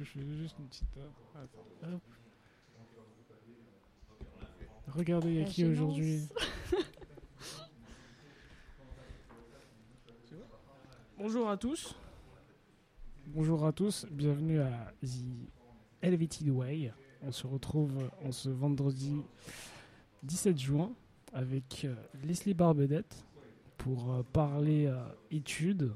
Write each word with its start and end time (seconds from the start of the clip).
Je 0.00 0.04
fais 0.04 0.20
juste 0.34 0.56
une 0.58 0.66
petite. 0.66 0.96
euh, 0.96 1.10
attends, 1.44 1.94
hop. 1.94 2.00
Regardez, 4.88 5.28
il 5.28 5.40
y 5.40 5.42
a 5.42 5.44
qui 5.44 5.66
aujourd'hui 5.66 6.26
Bonjour 11.18 11.50
à 11.50 11.58
tous. 11.58 11.94
Bonjour 13.26 13.66
à 13.66 13.72
tous, 13.72 14.06
bienvenue 14.10 14.60
à 14.60 14.92
The 15.02 15.22
Elevated 16.00 16.48
Way. 16.48 16.94
On 17.22 17.30
se 17.30 17.46
retrouve 17.46 18.10
en 18.24 18.32
ce 18.32 18.48
vendredi 18.48 19.20
17 20.22 20.58
juin 20.58 20.92
avec 21.34 21.84
euh, 21.84 21.94
Leslie 22.24 22.54
Barbedette 22.54 23.26
pour 23.76 24.14
euh, 24.14 24.22
parler 24.32 24.86
euh, 24.86 24.98
études, 25.30 25.92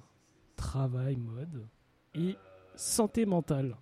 travail, 0.56 1.16
mode 1.16 1.66
et 2.14 2.36
santé 2.76 3.24
mentale. 3.24 3.76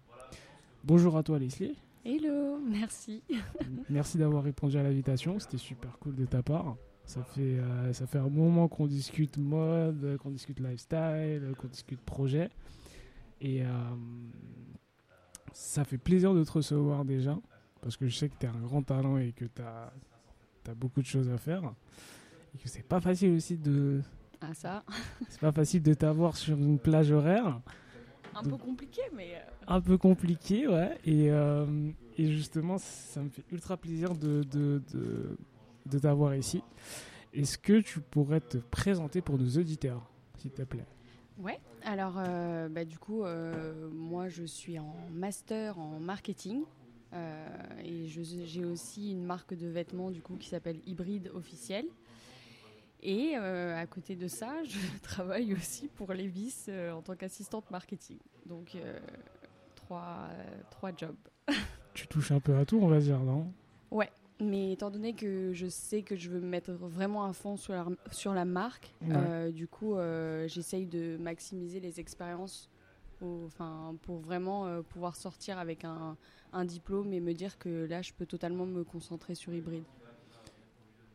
Bonjour 0.85 1.17
à 1.17 1.23
toi 1.23 1.39
Leslie. 1.39 1.77
Hello, 2.05 2.59
merci. 2.59 3.23
Merci 3.89 4.19
d'avoir 4.19 4.43
répondu 4.43 4.77
à 4.77 4.83
l'invitation, 4.83 5.39
c'était 5.39 5.59
super 5.59 5.97
cool 6.01 6.17
de 6.17 6.25
ta 6.25 6.43
part. 6.43 6.77
Ça 7.05 7.23
fait, 7.23 7.59
euh, 7.61 7.93
ça 7.93 8.09
fait 8.09 8.19
un 8.19 8.29
moment 8.29 8.67
qu'on 8.67 8.89
discute 8.89 9.37
mode, 9.37 10.17
qu'on 10.21 10.31
discute 10.31 10.59
lifestyle, 10.59 11.53
qu'on 11.57 11.69
discute 11.69 12.01
projet. 12.01 12.51
Et 13.41 13.63
euh, 13.63 13.69
ça 15.53 15.85
fait 15.85 15.99
plaisir 15.99 16.35
de 16.35 16.43
te 16.43 16.51
recevoir 16.51 17.05
déjà, 17.05 17.39
parce 17.81 17.97
que 17.97 18.09
je 18.09 18.17
sais 18.17 18.29
que 18.29 18.35
tu 18.41 18.47
as 18.47 18.51
un 18.51 18.61
grand 18.61 18.83
talent 18.83 19.19
et 19.19 19.31
que 19.31 19.45
tu 19.45 19.63
as, 19.63 19.93
beaucoup 20.75 21.01
de 21.01 21.07
choses 21.07 21.31
à 21.31 21.39
faire. 21.39 21.73
Et 22.55 22.59
que 22.59 22.69
c'est 22.69 22.83
pas 22.83 23.01
facile 23.01 23.35
aussi 23.35 23.57
de, 23.57 24.01
Ah 24.41 24.55
ça, 24.55 24.83
c'est 25.29 25.41
pas 25.41 25.53
facile 25.53 25.83
de 25.85 25.95
t'avoir 25.95 26.37
sur 26.37 26.59
une 26.59 26.81
plage 26.81 27.13
horaire. 27.13 27.61
Un 28.35 28.43
peu 28.43 28.57
compliqué, 28.57 29.01
mais 29.15 29.35
euh, 29.35 29.51
un 29.67 29.81
peu 29.81 29.99
compliqué, 29.99 30.67
ouais. 30.69 30.99
Et, 31.05 31.31
euh, 31.31 31.91
et 32.19 32.33
justement, 32.33 32.79
ça 32.79 33.21
me 33.23 33.29
fait 33.31 33.45
ultra 33.53 33.77
plaisir 33.77 34.15
de, 34.15 34.43
de, 34.45 34.83
de, 34.93 35.37
de 35.87 35.99
t'avoir 35.99 36.35
ici. 36.35 36.63
Est-ce 37.35 37.57
que 37.59 37.81
tu 37.81 38.01
pourrais 38.01 38.41
te 38.41 38.59
présenter 38.59 39.21
pour 39.23 39.39
nos 39.39 39.49
auditeurs, 39.59 40.11
s'il 40.39 40.51
te 40.51 40.63
plaît? 40.63 40.87
Ouais. 41.39 41.59
Alors, 41.85 42.15
euh, 42.19 42.69
bah, 42.69 42.85
du 42.85 42.99
coup, 42.99 43.25
euh, 43.25 43.89
moi, 43.91 44.29
je 44.29 44.45
suis 44.45 44.79
en 44.79 44.95
master 45.11 45.79
en 45.79 45.99
marketing. 45.99 46.63
euh, 47.15 47.47
et 47.85 48.07
j'ai 48.07 48.65
aussi 48.65 49.11
une 49.13 49.25
marque 49.25 49.55
de 49.55 49.67
vêtements 49.67 50.11
du 50.11 50.23
coup 50.23 50.37
qui 50.37 50.49
s'appelle 50.49 50.81
Hybride 50.87 51.31
Officiel. 51.35 51.85
Et 53.03 53.35
euh, 53.37 53.77
à 53.77 53.87
côté 53.87 54.15
de 54.17 54.29
ça, 54.29 54.63
je 54.65 54.79
travaille 55.03 55.53
aussi 55.55 55.89
pour 55.89 56.13
Levis 56.13 56.67
euh, 56.69 56.93
en 56.93 57.03
tant 57.03 57.17
qu'assistante 57.17 57.71
marketing. 57.71 58.19
Donc 58.47 58.75
euh, 58.77 58.99
trois, 59.75 60.29
trois 60.71 60.91
jobs. 60.97 61.17
Tu 61.95 62.07
touches 62.07 62.31
un 62.33 62.41
peu 62.41 62.57
à 62.57 62.65
tout, 62.65 62.79
on 62.81 62.87
va 62.89 63.01
dire, 63.01 63.19
non? 63.21 63.53
Mais 64.41 64.73
étant 64.73 64.91
donné 64.91 65.13
que 65.13 65.53
je 65.53 65.69
sais 65.69 66.03
que 66.03 66.17
je 66.17 66.29
veux 66.29 66.41
me 66.41 66.49
mettre 66.49 66.73
vraiment 66.73 67.25
à 67.27 67.33
fond 67.33 67.57
sur 67.57 67.75
la, 67.75 67.87
sur 68.11 68.35
la 68.35 68.45
marque, 68.45 68.93
Ouais. 69.03 69.53
du 69.53 69.69
coup, 69.69 69.95
j'essaye 70.47 70.87
de 70.87 71.17
maximiser 71.19 71.79
les 71.79 72.01
expériences 72.01 72.69
enfin, 73.47 73.95
pour 74.03 74.19
vraiment 74.19 74.67
euh, 74.67 74.83
pouvoir 74.83 75.17
sortir 75.17 75.59
avec 75.59 75.85
un, 75.85 76.17
un 76.53 76.65
diplôme 76.65 77.13
et 77.13 77.21
me 77.21 77.35
dire 77.35 77.59
que 77.59 77.87
là, 77.87 78.03
je 78.03 78.13
peux 78.13 78.27
totalement 78.27 78.67
me 78.67 78.85
concentrer 78.85 79.35
sur 79.35 79.53
hybride. 79.55 79.85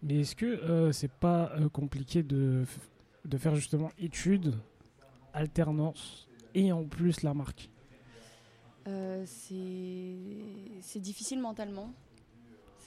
Mais 0.03 0.21
est-ce 0.21 0.35
que 0.35 0.45
euh, 0.45 0.91
c'est 0.91 1.11
pas 1.11 1.51
euh, 1.59 1.69
compliqué 1.69 2.23
de, 2.23 2.63
de 3.25 3.37
faire 3.37 3.55
justement 3.55 3.89
études, 3.99 4.53
alternance 5.33 6.27
et 6.53 6.71
en 6.71 6.83
plus 6.83 7.23
la 7.23 7.33
marque? 7.33 7.69
Euh, 8.87 9.23
c'est 9.25 10.15
c'est 10.81 10.99
difficile 10.99 11.39
mentalement. 11.41 11.89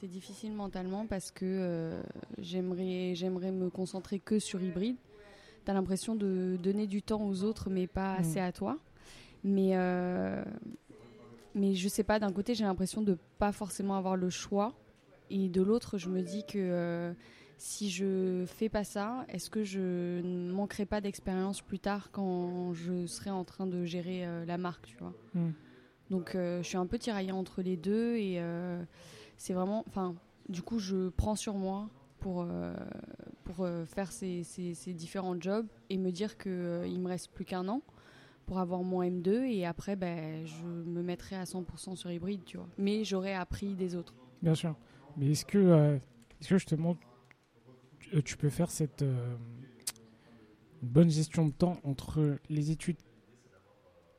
C'est 0.00 0.06
difficile 0.08 0.53
mentalement 0.53 1.06
parce 1.06 1.31
que 1.31 1.44
euh, 1.44 2.03
j'aimerais 2.38 3.14
j'aimerais 3.14 3.53
me 3.53 3.69
concentrer 3.69 4.19
que 4.19 4.38
sur 4.38 4.62
hybride. 4.62 4.97
T'as 5.66 5.75
l'impression 5.75 6.15
de 6.16 6.56
donner 6.62 6.87
du 6.87 7.03
temps 7.03 7.22
aux 7.22 7.43
autres, 7.44 7.69
mais 7.69 7.87
pas 7.87 8.15
Mm. 8.15 8.20
assez 8.20 8.41
à 8.41 8.50
toi. 8.53 8.78
Mais 9.44 9.72
euh, 9.75 10.43
mais 11.54 11.75
je 11.75 11.88
sais 11.88 12.03
pas. 12.04 12.19
D'un 12.19 12.32
côté, 12.32 12.54
j'ai 12.54 12.65
l'impression 12.65 13.03
de 13.03 13.19
pas 13.38 13.53
forcément 13.53 13.94
avoir 13.97 14.16
le 14.16 14.31
choix, 14.31 14.72
et 15.30 15.48
de 15.48 15.62
l'autre, 15.62 15.96
je 15.98 16.08
me 16.08 16.22
dis 16.22 16.44
que 16.44 16.58
euh, 16.58 17.12
si 17.58 17.91
je 17.91 18.44
fais 18.46 18.68
pas 18.68 18.84
ça, 18.84 19.24
est-ce 19.28 19.48
que 19.50 19.64
je 19.64 20.20
ne 20.20 20.52
manquerai 20.52 20.86
pas 20.86 21.00
d'expérience 21.00 21.60
plus 21.62 21.78
tard 21.78 22.10
quand 22.12 22.72
je 22.74 23.06
serai 23.06 23.30
en 23.30 23.44
train 23.44 23.66
de 23.66 23.84
gérer 23.84 24.26
euh, 24.26 24.44
la 24.44 24.58
marque, 24.58 24.86
tu 24.86 24.96
vois? 24.98 25.14
Hmm. 25.34 25.50
donc 26.10 26.34
euh, 26.34 26.60
je 26.62 26.66
suis 26.69 26.76
un 26.76 26.86
peu 26.86 26.98
tiraillée 26.98 27.30
entre 27.32 27.62
les 27.62 27.76
deux 27.76 28.16
et 28.16 28.40
euh, 28.40 28.82
c'est 29.36 29.52
vraiment, 29.54 29.84
enfin, 29.86 30.14
du 30.48 30.60
coup 30.62 30.78
je 30.80 31.08
prends 31.10 31.36
sur 31.36 31.54
moi 31.54 31.88
pour 32.19 32.46
pour 33.44 33.66
faire 33.86 34.12
ces, 34.12 34.42
ces- 34.44 34.74
ces 34.74 34.92
différents 34.92 35.40
jobs 35.40 35.66
et 35.88 35.96
me 35.98 36.10
dire 36.10 36.36
que 36.36 36.82
il 36.86 37.00
me 37.00 37.08
reste 37.08 37.30
plus 37.32 37.44
qu'un 37.44 37.66
an 37.69 37.80
pour 38.46 38.58
avoir 38.58 38.82
mon 38.82 39.02
M2 39.02 39.44
et 39.44 39.64
après 39.64 39.96
ben 39.96 40.44
je 40.46 40.64
me 40.66 41.02
mettrai 41.02 41.36
à 41.36 41.44
100% 41.46 41.94
sur 41.96 42.10
hybride, 42.10 42.44
tu 42.44 42.56
vois. 42.58 42.66
Mais 42.78 43.04
j'aurais 43.04 43.34
appris 43.34 43.74
des 43.74 43.94
autres. 43.96 44.14
Bien 44.42 44.54
sûr. 44.54 44.74
Mais 45.16 45.31
est-ce 45.32 45.44
que, 45.44 45.59
euh, 45.59 45.97
est-ce 46.41 46.48
que 46.48 46.59
justement 46.59 46.97
tu, 48.00 48.16
euh, 48.16 48.22
peux 48.38 48.48
faire 48.48 48.71
cette 48.71 49.03
euh, 49.03 49.37
bonne 50.82 51.10
gestion 51.10 51.47
de 51.47 51.53
temps 51.53 51.78
entre 51.84 52.38
les 52.48 52.71
études 52.71 52.98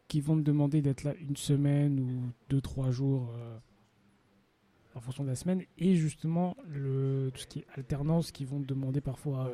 qui 0.08 0.22
vont 0.22 0.36
te 0.36 0.42
demander 0.42 0.82
d'être 0.82 1.04
là 1.04 1.14
une 1.16 1.38
semaine 1.38 2.00
ou 2.00 2.32
deux, 2.50 2.62
trois 2.62 2.92
jours 2.92 3.34
en 4.94 5.00
fonction 5.00 5.24
de 5.24 5.30
la 5.30 5.36
semaine 5.36 5.64
et 5.78 5.96
justement 5.96 6.58
le, 6.68 7.32
tout 7.34 7.40
ce 7.40 7.48
qui 7.48 7.60
est 7.60 7.66
alternance 7.76 8.34
qui 8.34 8.44
vont 8.44 8.60
te 8.60 8.66
demander 8.66 9.00
parfois 9.00 9.50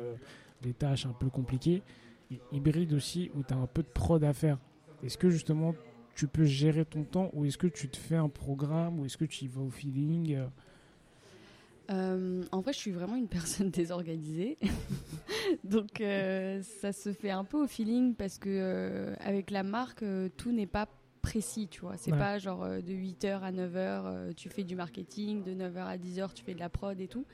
des 0.62 0.74
tâches 0.74 1.06
un 1.06 1.12
peu 1.12 1.30
compliquées 1.30 1.84
et 2.32 2.40
hybride 2.50 2.92
aussi 2.92 3.30
où 3.36 3.44
tu 3.44 3.54
as 3.54 3.56
un 3.56 3.68
peu 3.68 3.84
de 3.84 3.88
prod 3.88 4.22
à 4.24 4.32
faire. 4.32 4.58
Est-ce 5.04 5.16
que 5.16 5.30
justement 5.30 5.76
tu 6.16 6.26
peux 6.26 6.44
gérer 6.44 6.84
ton 6.84 7.04
temps 7.04 7.30
ou 7.34 7.44
est-ce 7.44 7.56
que 7.56 7.68
tu 7.68 7.88
te 7.88 7.96
fais 7.96 8.16
un 8.16 8.28
programme 8.28 8.98
ou 8.98 9.04
est-ce 9.04 9.16
que 9.16 9.26
tu 9.26 9.44
y 9.44 9.48
vas 9.48 9.62
au 9.62 9.70
feeling 9.70 10.38
euh, 11.90 12.42
en 12.52 12.60
vrai, 12.60 12.72
je 12.72 12.78
suis 12.78 12.90
vraiment 12.92 13.16
une 13.16 13.28
personne 13.28 13.70
désorganisée. 13.70 14.58
Donc, 15.64 16.00
euh, 16.00 16.62
ça 16.80 16.92
se 16.92 17.12
fait 17.12 17.30
un 17.30 17.44
peu 17.44 17.62
au 17.62 17.66
feeling 17.66 18.14
parce 18.14 18.38
que 18.38 18.48
euh, 18.50 19.14
avec 19.20 19.50
la 19.50 19.62
marque, 19.62 20.04
tout 20.36 20.52
n'est 20.52 20.66
pas 20.66 20.88
précis, 21.22 21.68
tu 21.68 21.80
vois. 21.80 21.96
C'est 21.96 22.12
Ouais. 22.12 22.18
pas 22.18 22.38
genre 22.38 22.66
de 22.66 22.92
8h 22.92 23.40
à 23.40 23.52
9h, 23.52 23.70
euh, 23.76 24.32
tu 24.36 24.48
fais 24.48 24.64
du 24.64 24.76
marketing, 24.76 25.42
de 25.42 25.52
9h 25.54 25.78
à 25.78 25.96
10h, 25.96 26.32
tu 26.34 26.44
fais 26.44 26.54
de 26.54 26.60
la 26.60 26.68
prod 26.68 26.98
et 27.00 27.08
tout. 27.08 27.24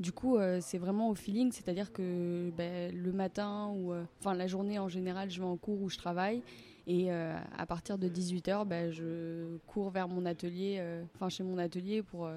Du 0.00 0.12
coup, 0.12 0.36
euh, 0.36 0.58
c'est 0.62 0.78
vraiment 0.78 1.10
au 1.10 1.14
feeling, 1.16 1.50
c'est-à-dire 1.50 1.92
que 1.92 2.50
ben, 2.56 2.94
le 2.94 3.12
matin 3.12 3.72
ou 3.74 3.92
euh, 3.92 4.04
enfin 4.20 4.32
la 4.32 4.46
journée 4.46 4.78
en 4.78 4.88
général, 4.88 5.28
je 5.30 5.40
vais 5.40 5.46
en 5.46 5.56
cours 5.56 5.82
où 5.82 5.88
je 5.88 5.98
travaille 5.98 6.40
et 6.86 7.12
euh, 7.12 7.36
à 7.56 7.66
partir 7.66 7.98
de 7.98 8.08
18h, 8.08 8.64
ben, 8.64 8.92
je 8.92 9.56
cours 9.66 9.90
vers 9.90 10.06
mon 10.08 10.24
atelier, 10.24 10.80
enfin 11.16 11.28
chez 11.28 11.42
mon 11.42 11.58
atelier 11.58 12.02
pour 12.02 12.30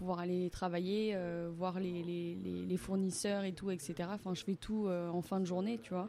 pouvoir 0.00 0.20
aller 0.20 0.48
travailler, 0.48 1.12
euh, 1.14 1.50
voir 1.54 1.78
les, 1.78 2.02
les- 2.02 2.34
les- 2.34 2.64
les 2.64 2.76
fournisseurs 2.78 3.44
et 3.44 3.52
tout, 3.52 3.70
etc. 3.70 4.08
Enfin, 4.14 4.32
je 4.34 4.42
fais 4.42 4.54
tout 4.56 4.86
euh, 4.86 5.10
en 5.10 5.20
fin 5.20 5.40
de 5.40 5.44
journée, 5.44 5.78
tu 5.78 5.90
vois. 5.90 6.08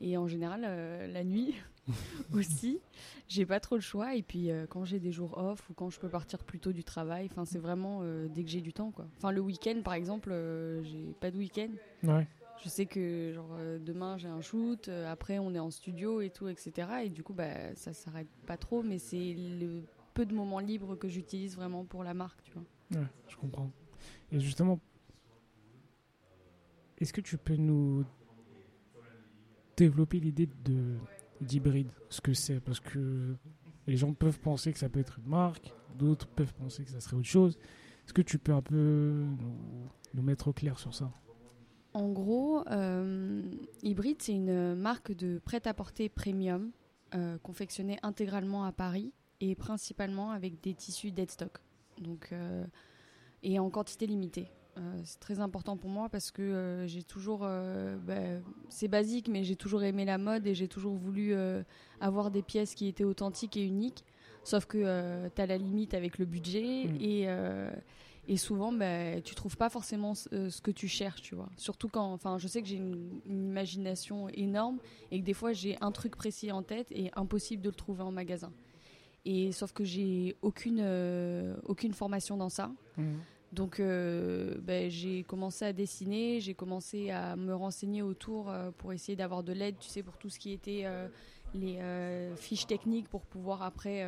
Et 0.00 0.16
en 0.16 0.28
général, 0.28 0.62
euh, 0.64 1.08
la 1.08 1.24
nuit 1.24 1.52
aussi, 2.32 2.78
j'ai 3.26 3.44
pas 3.44 3.58
trop 3.58 3.74
le 3.74 3.80
choix. 3.80 4.14
Et 4.14 4.22
puis, 4.22 4.50
quand 4.68 4.84
j'ai 4.84 5.00
des 5.00 5.10
jours 5.10 5.36
off 5.36 5.68
ou 5.68 5.74
quand 5.74 5.90
je 5.90 5.98
peux 5.98 6.08
partir 6.08 6.44
plus 6.44 6.60
tôt 6.60 6.70
du 6.72 6.84
travail, 6.84 7.26
enfin, 7.28 7.44
c'est 7.44 7.58
vraiment 7.58 8.02
dès 8.28 8.44
que 8.44 8.50
j'ai 8.50 8.60
du 8.60 8.72
temps, 8.72 8.92
quoi. 8.92 9.06
Enfin, 9.16 9.32
le 9.32 9.40
week-end, 9.40 9.80
par 9.82 9.94
exemple, 9.94 10.30
j'ai 10.84 11.12
pas 11.20 11.32
de 11.32 11.36
week-end. 11.38 11.70
Ouais. 12.04 12.28
Je 12.62 12.68
sais 12.68 12.86
que 12.86 13.32
genre 13.34 13.58
demain 13.80 14.16
j'ai 14.16 14.28
un 14.28 14.40
shoot, 14.40 14.88
après 15.08 15.40
on 15.40 15.52
est 15.54 15.58
en 15.58 15.72
studio 15.72 16.20
et 16.20 16.30
tout, 16.30 16.46
etc. 16.46 16.88
Et 17.04 17.08
du 17.08 17.24
coup, 17.24 17.34
bah, 17.34 17.74
ça 17.74 17.92
s'arrête 17.92 18.28
pas 18.46 18.56
trop, 18.56 18.82
mais 18.84 18.98
c'est 18.98 19.34
le 19.36 19.82
peu 20.14 20.24
de 20.24 20.32
moments 20.32 20.60
libres 20.60 20.94
que 20.94 21.08
j'utilise 21.08 21.56
vraiment 21.56 21.84
pour 21.84 22.04
la 22.04 22.14
marque, 22.14 22.40
tu 22.44 22.52
vois. 22.52 22.62
Ouais, 22.94 23.06
je 23.28 23.36
comprends. 23.36 23.70
Et 24.32 24.40
justement, 24.40 24.80
est-ce 26.98 27.12
que 27.12 27.20
tu 27.20 27.36
peux 27.36 27.56
nous 27.56 28.04
développer 29.76 30.20
l'idée 30.20 30.48
de 30.64 30.96
d'hybride, 31.40 31.90
ce 32.08 32.20
que 32.20 32.32
c'est 32.32 32.60
Parce 32.60 32.80
que 32.80 33.34
les 33.86 33.96
gens 33.96 34.14
peuvent 34.14 34.40
penser 34.40 34.72
que 34.72 34.78
ça 34.78 34.88
peut 34.88 35.00
être 35.00 35.18
une 35.18 35.28
marque, 35.28 35.72
d'autres 35.96 36.26
peuvent 36.28 36.54
penser 36.54 36.84
que 36.84 36.90
ça 36.90 37.00
serait 37.00 37.16
autre 37.16 37.28
chose. 37.28 37.58
Est-ce 38.04 38.12
que 38.12 38.22
tu 38.22 38.38
peux 38.38 38.52
un 38.52 38.62
peu 38.62 39.24
nous, 39.40 39.88
nous 40.14 40.22
mettre 40.22 40.48
au 40.48 40.52
clair 40.52 40.78
sur 40.78 40.94
ça? 40.94 41.10
En 41.92 42.08
gros, 42.10 42.66
euh, 42.70 43.42
Hybride, 43.82 44.20
c'est 44.20 44.34
une 44.34 44.74
marque 44.74 45.12
de 45.12 45.38
prêt-à-porter 45.38 46.08
premium 46.08 46.72
euh, 47.14 47.38
confectionnée 47.38 47.98
intégralement 48.02 48.64
à 48.64 48.72
Paris 48.72 49.12
et 49.40 49.54
principalement 49.54 50.32
avec 50.32 50.60
des 50.60 50.74
tissus 50.74 51.12
deadstock. 51.12 51.58
Donc, 51.98 52.28
euh, 52.32 52.64
et 53.42 53.58
en 53.58 53.70
quantité 53.70 54.06
limitée. 54.06 54.48
Euh, 54.76 55.00
c'est 55.04 55.20
très 55.20 55.38
important 55.38 55.76
pour 55.76 55.88
moi 55.88 56.08
parce 56.08 56.32
que 56.32 56.42
euh, 56.42 56.86
j'ai 56.86 57.04
toujours, 57.04 57.40
euh, 57.42 57.96
bah, 57.96 58.42
c'est 58.68 58.88
basique, 58.88 59.28
mais 59.28 59.44
j'ai 59.44 59.54
toujours 59.54 59.84
aimé 59.84 60.04
la 60.04 60.18
mode 60.18 60.46
et 60.46 60.54
j'ai 60.54 60.66
toujours 60.68 60.94
voulu 60.94 61.34
avoir 62.00 62.30
des 62.30 62.42
pièces 62.42 62.74
qui 62.74 62.88
étaient 62.88 63.04
authentiques 63.04 63.56
et 63.56 63.64
uniques. 63.64 64.04
Sauf 64.42 64.66
que 64.66 65.28
tu 65.34 65.40
as 65.40 65.46
la 65.46 65.56
limite 65.56 65.94
avec 65.94 66.18
le 66.18 66.26
budget 66.26 66.84
Mm. 66.86 66.96
et, 67.00 67.28
et 68.26 68.36
souvent, 68.36 68.72
bah, 68.72 69.20
tu 69.22 69.34
trouves 69.34 69.56
pas 69.56 69.68
forcément 69.68 70.14
ce, 70.14 70.48
ce 70.50 70.60
que 70.60 70.70
tu 70.70 70.88
cherches, 70.88 71.22
tu 71.22 71.34
vois. 71.34 71.48
Surtout 71.56 71.88
quand, 71.88 72.12
enfin, 72.12 72.38
je 72.38 72.48
sais 72.48 72.60
que 72.62 72.68
j'ai 72.68 72.76
une, 72.76 73.20
une 73.26 73.46
imagination 73.48 74.28
énorme 74.30 74.78
et 75.10 75.20
que 75.20 75.24
des 75.24 75.34
fois 75.34 75.52
j'ai 75.52 75.76
un 75.80 75.92
truc 75.92 76.16
précis 76.16 76.50
en 76.50 76.62
tête 76.62 76.90
et 76.90 77.10
impossible 77.16 77.62
de 77.62 77.68
le 77.68 77.74
trouver 77.74 78.02
en 78.02 78.12
magasin. 78.12 78.52
Et 79.24 79.52
sauf 79.52 79.72
que 79.72 79.84
j'ai 79.84 80.36
aucune, 80.42 80.80
euh, 80.82 81.56
aucune 81.64 81.94
formation 81.94 82.36
dans 82.36 82.50
ça. 82.50 82.70
Mhm. 82.96 83.20
Donc 83.52 83.78
euh, 83.78 84.56
ben, 84.60 84.90
j'ai 84.90 85.22
commencé 85.22 85.64
à 85.64 85.72
dessiner, 85.72 86.40
j'ai 86.40 86.54
commencé 86.54 87.10
à 87.10 87.36
me 87.36 87.54
renseigner 87.54 88.02
autour 88.02 88.50
euh, 88.50 88.72
pour 88.76 88.92
essayer 88.92 89.14
d'avoir 89.14 89.44
de 89.44 89.52
l'aide, 89.52 89.76
tu 89.78 89.88
sais, 89.88 90.02
pour 90.02 90.18
tout 90.18 90.28
ce 90.28 90.38
qui 90.38 90.52
était 90.52 90.84
les 91.54 91.78
fiches 92.36 92.66
techniques 92.66 93.08
pour 93.08 93.22
pouvoir 93.22 93.62
après 93.62 94.04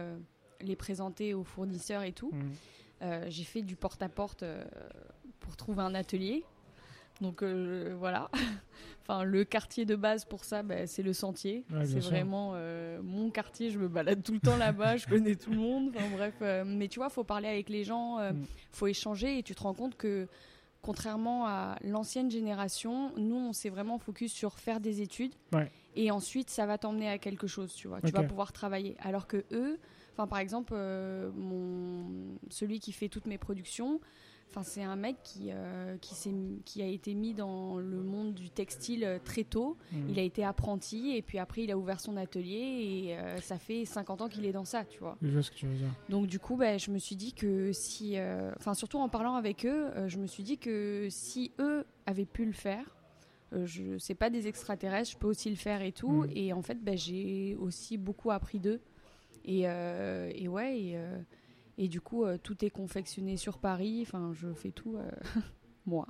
les 0.61 0.75
présenter 0.75 1.33
aux 1.33 1.45
fournisseurs 1.45 2.03
et 2.03 2.12
tout. 2.12 2.33
Mhm. 2.33 3.21
J'ai 3.29 3.45
fait 3.45 3.62
du 3.62 3.77
porte-à-porte 3.77 4.43
euh, 4.43 4.65
pour 5.41 5.57
trouver 5.57 5.83
un 5.83 5.95
atelier. 5.95 6.45
Donc 7.21 7.43
voilà. 7.43 8.31
enfin, 9.08 9.25
le 9.25 9.44
quartier 9.44 9.85
de 9.85 9.94
base 9.97 10.25
pour 10.25 10.44
ça, 10.44 10.62
ben, 10.62 10.87
c'est 10.87 11.03
le 11.03 11.12
sentier. 11.12 11.64
Ouais, 11.70 11.87
c'est 11.87 12.00
vraiment 12.00 12.53
euh, 12.55 13.00
mon 13.03 13.31
quartier. 13.31 13.70
Je 13.70 13.79
me 13.79 13.88
balade 13.88 14.23
tout 14.23 14.32
le 14.32 14.41
temps 14.41 14.56
là-bas. 14.56 14.97
je 14.97 15.06
connais 15.06 15.35
tout 15.37 15.50
le 15.50 15.58
monde. 15.58 15.93
Enfin 15.94 16.05
bref. 16.12 16.35
euh, 16.43 16.64
mais 16.67 16.88
tu 16.88 16.99
vois, 16.99 17.08
faut 17.08 17.25
parler 17.25 17.49
avec 17.49 17.69
les 17.69 17.85
gens, 17.85 18.19
euh, 18.19 18.32
Mm. 18.32 18.44
faut 18.73 18.87
échanger 18.87 19.38
et 19.38 19.43
tu 19.43 19.55
te 19.55 19.62
rends 19.62 19.75
compte 19.75 19.97
que 19.97 20.26
contrairement 20.82 21.47
à 21.47 21.76
l'ancienne 21.82 22.31
génération, 22.31 23.12
nous 23.17 23.37
on 23.37 23.53
s'est 23.53 23.70
vraiment 23.70 23.99
focus 23.99 24.32
sur 24.32 24.58
faire 24.58 24.79
des 24.81 25.00
études 25.03 25.32
Ouais. 25.52 25.70
et 25.97 26.11
ensuite 26.11 26.49
ça 26.50 26.64
va 26.67 26.79
t'emmener 26.79 27.09
à 27.09 27.19
quelque 27.19 27.47
chose, 27.47 27.73
tu 27.75 27.88
vois. 27.88 28.00
Tu 28.00 28.12
vas 28.12 28.23
pouvoir 28.23 28.52
travailler. 28.52 28.97
Alors 29.00 29.26
que 29.26 29.44
eux, 29.52 29.79
enfin 30.17 30.27
par 30.27 30.39
exemple, 30.39 30.73
euh, 30.75 31.31
mon 31.37 32.39
celui 32.49 32.81
qui 32.81 32.93
fait 32.93 33.09
toutes 33.09 33.27
mes 33.27 33.37
productions, 33.37 34.01
enfin 34.49 34.63
c'est 34.63 34.83
un 34.83 34.97
mec 34.97 35.17
qui 35.23 35.51
euh, 35.51 35.97
qui 36.65 36.83
a 36.83 36.87
été 36.87 37.15
mis 37.15 37.35
dans 37.35 37.79
le 37.79 38.03
monde 38.03 38.33
du 38.33 38.49
textile 38.49 39.05
euh, 39.05 39.19
très 39.23 39.45
tôt. 39.45 39.77
Mhm. 39.93 40.07
Il 40.09 40.19
a 40.19 40.23
été 40.23 40.43
apprenti 40.43 41.15
et 41.17 41.23
puis 41.23 41.39
après 41.39 41.65
il 41.65 41.71
a 41.71 41.77
ouvert 41.77 42.01
son 42.01 42.17
atelier 42.17 43.05
et 43.09 43.19
euh, 43.19 43.37
ça 43.43 43.59
fait 43.59 43.85
50 43.85 44.23
ans 44.23 44.29
qu'il 44.29 44.47
est 44.47 44.53
dans 44.53 44.65
ça, 44.65 44.85
tu 44.85 45.01
vois. 45.01 45.19
Je 45.21 45.31
vois 45.31 45.43
ce 45.43 45.51
que 45.51 45.57
tu 45.57 45.67
veux 45.67 45.75
dire. 45.77 45.91
Donc 46.09 46.27
du 46.27 46.39
coup, 46.39 46.57
bah, 46.57 46.79
je 46.79 46.91
me 46.91 46.99
suis 46.99 47.17
dit 47.17 47.35
que 47.35 47.73
si, 47.73 48.17
enfin 48.57 48.75
surtout 48.75 48.99
en 48.99 49.09
parlant 49.09 49.35
avec 49.35 49.67
eux, 49.67 49.91
je 50.07 50.17
me 50.17 50.27
suis 50.27 50.43
dit 50.43 50.57
que 50.57 51.09
si 51.11 51.53
eux 51.59 51.85
avaient 52.07 52.25
pu 52.25 52.47
le 52.47 52.53
faire, 52.53 52.97
euh, 53.53 53.67
je 53.67 53.99
c'est 53.99 54.15
pas 54.15 54.31
des 54.31 54.49
extraterrestres, 54.49 55.12
je 55.12 55.17
peux 55.17 55.29
aussi 55.29 55.51
le 55.51 55.57
faire 55.57 55.83
et 55.83 55.93
tout. 55.93 56.25
Mhm. 56.25 56.31
Et 56.35 56.53
en 56.53 56.62
fait, 56.62 56.83
bah, 56.83 56.97
j'ai 56.97 57.57
aussi 57.59 57.97
beaucoup 57.97 58.31
appris 58.31 58.59
d'eux. 58.59 58.81
Et, 59.47 59.63
euh, 59.65 60.31
et 60.35 60.49
ouais, 60.49 60.81
et, 60.81 60.97
euh, 60.97 61.19
et 61.79 61.89
du 61.89 62.01
coup, 62.01 62.25
euh, 62.25 62.37
tout 62.37 62.65
est 62.65 62.71
confectionné 62.71 63.37
sur 63.37 63.59
Paris. 63.59 64.01
Enfin, 64.03 64.33
je 64.35 64.53
fais 64.53 64.71
tout 64.71 64.97
moi. 65.87 66.07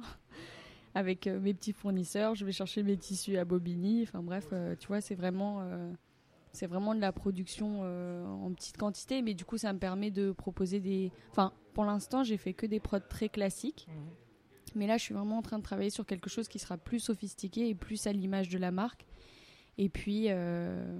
Avec 0.94 1.27
mes 1.27 1.53
petits 1.53 1.75
fournisseurs, 1.75 2.35
je 2.35 2.44
vais 2.47 2.53
chercher 2.53 2.83
mes 2.83 2.97
tissus 2.97 3.37
à 3.37 3.44
Bobigny. 3.44 4.03
Enfin 4.03 4.23
bref, 4.23 4.53
tu 4.81 4.87
vois, 4.88 5.03
c'est 5.03 5.15
vraiment, 5.15 5.61
c'est 6.56 6.67
vraiment 6.67 6.94
de 6.94 7.00
la 7.00 7.12
production 7.12 7.81
euh, 7.83 8.25
en 8.25 8.53
petite 8.53 8.79
quantité, 8.79 9.21
mais 9.23 9.35
du 9.35 9.44
coup, 9.44 9.59
ça 9.59 9.73
me 9.73 9.79
permet 9.79 10.11
de 10.11 10.33
proposer 10.33 10.81
des. 10.81 11.12
Enfin, 11.31 11.53
pour 11.75 11.85
l'instant, 11.85 12.25
j'ai 12.25 12.38
fait 12.38 12.55
que 12.55 12.65
des 12.65 12.81
prods 12.81 12.99
très 13.00 13.29
classiques, 13.29 13.87
mais 14.75 14.87
là, 14.87 14.97
je 14.97 15.03
suis 15.03 15.15
vraiment 15.15 15.38
en 15.38 15.43
train 15.43 15.59
de 15.59 15.62
travailler 15.62 15.91
sur 15.91 16.06
quelque 16.06 16.31
chose 16.31 16.49
qui 16.49 16.59
sera 16.59 16.79
plus 16.79 16.99
sophistiqué 16.99 17.69
et 17.69 17.75
plus 17.75 18.06
à 18.06 18.12
l'image 18.12 18.49
de 18.49 18.59
la 18.59 18.71
marque. 18.71 19.06
Et 19.79 19.91
puis, 19.91 20.27
euh, 20.29 20.99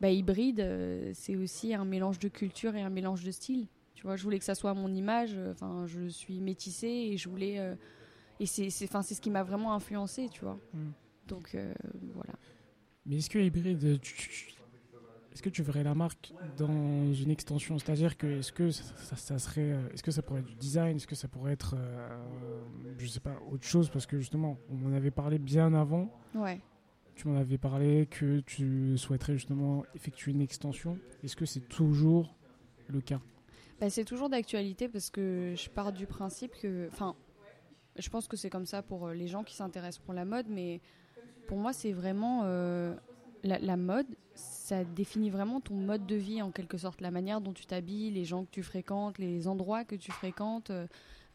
bah, 0.00 0.10
hybride, 0.10 0.60
euh, 0.60 1.10
c'est 1.14 1.36
aussi 1.36 1.74
un 1.74 1.84
mélange 1.84 2.18
de 2.18 2.28
culture 2.28 2.74
et 2.76 2.82
un 2.82 2.90
mélange 2.90 3.24
de 3.24 3.30
style. 3.30 3.66
Tu 3.94 4.02
vois, 4.02 4.16
je 4.16 4.22
voulais 4.22 4.38
que 4.38 4.44
ça 4.44 4.54
soit 4.54 4.70
à 4.70 4.74
mon 4.74 4.92
image. 4.94 5.32
euh, 5.36 5.52
Enfin, 5.52 5.86
je 5.86 6.08
suis 6.08 6.40
métissée 6.40 6.88
et 7.12 7.16
je 7.16 7.28
voulais. 7.28 7.58
euh, 7.58 7.74
et 8.40 8.46
c'est, 8.46 8.70
c'est, 8.70 8.88
c'est 9.02 9.14
ce 9.14 9.20
qui 9.20 9.30
m'a 9.30 9.42
vraiment 9.42 9.74
influencé, 9.74 10.28
tu 10.30 10.40
vois. 10.40 10.58
Mhm. 10.72 10.92
Donc 11.28 11.54
euh, 11.54 11.72
voilà. 12.14 12.32
Mais 13.06 13.18
est-ce 13.18 13.30
que 13.30 13.38
hybride, 13.38 14.00
tu- 14.00 14.14
tu- 14.14 14.54
est-ce 15.32 15.42
que 15.42 15.48
tu 15.50 15.62
verrais 15.62 15.84
la 15.84 15.94
marque 15.94 16.32
dans 16.40 17.12
une 17.12 17.30
extension? 17.30 17.78
C'est-à-dire 17.78 18.16
que 18.16 18.26
est-ce 18.26 18.52
que 18.52 18.70
ça, 18.70 18.82
ça- 18.96 19.16
ça 19.16 19.38
serait, 19.38 19.76
est-ce 19.92 20.02
que 20.02 20.10
ça 20.10 20.22
pourrait 20.22 20.40
être 20.40 20.46
du 20.46 20.54
design? 20.56 20.96
Est-ce 20.96 21.06
que 21.06 21.14
ça 21.14 21.28
pourrait 21.28 21.52
être, 21.52 21.76
je 22.98 23.06
sais 23.06 23.20
pas, 23.20 23.38
autre 23.50 23.66
chose? 23.66 23.90
Parce 23.90 24.06
que 24.06 24.18
justement, 24.18 24.58
on 24.68 24.84
en 24.86 24.92
avait 24.92 25.10
parlé 25.10 25.38
bien 25.38 25.72
avant. 25.74 26.10
Ouais. 26.34 26.60
Tu 27.20 27.28
m'en 27.28 27.36
avais 27.36 27.58
parlé 27.58 28.06
que 28.06 28.40
tu 28.40 28.96
souhaiterais 28.96 29.34
justement 29.34 29.84
effectuer 29.94 30.32
une 30.32 30.40
extension. 30.40 30.98
Est-ce 31.22 31.36
que 31.36 31.44
c'est 31.44 31.68
toujours 31.68 32.34
le 32.88 33.02
cas? 33.02 33.20
Bah, 33.78 33.90
c'est 33.90 34.06
toujours 34.06 34.30
d'actualité 34.30 34.88
parce 34.88 35.10
que 35.10 35.52
je 35.54 35.68
pars 35.68 35.92
du 35.92 36.06
principe 36.06 36.56
que. 36.62 36.88
Enfin, 36.90 37.14
je 37.98 38.08
pense 38.08 38.26
que 38.26 38.38
c'est 38.38 38.48
comme 38.48 38.64
ça 38.64 38.80
pour 38.80 39.08
euh, 39.08 39.12
les 39.12 39.28
gens 39.28 39.44
qui 39.44 39.54
s'intéressent 39.54 40.02
pour 40.02 40.14
la 40.14 40.24
mode, 40.24 40.46
mais 40.48 40.80
pour 41.46 41.58
moi, 41.58 41.74
c'est 41.74 41.92
vraiment. 41.92 42.44
euh, 42.44 42.96
la, 43.42 43.76
mode, 43.76 44.06
ça 44.34 44.82
définit 44.82 45.28
vraiment 45.28 45.60
ton 45.60 45.74
mode 45.74 46.06
de 46.06 46.16
vie 46.16 46.40
en 46.40 46.50
quelque 46.50 46.78
sorte. 46.78 47.02
La 47.02 47.10
manière 47.10 47.42
dont 47.42 47.52
tu 47.52 47.66
t'habilles, 47.66 48.12
les 48.12 48.24
gens 48.24 48.46
que 48.46 48.50
tu 48.50 48.62
fréquentes, 48.62 49.18
les 49.18 49.46
endroits 49.46 49.84
que 49.84 49.94
tu 49.94 50.10
fréquentes, 50.10 50.72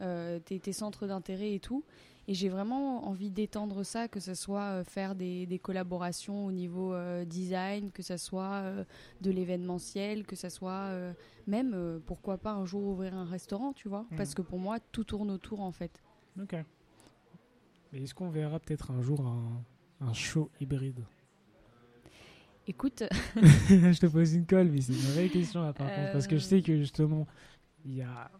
euh, 0.02 0.40
tes 0.40 0.74
centres 0.74 1.06
d'intérêt 1.06 1.54
et 1.54 1.60
tout. 1.60 1.84
Et 2.28 2.34
j'ai 2.34 2.50
vraiment 2.50 3.08
envie 3.08 3.30
d'étendre 3.30 3.84
ça, 3.84 4.08
que 4.08 4.20
ce 4.20 4.34
soit 4.34 4.64
euh, 4.64 4.84
faire 4.84 5.14
des, 5.14 5.46
des 5.46 5.60
collaborations 5.60 6.46
au 6.46 6.52
niveau 6.52 6.94
euh, 6.94 7.24
design, 7.24 7.92
que 7.92 8.02
ce 8.02 8.18
soit 8.18 8.62
euh, 8.64 8.84
de 9.22 9.30
l'événementiel, 9.30 10.26
que 10.26 10.36
ce 10.36 10.50
soit 10.50 10.90
même, 11.46 12.02
pourquoi 12.06 12.38
pas 12.38 12.54
un 12.54 12.66
jour 12.66 12.84
ouvrir 12.84 13.14
un 13.14 13.26
restaurant, 13.26 13.74
tu 13.74 13.88
vois 13.90 14.06
Mhm. 14.12 14.18
Parce 14.18 14.34
que 14.34 14.42
pour 14.42 14.60
moi, 14.60 14.80
tout 14.92 15.04
tourne 15.04 15.30
autour 15.32 15.62
en 15.62 15.72
fait. 15.72 16.02
Ok. 16.42 16.56
Mais 17.94 18.02
est-ce 18.02 18.14
qu'on 18.16 18.30
verra 18.30 18.60
peut-être 18.60 18.92
un 18.92 19.02
jour 19.02 19.22
un, 19.22 19.64
un 20.02 20.14
show 20.14 20.50
hybride? 20.60 21.04
Écoute, 22.68 23.04
Je 23.70 24.00
te 24.00 24.08
pose 24.08 24.34
une 24.34 24.46
colle, 24.48 24.70
mais 24.70 24.82
c'est 24.82 24.94
une 24.94 25.00
vraie 25.14 25.30
question 25.30 25.62
là 25.62 25.74
par 25.74 25.88
contre. 25.88 26.12
Parce 26.12 26.26
que 26.28 26.38
je 26.38 26.44
sais 26.44 26.62
que 26.62 26.76
justement, 26.78 27.28
il 27.86 27.96
y 27.96 28.02
a. 28.02 28.32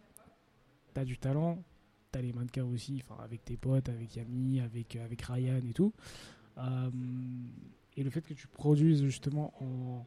T'as 0.94 1.04
du 1.04 1.18
talent, 1.18 1.62
t'as 2.16 2.22
les 2.22 2.32
mannequins 2.32 2.64
aussi, 2.64 3.02
enfin 3.04 3.22
avec 3.22 3.44
tes 3.44 3.56
potes, 3.58 3.88
avec 3.90 4.16
Yami, 4.16 4.60
avec, 4.60 4.96
avec 4.96 5.20
Ryan 5.22 5.60
et 5.68 5.72
tout. 5.74 5.92
Euh, 6.58 6.90
et 7.96 8.02
le 8.02 8.10
fait 8.10 8.22
que 8.22 8.32
tu 8.34 8.46
produises 8.46 9.04
justement 9.04 9.52
en. 9.62 10.06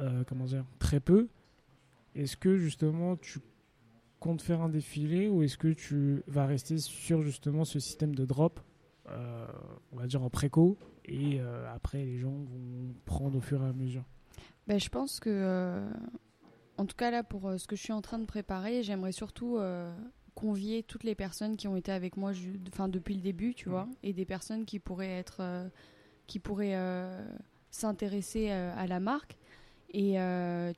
euh, 0.00 0.24
comment 0.26 0.46
dire 0.46 0.64
Très 0.78 1.00
peu, 1.00 1.28
est-ce 2.14 2.36
que 2.36 2.56
justement 2.56 3.16
tu 3.16 3.40
comptes 4.18 4.40
faire 4.42 4.62
un 4.62 4.68
défilé 4.70 5.28
ou 5.28 5.42
est-ce 5.42 5.58
que 5.58 5.68
tu 5.68 6.22
vas 6.26 6.46
rester 6.46 6.78
sur 6.78 7.22
justement 7.22 7.64
ce 7.64 7.78
système 7.78 8.14
de 8.14 8.24
drop 8.24 8.60
euh, 9.08 9.46
on 9.92 9.96
va 9.96 10.06
dire 10.06 10.22
en 10.22 10.30
préco 10.30 10.78
et 11.04 11.40
euh, 11.40 11.66
après 11.74 12.04
les 12.04 12.18
gens 12.18 12.30
vont 12.30 12.94
prendre 13.06 13.36
au 13.38 13.40
fur 13.40 13.62
et 13.62 13.66
à 13.66 13.72
mesure? 13.72 14.04
ben, 14.66 14.78
je 14.78 14.88
pense 14.88 15.18
que, 15.20 15.30
euh, 15.30 15.90
en 16.76 16.86
tout 16.86 16.94
cas 16.96 17.10
là, 17.10 17.24
pour 17.24 17.48
euh, 17.48 17.58
ce 17.58 17.66
que 17.66 17.74
je 17.76 17.82
suis 17.82 17.92
en 17.92 18.02
train 18.02 18.18
de 18.18 18.24
préparer, 18.26 18.82
j'aimerais 18.82 19.12
surtout 19.12 19.56
euh, 19.56 19.92
convier 20.34 20.82
toutes 20.82 21.04
les 21.04 21.14
personnes 21.14 21.56
qui 21.56 21.68
ont 21.68 21.76
été 21.76 21.92
avec 21.92 22.16
moi 22.16 22.32
enfin, 22.68 22.88
depuis 22.88 23.14
le 23.14 23.20
début, 23.20 23.54
tu 23.54 23.68
Mhm. 23.68 23.72
vois, 23.74 23.88
et 24.02 24.12
des 24.12 24.24
personnes 24.24 24.64
qui 24.64 24.78
pourraient 24.78 25.18
être, 25.18 25.38
euh, 25.40 25.68
qui 26.26 26.38
pourraient 26.38 26.74
euh, 26.76 27.24
s'intéresser 27.70 28.50
euh, 28.50 28.72
à 28.76 28.86
la 28.86 29.00
marque 29.00 29.36
et 29.92 30.16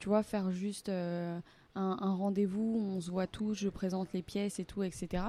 tu 0.01 0.09
vois 0.09 0.23
faire 0.23 0.51
juste 0.51 0.89
un, 0.89 1.43
un 1.75 2.15
rendez-vous, 2.15 2.79
on 2.97 3.01
se 3.01 3.11
voit 3.11 3.27
tous, 3.27 3.55
je 3.55 3.69
présente 3.69 4.13
les 4.15 4.23
pièces 4.23 4.59
et 4.59 4.65
tout, 4.65 4.83
etc. 4.83 5.25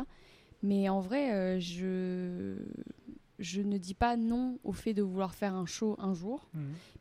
Mais 0.62 0.88
en 0.88 1.02
vrai, 1.02 1.60
je 1.60 2.56
je 3.40 3.62
ne 3.62 3.78
dis 3.78 3.94
pas 3.96 4.16
non 4.16 4.60
au 4.64 4.72
fait 4.72 4.94
de 4.94 5.02
vouloir 5.02 5.34
faire 5.36 5.54
un 5.54 5.66
show 5.66 5.96
un 6.00 6.14
jour. 6.14 6.48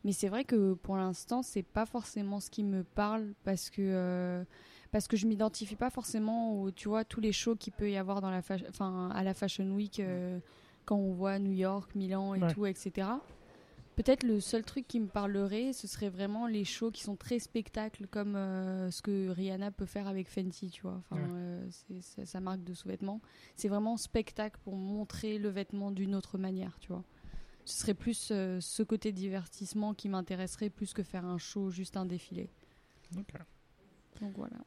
Mais 0.03 0.11
c'est 0.11 0.27
vrai 0.27 0.43
que 0.43 0.73
pour 0.73 0.97
l'instant, 0.97 1.41
c'est 1.41 1.63
pas 1.63 1.85
forcément 1.85 2.41
ce 2.41 2.49
qui 2.49 2.63
me 2.63 2.83
parle 2.83 3.33
parce 3.45 3.69
que 3.69 4.43
parce 4.93 5.07
que 5.09 5.17
je 5.17 5.27
m'identifie 5.27 5.75
pas 5.75 5.89
forcément 5.89 6.61
aux 6.61 6.71
tu 6.71 6.87
vois 6.87 7.03
tous 7.03 7.19
les 7.19 7.33
shows 7.33 7.55
qu'il 7.55 7.73
peut 7.73 7.89
y 7.89 7.97
avoir 7.97 8.21
dans 8.21 8.29
la 8.29 8.41
enfin 8.69 9.09
à 9.09 9.23
la 9.23 9.33
Fashion 9.33 9.69
Week 9.71 9.99
euh, 9.99 10.39
quand 10.85 10.95
on 10.95 11.11
voit 11.11 11.39
New 11.39 11.51
York, 11.51 11.95
Milan 11.95 12.35
et 12.35 12.41
Ouais. 12.41 12.53
tout, 12.53 12.65
etc. 12.67 13.09
Peut-être 13.95 14.23
le 14.23 14.39
seul 14.39 14.63
truc 14.63 14.87
qui 14.87 14.99
me 14.99 15.07
parlerait, 15.07 15.73
ce 15.73 15.87
serait 15.87 16.09
vraiment 16.09 16.47
les 16.47 16.63
shows 16.63 16.91
qui 16.91 17.03
sont 17.03 17.15
très 17.15 17.39
spectacles 17.39 18.07
comme 18.07 18.35
euh, 18.35 18.89
ce 18.91 19.01
que 19.01 19.29
Rihanna 19.29 19.71
peut 19.71 19.85
faire 19.85 20.07
avec 20.07 20.29
Fenty, 20.29 20.69
tu 20.69 20.81
vois. 20.83 20.99
Enfin, 20.99 21.15
Ouais. 21.17 21.29
euh, 21.31 21.67
c'est 22.01 22.25
sa 22.25 22.39
marque 22.39 22.63
de 22.63 22.73
sous-vêtements. 22.73 23.21
C'est 23.55 23.67
vraiment 23.69 23.97
spectacle 23.97 24.59
pour 24.63 24.75
montrer 24.75 25.37
le 25.39 25.49
vêtement 25.49 25.91
d'une 25.91 26.15
autre 26.15 26.37
manière, 26.37 26.77
tu 26.79 26.87
vois 26.89 27.03
ce 27.65 27.79
serait 27.79 27.93
plus 27.93 28.27
euh, 28.31 28.59
ce 28.59 28.83
côté 28.83 29.13
divertissement 29.13 29.93
qui 29.93 30.09
m'intéresserait 30.09 30.69
plus 30.69 30.93
que 30.93 31.01
faire 31.01 31.23
un 31.23 31.37
show, 31.37 31.69
juste 31.69 31.95
un 31.95 32.05
défilé. 32.05 32.49
Donc 34.19 34.35
voilà. 34.35 34.57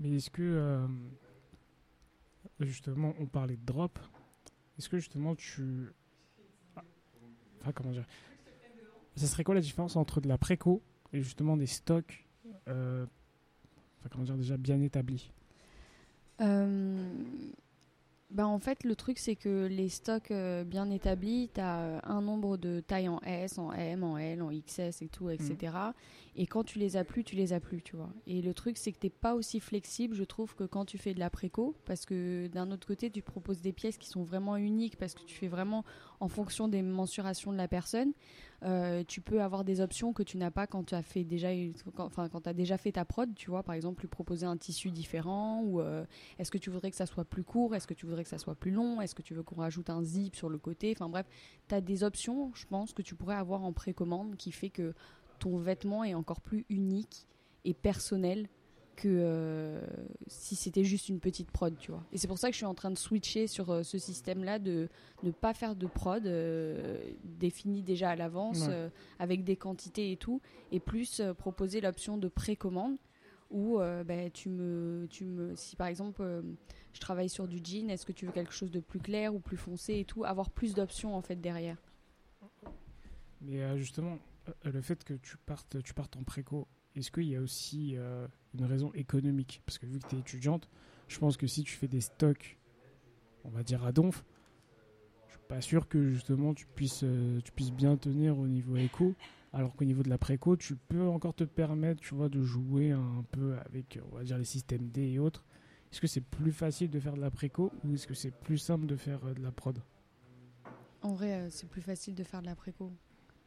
Mais 0.00 0.12
est-ce 0.16 0.30
que 0.30 0.42
euh, 0.42 0.86
justement 2.60 3.14
on 3.18 3.26
parlait 3.26 3.56
de 3.56 3.64
drop 3.64 3.98
Est-ce 4.78 4.88
que 4.88 4.98
justement 4.98 5.34
tu 5.34 5.88
enfin 7.60 7.72
comment 7.72 7.90
dire 7.90 8.06
Ça 9.16 9.26
serait 9.26 9.44
quoi 9.44 9.54
la 9.54 9.60
différence 9.60 9.96
entre 9.96 10.20
de 10.20 10.28
la 10.28 10.38
préco 10.38 10.82
et 11.12 11.20
justement 11.22 11.56
des 11.56 11.66
stocks 11.66 12.26
euh, 12.68 13.06
enfin, 13.98 14.08
comment 14.10 14.24
dire, 14.24 14.36
déjà 14.36 14.56
bien 14.56 14.80
établi 14.80 15.32
Euh, 16.40 17.12
bah 18.30 18.46
en 18.46 18.58
fait, 18.58 18.84
le 18.84 18.94
truc, 18.94 19.18
c'est 19.18 19.36
que 19.36 19.66
les 19.66 19.88
stocks 19.88 20.30
euh, 20.32 20.62
bien 20.62 20.90
établis, 20.90 21.50
tu 21.54 21.62
as 21.62 22.02
un 22.06 22.20
nombre 22.20 22.58
de 22.58 22.80
tailles 22.80 23.08
en 23.08 23.20
S, 23.22 23.56
en 23.56 23.72
M, 23.72 24.04
en 24.04 24.18
L, 24.18 24.42
en 24.42 24.50
XS 24.50 25.00
et 25.00 25.08
tout, 25.08 25.30
etc. 25.30 25.72
Et 26.36 26.46
quand 26.46 26.62
tu 26.62 26.78
les 26.78 26.98
as 26.98 27.04
plus, 27.04 27.24
tu 27.24 27.36
les 27.36 27.54
as 27.54 27.60
plus, 27.60 27.80
tu 27.80 27.96
vois. 27.96 28.10
Et 28.26 28.42
le 28.42 28.52
truc, 28.52 28.76
c'est 28.76 28.92
que 28.92 28.98
t'es 28.98 29.08
pas 29.08 29.34
aussi 29.34 29.60
flexible, 29.60 30.14
je 30.14 30.24
trouve, 30.24 30.54
que 30.54 30.64
quand 30.64 30.84
tu 30.84 30.98
fais 30.98 31.14
de 31.14 31.20
la 31.20 31.30
préco, 31.30 31.74
parce 31.86 32.04
que 32.04 32.48
d'un 32.48 32.70
autre 32.70 32.86
côté, 32.86 33.10
tu 33.10 33.22
proposes 33.22 33.62
des 33.62 33.72
pièces 33.72 33.96
qui 33.96 34.08
sont 34.08 34.24
vraiment 34.24 34.56
uniques, 34.56 34.98
parce 34.98 35.14
que 35.14 35.24
tu 35.24 35.34
fais 35.34 35.48
vraiment 35.48 35.84
en 36.20 36.28
fonction 36.28 36.68
des 36.68 36.82
mensurations 36.82 37.50
de 37.50 37.56
la 37.56 37.66
personne. 37.66 38.12
Euh, 38.64 39.04
tu 39.06 39.20
peux 39.20 39.40
avoir 39.40 39.64
des 39.64 39.80
options 39.80 40.12
que 40.12 40.24
tu 40.24 40.36
n'as 40.36 40.50
pas 40.50 40.66
quand 40.66 40.84
tu 40.84 40.94
as 40.94 41.02
fait 41.02 41.22
déjà, 41.22 41.48
enfin, 41.98 42.28
quand 42.28 42.52
déjà 42.52 42.76
fait 42.76 42.92
ta 42.92 43.04
prod, 43.04 43.32
tu 43.34 43.50
vois. 43.50 43.62
Par 43.62 43.74
exemple, 43.74 44.00
lui 44.02 44.08
proposer 44.08 44.46
un 44.46 44.56
tissu 44.56 44.90
différent, 44.90 45.62
ou 45.62 45.80
euh, 45.80 46.04
est-ce 46.38 46.50
que 46.50 46.58
tu 46.58 46.70
voudrais 46.70 46.90
que 46.90 46.96
ça 46.96 47.06
soit 47.06 47.24
plus 47.24 47.44
court, 47.44 47.74
est-ce 47.74 47.86
que 47.86 47.94
tu 47.94 48.06
voudrais 48.06 48.24
que 48.24 48.28
ça 48.28 48.38
soit 48.38 48.56
plus 48.56 48.72
long, 48.72 49.00
est-ce 49.00 49.14
que 49.14 49.22
tu 49.22 49.34
veux 49.34 49.42
qu'on 49.42 49.60
rajoute 49.60 49.90
un 49.90 50.02
zip 50.02 50.34
sur 50.34 50.48
le 50.48 50.58
côté. 50.58 50.92
Enfin 50.96 51.08
bref, 51.08 51.26
tu 51.68 51.74
as 51.74 51.80
des 51.80 52.02
options, 52.02 52.52
je 52.54 52.66
pense, 52.66 52.92
que 52.92 53.02
tu 53.02 53.14
pourrais 53.14 53.36
avoir 53.36 53.62
en 53.62 53.72
précommande 53.72 54.36
qui 54.36 54.50
fait 54.50 54.70
que 54.70 54.94
ton 55.38 55.56
vêtement 55.56 56.02
est 56.02 56.14
encore 56.14 56.40
plus 56.40 56.66
unique 56.68 57.28
et 57.64 57.74
personnel 57.74 58.48
que 58.98 59.08
euh, 59.08 59.80
si 60.26 60.56
c'était 60.56 60.82
juste 60.82 61.08
une 61.08 61.20
petite 61.20 61.52
prod, 61.52 61.76
tu 61.78 61.92
vois. 61.92 62.02
Et 62.12 62.18
c'est 62.18 62.26
pour 62.26 62.36
ça 62.38 62.48
que 62.48 62.52
je 62.52 62.56
suis 62.56 62.66
en 62.66 62.74
train 62.74 62.90
de 62.90 62.98
switcher 62.98 63.46
sur 63.46 63.70
euh, 63.70 63.82
ce 63.84 63.96
système-là 63.96 64.58
de 64.58 64.88
ne 65.22 65.30
pas 65.30 65.54
faire 65.54 65.76
de 65.76 65.86
prod 65.86 66.26
euh, 66.26 66.98
définie 67.22 67.82
déjà 67.84 68.10
à 68.10 68.16
l'avance 68.16 68.66
Ouais. 68.66 68.90
avec 69.20 69.44
des 69.44 69.54
quantités 69.54 70.10
et 70.10 70.16
tout, 70.16 70.40
et 70.72 70.80
plus 70.80 71.22
proposer 71.38 71.80
l'option 71.80 72.18
de 72.18 72.26
précommande 72.26 72.96
où 73.50 73.78
ben, 73.78 74.30
tu 74.32 74.48
me, 74.48 75.06
tu 75.08 75.24
me, 75.24 75.54
si 75.54 75.76
par 75.76 75.86
exemple 75.86 76.42
je 76.92 77.00
travaille 77.00 77.28
sur 77.28 77.46
du 77.46 77.60
jean, 77.62 77.88
est-ce 77.90 78.04
que 78.04 78.12
tu 78.12 78.26
veux 78.26 78.32
quelque 78.32 78.52
chose 78.52 78.70
de 78.70 78.80
plus 78.80 78.98
clair 78.98 79.34
ou 79.34 79.38
plus 79.38 79.56
foncé 79.56 79.98
et 80.00 80.04
tout, 80.04 80.24
avoir 80.24 80.50
plus 80.50 80.74
d'options 80.74 81.14
en 81.14 81.22
fait 81.22 81.36
derrière. 81.36 81.76
Mais 83.40 83.78
justement, 83.78 84.18
le 84.64 84.80
fait 84.80 85.04
que 85.04 85.14
tu 85.14 85.36
partes, 85.38 85.82
tu 85.82 85.94
partes 85.94 86.16
en 86.16 86.24
préco, 86.24 86.66
est-ce 86.98 87.10
qu'il 87.10 87.28
y 87.28 87.36
a 87.36 87.40
aussi 87.40 87.94
euh, 87.96 88.26
une 88.54 88.64
raison 88.64 88.92
économique? 88.94 89.62
Parce 89.64 89.78
que 89.78 89.86
vu 89.86 89.98
que 89.98 90.06
tu 90.06 90.16
es 90.16 90.18
étudiante, 90.18 90.68
je 91.06 91.18
pense 91.18 91.36
que 91.36 91.46
si 91.46 91.62
tu 91.62 91.72
fais 91.72 91.88
des 91.88 92.00
stocks, 92.00 92.58
on 93.44 93.50
va 93.50 93.62
dire 93.62 93.84
à 93.84 93.92
donf, 93.92 94.24
je 95.26 95.32
suis 95.32 95.42
pas 95.48 95.60
sûr 95.60 95.88
que 95.88 96.10
justement 96.10 96.54
tu 96.54 96.66
puisses, 96.66 97.04
euh, 97.04 97.40
tu 97.44 97.52
puisses 97.52 97.72
bien 97.72 97.96
tenir 97.96 98.38
au 98.38 98.46
niveau 98.46 98.76
éco. 98.76 99.14
Alors 99.52 99.74
qu'au 99.74 99.84
niveau 99.84 100.02
de 100.02 100.10
la 100.10 100.18
préco, 100.18 100.56
tu 100.56 100.76
peux 100.76 101.08
encore 101.08 101.34
te 101.34 101.44
permettre, 101.44 102.02
tu 102.02 102.14
vois, 102.14 102.28
de 102.28 102.42
jouer 102.42 102.90
un 102.90 103.24
peu 103.32 103.56
avec, 103.64 103.98
on 104.12 104.16
va 104.16 104.24
dire, 104.24 104.36
les 104.36 104.44
systèmes 104.44 104.88
D 104.90 105.02
et 105.02 105.18
autres. 105.18 105.46
Est-ce 105.90 106.02
que 106.02 106.06
c'est 106.06 106.20
plus 106.20 106.52
facile 106.52 106.90
de 106.90 107.00
faire 107.00 107.14
de 107.14 107.20
la 107.20 107.30
préco 107.30 107.72
ou 107.84 107.94
est-ce 107.94 108.06
que 108.06 108.12
c'est 108.12 108.30
plus 108.30 108.58
simple 108.58 108.86
de 108.86 108.96
faire 108.96 109.24
euh, 109.24 109.34
de 109.34 109.42
la 109.42 109.52
prod? 109.52 109.80
En 111.00 111.14
vrai, 111.14 111.48
c'est 111.50 111.68
plus 111.68 111.80
facile 111.80 112.14
de 112.14 112.24
faire 112.24 112.42
de 112.42 112.46
la 112.46 112.56
préco. 112.56 112.92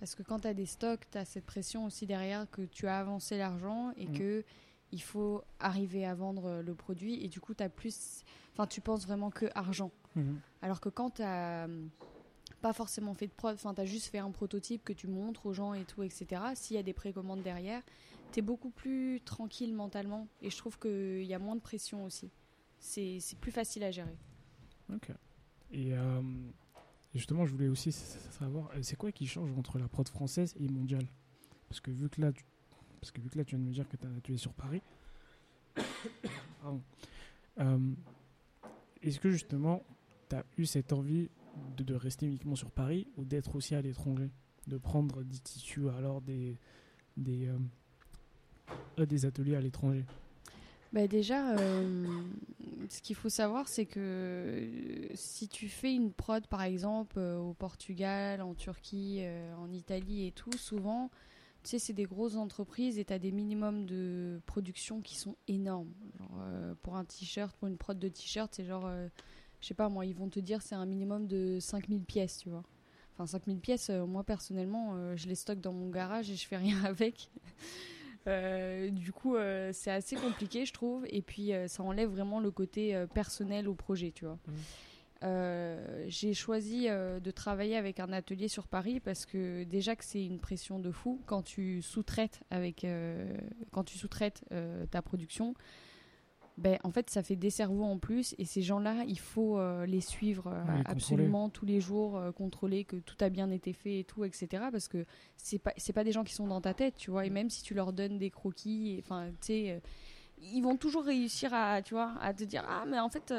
Parce 0.01 0.15
que 0.15 0.23
quand 0.23 0.39
tu 0.39 0.47
as 0.47 0.55
des 0.55 0.65
stocks, 0.65 1.01
tu 1.11 1.17
as 1.19 1.25
cette 1.25 1.45
pression 1.45 1.85
aussi 1.85 2.07
derrière 2.07 2.49
que 2.49 2.63
tu 2.63 2.87
as 2.87 2.97
avancé 2.97 3.37
l'argent 3.37 3.91
et 3.95 4.07
Mm. 4.07 4.17
que 4.17 4.43
il 4.91 5.01
faut 5.01 5.43
arriver 5.59 6.05
à 6.05 6.15
vendre 6.15 6.45
euh, 6.47 6.61
le 6.63 6.73
produit. 6.73 7.23
Et 7.23 7.29
du 7.29 7.39
coup, 7.39 7.53
as 7.59 7.69
plus... 7.69 8.23
enfin, 8.53 8.65
tu 8.67 8.81
penses 8.81 9.05
vraiment 9.05 9.29
que 9.29 9.45
argent. 9.55 9.91
Alors 10.61 10.81
que 10.81 10.89
quand 10.89 11.11
tu 11.11 11.21
pas 12.61 12.73
forcément 12.73 13.13
fait 13.13 13.27
de 13.27 13.31
prod, 13.31 13.53
enfin, 13.53 13.73
tu 13.73 13.81
as 13.81 13.85
juste 13.85 14.07
fait 14.07 14.17
un 14.19 14.31
prototype 14.31 14.83
que 14.83 14.93
tu 14.93 15.07
montres 15.07 15.45
aux 15.45 15.53
gens 15.53 15.73
et 15.73 15.85
tout, 15.85 16.03
etc. 16.03 16.41
S'il 16.55 16.75
y 16.75 16.79
a 16.79 16.83
des 16.83 16.93
précommandes 16.93 17.41
derrière, 17.41 17.81
tu 18.33 18.39
es 18.39 18.41
beaucoup 18.41 18.69
plus 18.71 19.21
tranquille 19.23 19.73
mentalement. 19.73 20.27
Et 20.41 20.49
je 20.49 20.57
trouve 20.57 20.77
qu'il 20.79 21.23
y 21.23 21.33
a 21.33 21.39
moins 21.39 21.55
de 21.55 21.61
pression 21.61 22.03
aussi. 22.05 22.29
C'est 22.79 23.19
c'est 23.19 23.37
plus 23.39 23.51
facile 23.51 23.83
à 23.83 23.91
gérer. 23.91 24.17
Ok. 24.93 25.09
Et 25.71 25.93
euh, 25.93 26.21
justement, 27.13 27.45
je 27.45 27.51
voulais 27.51 27.67
aussi 27.67 27.91
savoir, 27.91 28.69
euh, 28.71 28.81
c'est 28.81 28.95
quoi 28.95 29.11
qui 29.11 29.27
change 29.27 29.51
entre 29.57 29.79
la 29.79 29.87
prod 29.87 30.07
française 30.07 30.55
et 30.59 30.67
mondiale? 30.67 31.07
Parce 31.67 31.79
que 31.79 31.91
vu 31.91 32.09
que 32.09 32.21
là, 32.21 32.31
tu, 32.31 32.43
parce 32.99 33.11
que 33.11 33.21
là, 33.35 33.43
tu 33.43 33.55
viens 33.55 33.63
de 33.63 33.69
me 33.69 33.73
dire 33.73 33.87
que 33.87 33.97
tu 33.97 34.07
atelier 34.07 34.37
sur 34.37 34.53
Paris. 34.53 34.81
Euh, 37.59 37.77
Est-ce 39.03 39.19
que 39.19 39.29
justement, 39.29 39.83
tu 40.29 40.35
as 40.37 40.45
eu 40.57 40.65
cette 40.65 40.93
envie 40.93 41.29
de, 41.75 41.93
rester 41.93 42.25
uniquement 42.25 42.55
sur 42.55 42.71
Paris 42.71 43.07
ou 43.17 43.25
d'être 43.25 43.55
aussi 43.55 43.75
à 43.75 43.81
l'étranger? 43.81 44.31
De 44.67 44.77
prendre 44.77 45.21
des 45.21 45.37
tissus, 45.37 45.89
alors 45.89 46.21
des, 46.21 46.57
des, 47.17 47.49
euh, 48.97 49.05
des 49.05 49.25
ateliers 49.25 49.55
à 49.55 49.61
l'étranger? 49.61 50.05
Bah 50.93 51.07
déjà, 51.07 51.55
euh, 51.55 52.05
ce 52.89 53.01
qu'il 53.01 53.15
faut 53.15 53.29
savoir, 53.29 53.69
c'est 53.69 53.85
que 53.85 53.99
euh, 53.99 55.07
si 55.15 55.47
tu 55.47 55.69
fais 55.69 55.93
une 55.93 56.11
prod, 56.11 56.45
par 56.47 56.63
exemple, 56.63 57.17
euh, 57.17 57.37
au 57.37 57.53
Portugal, 57.53 58.41
en 58.41 58.53
Turquie, 58.53 59.21
en 59.57 59.71
Italie 59.71 60.27
et 60.27 60.31
tout, 60.33 60.51
souvent, 60.57 61.09
tu 61.63 61.69
sais, 61.69 61.79
c'est 61.79 61.93
des 61.93 62.03
grosses 62.03 62.35
entreprises 62.35 62.99
et 62.99 63.05
tu 63.05 63.13
as 63.13 63.19
des 63.19 63.31
minimums 63.31 63.85
de 63.85 64.41
production 64.47 64.99
qui 64.99 65.15
sont 65.15 65.37
énormes. 65.47 65.93
Genre, 66.19 66.75
pour 66.81 66.97
un 66.97 67.05
t-shirt, 67.05 67.55
pour 67.55 67.69
une 67.69 67.77
prod 67.77 67.97
de 67.97 68.09
t-shirt, 68.09 68.53
c'est 68.53 68.65
genre, 68.65 68.85
euh, 68.85 69.07
je 69.61 69.67
sais 69.67 69.73
pas, 69.73 69.87
moi, 69.87 70.05
ils 70.05 70.15
vont 70.15 70.27
te 70.27 70.41
dire 70.41 70.61
c'est 70.61 70.75
un 70.75 70.85
minimum 70.85 71.25
de 71.25 71.59
5000 71.61 72.03
pièces, 72.03 72.39
tu 72.39 72.49
vois. 72.49 72.63
Enfin, 73.13 73.27
5000 73.27 73.59
pièces, 73.59 73.89
moi, 73.89 74.25
personnellement, 74.25 75.15
je 75.15 75.27
les 75.29 75.35
stocke 75.35 75.61
dans 75.61 75.73
mon 75.73 75.89
garage 75.89 76.29
et 76.29 76.35
je 76.35 76.45
fais 76.45 76.57
rien 76.57 76.83
avec. 76.83 77.29
Euh, 78.27 78.89
du 78.89 79.11
coup, 79.11 79.35
euh, 79.35 79.71
c'est 79.73 79.91
assez 79.91 80.15
compliqué, 80.15 80.65
je 80.65 80.73
trouve. 80.73 81.05
Et 81.09 81.21
puis, 81.21 81.53
euh, 81.53 81.67
ça 81.67 81.83
enlève 81.83 82.09
vraiment 82.09 82.39
le 82.39 82.51
côté 82.51 83.05
personnel 83.13 83.67
au 83.67 83.73
projet, 83.73 84.11
tu 84.11 84.25
vois. 84.25 84.37
Euh, 85.23 86.05
j'ai 86.07 86.33
choisi 86.33 86.87
de 86.87 87.31
travailler 87.31 87.77
avec 87.77 87.99
un 87.99 88.11
atelier 88.11 88.47
sur 88.47 88.67
Paris 88.67 88.99
parce 88.99 89.27
que 89.27 89.63
déjà 89.63 89.95
que 89.95 90.03
c'est 90.03 90.25
une 90.25 90.39
pression 90.39 90.79
de 90.79 90.91
fou 90.91 91.21
quand 91.27 91.43
tu 91.43 91.83
sous-traites 91.83 92.41
avec 92.49 92.87
quand 93.71 93.83
tu 93.83 93.97
sous-traites 93.97 94.43
ta 94.89 95.01
production. 95.01 95.53
Ben, 96.57 96.77
en 96.83 96.91
fait, 96.91 97.09
ça 97.09 97.23
fait 97.23 97.35
des 97.35 97.49
cerveaux 97.49 97.83
en 97.85 97.97
plus 97.97 98.35
et 98.37 98.45
ces 98.45 98.61
gens-là, 98.61 99.03
il 99.07 99.17
faut 99.17 99.57
euh, 99.57 99.85
les 99.85 100.01
suivre 100.01 100.47
euh, 100.47 100.63
Ouais, 100.65 100.81
absolument 100.85 101.49
tous 101.49 101.65
les 101.65 101.79
jours, 101.81 102.17
euh, 102.17 102.31
contrôler 102.31 102.83
que 102.83 102.97
tout 102.97 103.15
a 103.21 103.29
bien 103.29 103.49
été 103.51 103.73
fait 103.73 103.99
et 103.99 104.03
tout, 104.03 104.23
etc. 104.25 104.65
Parce 104.71 104.87
que 104.87 105.05
c'est 105.37 105.57
pas 105.59 105.73
c'est 105.77 105.93
pas 105.93 106.03
des 106.03 106.11
gens 106.11 106.23
qui 106.23 106.33
sont 106.33 106.47
dans 106.47 106.61
ta 106.61 106.73
tête, 106.73 106.95
tu 106.97 107.09
vois. 107.09 107.25
Et 107.25 107.29
même 107.29 107.49
si 107.49 107.63
tu 107.63 107.73
leur 107.73 107.93
donnes 107.93 108.17
des 108.17 108.29
croquis, 108.29 109.01
enfin, 109.03 109.29
tu 109.41 109.47
sais, 109.47 109.81
ils 110.39 110.61
vont 110.61 110.75
toujours 110.77 111.03
réussir 111.03 111.53
à, 111.53 111.81
tu 111.81 111.93
vois, 111.93 112.13
à 112.19 112.33
te 112.33 112.43
dire 112.43 112.63
ah 112.67 112.83
mais 112.87 112.99
en 112.99 113.09
fait, 113.09 113.31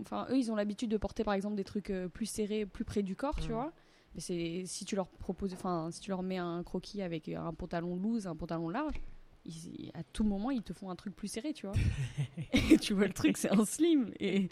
enfin 0.00 0.26
eux 0.30 0.36
ils 0.38 0.50
ont 0.52 0.56
l'habitude 0.56 0.90
de 0.90 0.96
porter 0.98 1.24
par 1.24 1.34
exemple 1.34 1.56
des 1.56 1.64
trucs 1.64 1.92
plus 2.14 2.26
serrés, 2.26 2.64
plus 2.64 2.84
près 2.84 3.02
du 3.02 3.16
corps, 3.16 3.36
tu 3.40 3.48
Mhm. 3.48 3.54
vois. 3.54 3.72
Mais 4.14 4.20
c'est 4.20 4.62
si 4.66 4.84
tu 4.84 4.94
leur 4.94 5.08
proposes, 5.08 5.52
enfin 5.54 5.88
si 5.90 6.00
tu 6.00 6.10
leur 6.10 6.22
mets 6.22 6.36
un 6.38 6.62
croquis 6.62 7.02
avec 7.02 7.28
un 7.28 7.52
pantalon 7.54 7.96
loose, 7.96 8.26
un 8.26 8.36
pantalon 8.36 8.68
large. 8.68 9.00
Ils- 9.44 9.90
à 9.94 10.02
tout 10.02 10.24
moment, 10.24 10.50
ils 10.50 10.62
te 10.62 10.72
font 10.72 10.90
un 10.90 10.96
truc 10.96 11.14
plus 11.16 11.28
serré, 11.28 11.52
tu 11.52 11.66
vois. 11.66 11.74
et 12.70 12.78
tu 12.78 12.94
vois 12.94 13.06
le 13.06 13.12
truc, 13.12 13.36
c'est 13.36 13.50
un 13.50 13.64
slim. 13.64 14.10
Et, 14.20 14.48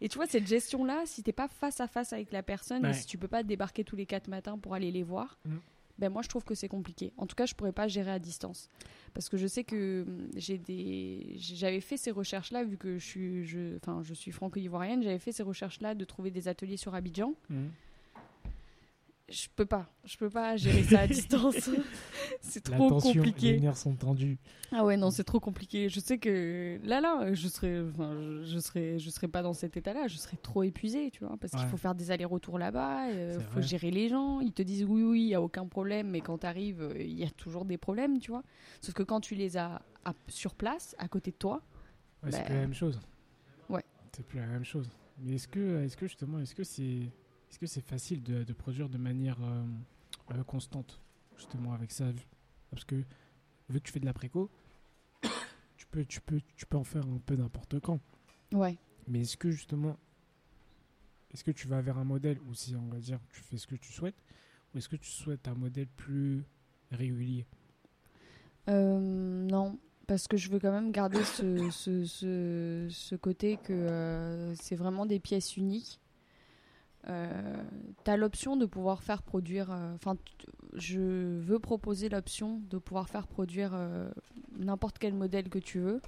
et 0.00 0.08
tu 0.08 0.16
vois, 0.16 0.26
cette 0.26 0.46
gestion-là, 0.46 1.02
si 1.06 1.22
t'es 1.22 1.32
pas 1.32 1.48
face 1.48 1.80
à 1.80 1.86
face 1.86 2.12
avec 2.12 2.32
la 2.32 2.42
personne 2.42 2.84
Ouais. 2.84 2.90
et 2.90 2.94
si 2.94 3.06
tu 3.06 3.18
peux 3.18 3.28
pas 3.28 3.42
débarquer 3.42 3.84
tous 3.84 3.96
les 3.96 4.06
quatre 4.06 4.28
matins 4.28 4.58
pour 4.58 4.74
aller 4.74 4.90
les 4.90 5.02
voir, 5.02 5.38
Mm. 5.44 5.56
ben 5.98 6.10
moi 6.10 6.22
je 6.22 6.28
trouve 6.28 6.44
que 6.44 6.54
c'est 6.54 6.68
compliqué. 6.68 7.12
En 7.16 7.26
tout 7.26 7.34
cas, 7.34 7.46
je 7.46 7.54
pourrais 7.54 7.72
pas 7.72 7.88
gérer 7.88 8.10
à 8.12 8.18
distance. 8.18 8.70
Parce 9.14 9.28
que 9.28 9.36
je 9.36 9.46
sais 9.46 9.64
que 9.64 10.04
hum, 10.06 10.28
j'ai 10.36 10.58
des. 10.58 11.32
J'avais 11.38 11.80
fait 11.80 11.96
ces 11.96 12.10
recherches-là, 12.12 12.62
vu 12.64 12.76
que 12.76 12.98
je 12.98 13.04
suis, 13.04 13.44
je, 13.46 13.76
enfin, 13.76 14.02
je 14.02 14.14
suis 14.14 14.30
franco-ivoirienne, 14.30 15.02
j'avais 15.02 15.18
fait 15.18 15.32
ces 15.32 15.42
recherches-là 15.42 15.94
de 15.94 16.04
trouver 16.04 16.30
des 16.30 16.46
ateliers 16.46 16.76
sur 16.76 16.94
Abidjan. 16.94 17.34
Mhm. 17.50 17.70
Je 19.30 19.46
peux 19.54 19.66
pas. 19.66 19.86
Je 20.04 20.16
peux 20.16 20.30
pas 20.30 20.56
gérer 20.56 20.82
ça 20.84 21.00
à 21.00 21.06
distance. 21.06 21.68
c'est 22.40 22.62
trop 22.62 22.98
compliqué. 22.98 23.52
les 23.52 23.60
nerfs 23.60 23.76
sont 23.76 23.94
tendus. 23.94 24.38
Ah 24.72 24.84
ouais, 24.86 24.96
non, 24.96 25.10
c'est 25.10 25.24
trop 25.24 25.38
compliqué. 25.38 25.90
Je 25.90 26.00
sais 26.00 26.16
que 26.18 26.80
là, 26.82 27.00
là, 27.02 27.34
je 27.34 27.46
serais, 27.48 27.78
enfin, 27.90 28.16
je- 28.44 28.58
serais, 28.58 28.98
je 28.98 29.10
serais 29.10 29.28
pas 29.28 29.42
dans 29.42 29.52
cet 29.52 29.76
état-là. 29.76 30.06
Je 30.08 30.16
serais 30.16 30.38
trop 30.38 30.62
épuisée, 30.62 31.10
tu 31.10 31.24
vois, 31.26 31.36
parce 31.38 31.52
qu'il 31.52 31.66
faut 31.68 31.76
faire 31.76 31.94
des 31.94 32.10
allers-retours 32.10 32.58
là-bas. 32.58 33.10
Il 33.10 33.32
C'est 33.34 33.40
faut 33.42 33.50
vrai. 33.52 33.62
gérer 33.62 33.90
les 33.90 34.08
gens. 34.08 34.40
Ils 34.40 34.52
te 34.52 34.62
disent 34.62 34.84
oui, 34.84 35.02
oui, 35.02 35.20
il 35.22 35.28
y 35.28 35.34
a 35.34 35.42
aucun 35.42 35.66
problème, 35.66 36.08
mais 36.10 36.22
quand 36.22 36.38
t'arrives, 36.38 36.80
euh, 36.80 36.94
il 36.98 37.12
y 37.18 37.24
a 37.24 37.30
toujours 37.30 37.66
des 37.66 37.76
problèmes, 37.76 38.18
tu 38.20 38.30
vois. 38.30 38.42
Sauf 38.80 38.94
que 38.94 39.02
quand 39.02 39.20
tu 39.20 39.34
les 39.34 39.58
as 39.58 39.82
à- 40.06 40.14
sur 40.28 40.54
place, 40.54 40.94
à 40.98 41.08
côté 41.08 41.32
de 41.32 41.36
toi, 41.36 41.62
Ouais, 42.24 42.32
c'est 42.32 42.38
Bah, 42.38 42.44
plus 42.46 42.54
la 42.54 42.60
même 42.62 42.74
chose. 42.74 43.00
ouais. 43.68 43.84
C'est 44.16 44.26
plus 44.26 44.40
la 44.40 44.46
même 44.46 44.64
chose. 44.64 44.88
Mais 45.20 45.34
est-ce 45.34 45.46
que, 45.46 45.82
est-ce 45.84 45.96
que 45.96 46.06
justement, 46.06 46.40
est-ce 46.40 46.54
que 46.54 46.64
c'est, 46.64 47.10
est-ce 47.50 47.58
que 47.58 47.66
c'est 47.66 47.80
facile 47.84 48.22
de, 48.22 48.44
de 48.44 48.52
produire 48.52 48.88
de 48.88 48.98
manière 48.98 49.38
euh, 49.42 49.64
euh, 50.32 50.42
constante, 50.44 51.00
justement 51.36 51.72
avec 51.72 51.90
ça, 51.90 52.06
parce 52.70 52.84
que 52.84 52.96
vu 53.68 53.80
que 53.80 53.86
tu 53.86 53.92
fais 53.92 54.00
de 54.00 54.06
la 54.06 54.12
préco, 54.12 54.50
tu 55.76 55.86
peux, 55.86 56.04
tu 56.04 56.20
peux, 56.20 56.40
tu 56.56 56.66
peux 56.66 56.76
en 56.76 56.84
faire 56.84 57.04
un 57.06 57.18
peu 57.24 57.36
n'importe 57.36 57.80
quand. 57.80 58.00
ouais. 58.52 58.76
Mais 59.10 59.20
est-ce 59.22 59.38
que 59.38 59.50
justement, 59.50 59.96
est-ce 61.32 61.42
que 61.42 61.50
tu 61.50 61.66
vas 61.66 61.80
vers 61.80 61.96
un 61.96 62.04
modèle 62.04 62.38
où 62.46 62.52
si 62.52 62.76
on 62.76 62.88
va 62.88 62.98
dire 62.98 63.18
tu 63.30 63.40
fais 63.42 63.56
ce 63.56 63.66
que 63.66 63.76
tu 63.76 63.90
souhaites, 63.90 64.22
ou 64.74 64.78
est-ce 64.78 64.88
que 64.88 64.96
tu 64.96 65.10
souhaites 65.10 65.48
un 65.48 65.54
modèle 65.54 65.86
plus 65.86 66.44
régulier? 66.90 67.46
Euh, 68.68 68.98
non, 69.00 69.78
parce 70.06 70.28
que 70.28 70.36
je 70.36 70.50
veux 70.50 70.58
quand 70.58 70.72
même 70.72 70.92
garder 70.92 71.24
ce, 71.24 71.70
ce, 71.70 72.04
ce, 72.04 72.86
ce 72.90 73.14
côté 73.16 73.56
que 73.62 73.72
euh, 73.72 74.54
c'est 74.56 74.76
vraiment 74.76 75.06
des 75.06 75.20
pièces 75.20 75.56
uniques. 75.56 76.00
Euh, 77.08 77.62
tu 78.04 78.10
as 78.10 78.16
l'option 78.16 78.56
de 78.56 78.66
pouvoir 78.66 79.02
faire 79.02 79.22
produire. 79.22 79.70
euh, 79.70 79.94
Enfin, 79.94 80.16
je 80.74 81.00
veux 81.38 81.58
proposer 81.58 82.08
l'option 82.08 82.60
de 82.70 82.78
pouvoir 82.78 83.08
faire 83.08 83.26
produire 83.26 83.70
euh, 83.74 84.10
n'importe 84.58 84.98
quel 84.98 85.14
modèle 85.14 85.48
que 85.48 85.58
tu 85.58 85.78
veux. 85.78 86.00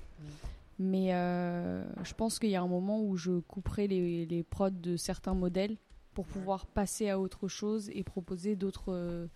Mais 0.78 1.14
euh, 1.14 1.84
je 2.04 2.14
pense 2.14 2.38
qu'il 2.38 2.50
y 2.50 2.56
a 2.56 2.62
un 2.62 2.68
moment 2.68 3.02
où 3.02 3.16
je 3.16 3.40
couperai 3.40 3.86
les, 3.86 4.26
les 4.26 4.42
prods 4.42 4.70
de 4.70 4.96
certains 4.96 5.34
modèles 5.34 5.76
pour 6.14 6.26
pouvoir 6.26 6.66
passer 6.66 7.08
à 7.08 7.20
autre 7.20 7.48
chose 7.48 7.90
et 7.92 8.02
proposer 8.02 8.56
d'autres 8.56 9.28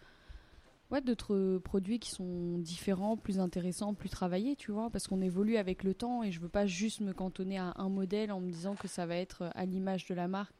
ouais, 0.90 1.00
d'autres 1.00 1.58
produits 1.58 1.99
qui 1.99 2.11
sont 2.11 2.58
différents, 2.58 3.16
plus 3.16 3.38
intéressants, 3.40 3.94
plus 3.94 4.08
travaillés, 4.08 4.56
tu 4.56 4.73
vois, 4.73 4.90
parce 4.90 5.06
qu'on 5.06 5.20
évolue 5.20 5.56
avec 5.56 5.82
le 5.82 5.94
temps 5.94 6.23
et 6.23 6.32
je 6.32 6.40
veux 6.40 6.49
pas 6.49 6.66
juste 6.66 7.00
me 7.00 7.12
cantonner 7.12 7.58
à 7.58 7.75
un 7.76 7.88
modèle 7.88 8.32
en 8.32 8.40
me 8.40 8.50
disant 8.50 8.75
que 8.75 8.88
ça 8.88 9.06
va 9.06 9.16
être 9.16 9.50
à 9.54 9.64
l'image 9.66 10.06
de 10.06 10.14
la 10.14 10.28
marque. 10.28 10.54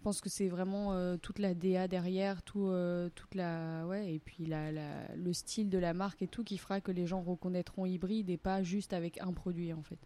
Je 0.00 0.04
pense 0.04 0.22
que 0.22 0.30
c'est 0.30 0.48
vraiment 0.48 0.94
euh, 0.94 1.18
toute 1.18 1.38
la 1.38 1.52
DA 1.52 1.86
derrière, 1.86 2.42
tout, 2.42 2.68
euh, 2.68 3.10
toute 3.14 3.34
la 3.34 3.86
ouais, 3.86 4.14
et 4.14 4.18
puis 4.18 4.46
la, 4.46 4.72
la- 4.72 5.14
le 5.14 5.34
style 5.34 5.68
de 5.68 5.76
la 5.76 5.92
marque 5.92 6.22
et 6.22 6.26
tout 6.26 6.42
qui 6.42 6.56
fera 6.56 6.80
que 6.80 6.90
les 6.90 7.06
gens 7.06 7.20
reconnaîtront 7.20 7.84
hybride 7.84 8.30
et 8.30 8.38
pas 8.38 8.62
juste 8.62 8.94
avec 8.94 9.20
un 9.20 9.34
produit 9.34 9.74
en 9.74 9.82
fait. 9.82 9.98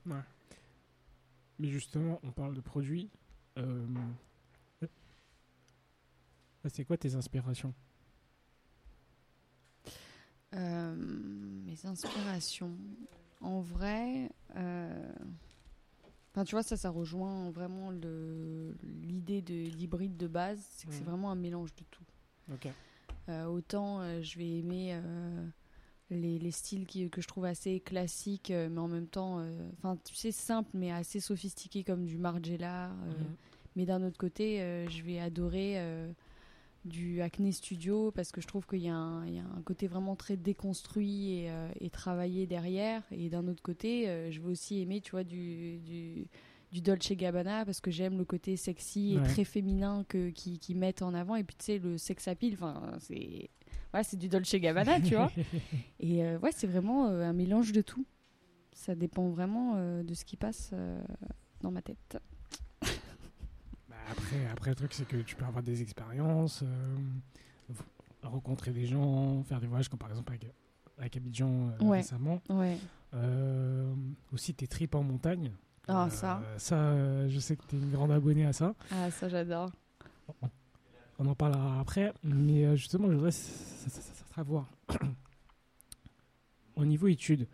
Mais 1.61 1.69
justement, 1.69 2.19
on 2.25 2.33
parle 2.33 2.55
de 2.57 2.61
produits. 2.61 3.09
Euh, 3.57 3.87
ah, 4.83 6.69
C'est 6.69 6.85
quoi 6.85 6.97
tes 6.97 7.15
inspirations? 7.15 7.73
Mes 10.53 11.87
inspirations. 11.87 12.77
En 13.41 13.61
vrai, 13.61 14.29
enfin, 16.35 16.45
tu 16.45 16.55
vois, 16.55 16.62
ça, 16.62 16.76
ça 16.76 16.91
rejoint 16.91 17.50
vraiment 17.50 17.91
l'idée 18.83 19.43
de 19.43 19.55
l'hybride 19.55 20.17
de 20.17 20.26
base. 20.26 20.61
C'est 20.71 20.87
que 20.88 20.93
c'est 20.95 21.05
vraiment 21.05 21.31
un 21.31 21.35
mélange 21.37 21.75
de 21.76 21.85
tout. 21.91 22.05
Ok. 22.53 22.69
Euh, 23.29 23.47
autant 23.47 24.00
euh, 24.00 24.21
je 24.23 24.38
vais 24.38 24.59
aimer 24.59 24.91
euh, 24.93 25.47
les, 26.11 26.38
les 26.38 26.50
styles 26.50 26.87
qui- 26.87 27.09
que 27.09 27.23
je 27.23 27.26
trouve 27.29 27.47
assez 27.47 27.81
classiques, 27.81 28.50
mais 28.50 28.79
en 28.79 28.88
même 28.88 29.07
temps, 29.07 29.43
enfin, 29.79 29.97
tu 30.05 30.14
sais, 30.14 30.31
simple, 30.33 30.71
mais 30.75 30.91
assez 30.93 31.21
sophistiqué 31.21 31.85
comme 31.85 32.05
du 32.05 32.19
Margiela. 32.19 32.88
Mhm. 32.88 33.37
mais 33.76 33.87
d'un 33.87 34.03
autre 34.03 34.19
côté, 34.19 34.59
je 34.91 35.03
vais 35.03 35.19
adorer 35.19 35.76
du 36.85 37.23
Acne 37.23 37.50
Studio 37.53 38.11
parce 38.11 38.31
que 38.33 38.41
je 38.41 38.47
trouve 38.47 38.67
qu'il 38.67 38.81
y, 38.83 38.88
a 38.88 38.95
un- 38.95 39.26
il 39.26 39.35
y 39.35 39.38
a 39.38 39.45
un 39.45 39.62
côté 39.62 39.87
vraiment 39.87 40.17
très 40.17 40.37
déconstruit 40.37 41.33
et, 41.41 41.50
euh, 41.50 41.69
et 41.81 41.88
travaillé 41.91 42.47
derrière. 42.47 43.03
Et 43.11 43.29
d'un 43.31 43.47
autre 43.49 43.62
côté, 43.62 44.09
euh, 44.09 44.31
je 44.31 44.41
vais 44.41 44.49
aussi 44.49 44.81
aimer, 44.81 45.00
tu 45.00 45.12
vois, 45.12 45.25
du, 45.25 45.79
du, 45.79 46.26
du 46.73 46.81
Dolce 46.83 47.12
Gabbana 47.12 47.64
parce 47.64 47.81
que 47.81 47.91
j'aime 47.91 48.19
le 48.19 48.25
côté 48.25 48.57
sexy 48.57 49.14
et 49.14 49.19
Ouais. 49.19 49.25
très 49.25 49.45
féminin 49.45 50.05
que, 50.09 50.29
qui, 50.31 50.59
qui 50.59 50.75
mettent 50.75 51.03
en 51.03 51.14
avant. 51.14 51.37
Et 51.37 51.45
puis, 51.45 51.57
tu 51.59 51.64
sais, 51.64 51.79
le 51.79 51.97
sex 51.99 52.29
appeal, 52.29 52.55
enfin, 52.55 52.93
c'est. 53.00 53.49
C'est 54.03 54.19
du 54.19 54.29
Dolce 54.29 54.57
Gabbana, 54.57 55.00
tu 55.00 55.14
vois. 55.14 55.31
Et 56.00 56.25
euh, 56.25 56.37
ouais, 56.41 56.50
c'est 56.53 56.67
vraiment 56.67 57.07
euh, 57.07 57.23
un 57.23 57.33
mélange 57.33 57.71
de 57.71 57.81
tout. 57.81 58.05
Ça 58.73 58.97
dépend 58.97 59.29
vraiment 59.29 59.76
de 60.03 60.14
ce 60.14 60.25
qui 60.25 60.37
passe 60.37 60.73
dans 61.61 61.71
ma 61.71 61.81
tête. 61.81 62.19
Après, 64.11 64.47
après, 64.47 64.71
le 64.71 64.77
truc, 64.77 64.93
c'est 64.93 65.07
que 65.07 65.17
tu 65.19 65.35
peux 65.35 65.45
avoir 65.45 65.63
des 65.63 65.83
expériences, 65.83 66.63
euh, 66.63 66.97
rencontrer 68.23 68.71
des 68.73 68.87
gens, 68.87 69.43
faire 69.45 69.61
des 69.61 69.67
voyages, 69.67 69.89
comme 69.89 69.99
par 69.99 70.11
exemple 70.11 70.33
avec, 70.33 70.47
avec 70.99 71.17
Abidjan 71.17 71.71
euh, 71.81 71.85
Ouais. 71.85 71.99
récemment. 71.99 72.41
Ouais. 72.49 72.79
Euh, 73.15 73.95
aussi 74.33 74.55
tes 74.55 74.67
tripes 74.67 74.95
en 74.95 75.03
montagne. 75.03 75.53
Ah, 75.89 76.09
ça. 76.11 76.43
Ça, 76.59 77.29
je 77.29 77.38
sais 77.38 77.57
que 77.57 77.62
tu 77.67 77.77
es 77.77 77.79
une 77.79 77.90
grande 77.90 78.11
abonnée 78.11 78.47
à 78.47 78.53
ça. 78.53 78.75
Ah, 78.90 79.11
ça, 79.11 79.29
j'adore. 79.29 79.71
On 81.19 81.27
en 81.27 81.35
parlera 81.35 81.81
après. 81.81 82.12
Mais 82.23 82.77
justement, 82.77 83.09
je 83.09 83.14
voudrais 83.14 83.31
savoir, 83.33 84.69
au 86.77 86.85
niveau 86.85 87.07
études, 87.09 87.47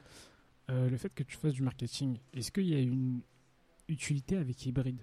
le 0.69 0.97
fait 0.97 1.13
que 1.13 1.25
tu 1.25 1.37
fasses 1.37 1.53
du 1.55 1.63
marketing, 1.63 2.19
est-ce 2.33 2.53
qu'il 2.53 2.67
y 2.69 2.75
a 2.75 2.79
une 2.81 3.21
utilité 3.89 4.37
avec 4.37 4.65
hybride, 4.65 5.01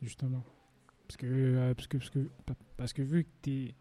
justement? 0.00 0.44
Parce 1.10 1.16
que, 1.16 1.26
euh, 1.26 1.74
parce, 1.74 1.88
que, 1.88 1.96
parce, 1.98 2.10
que, 2.10 2.18
pa- 2.46 2.54
parce 2.76 2.92
que 2.92 3.02
vu 3.02 3.24
que 3.24 3.28
tu 3.42 3.50
es 3.64 3.74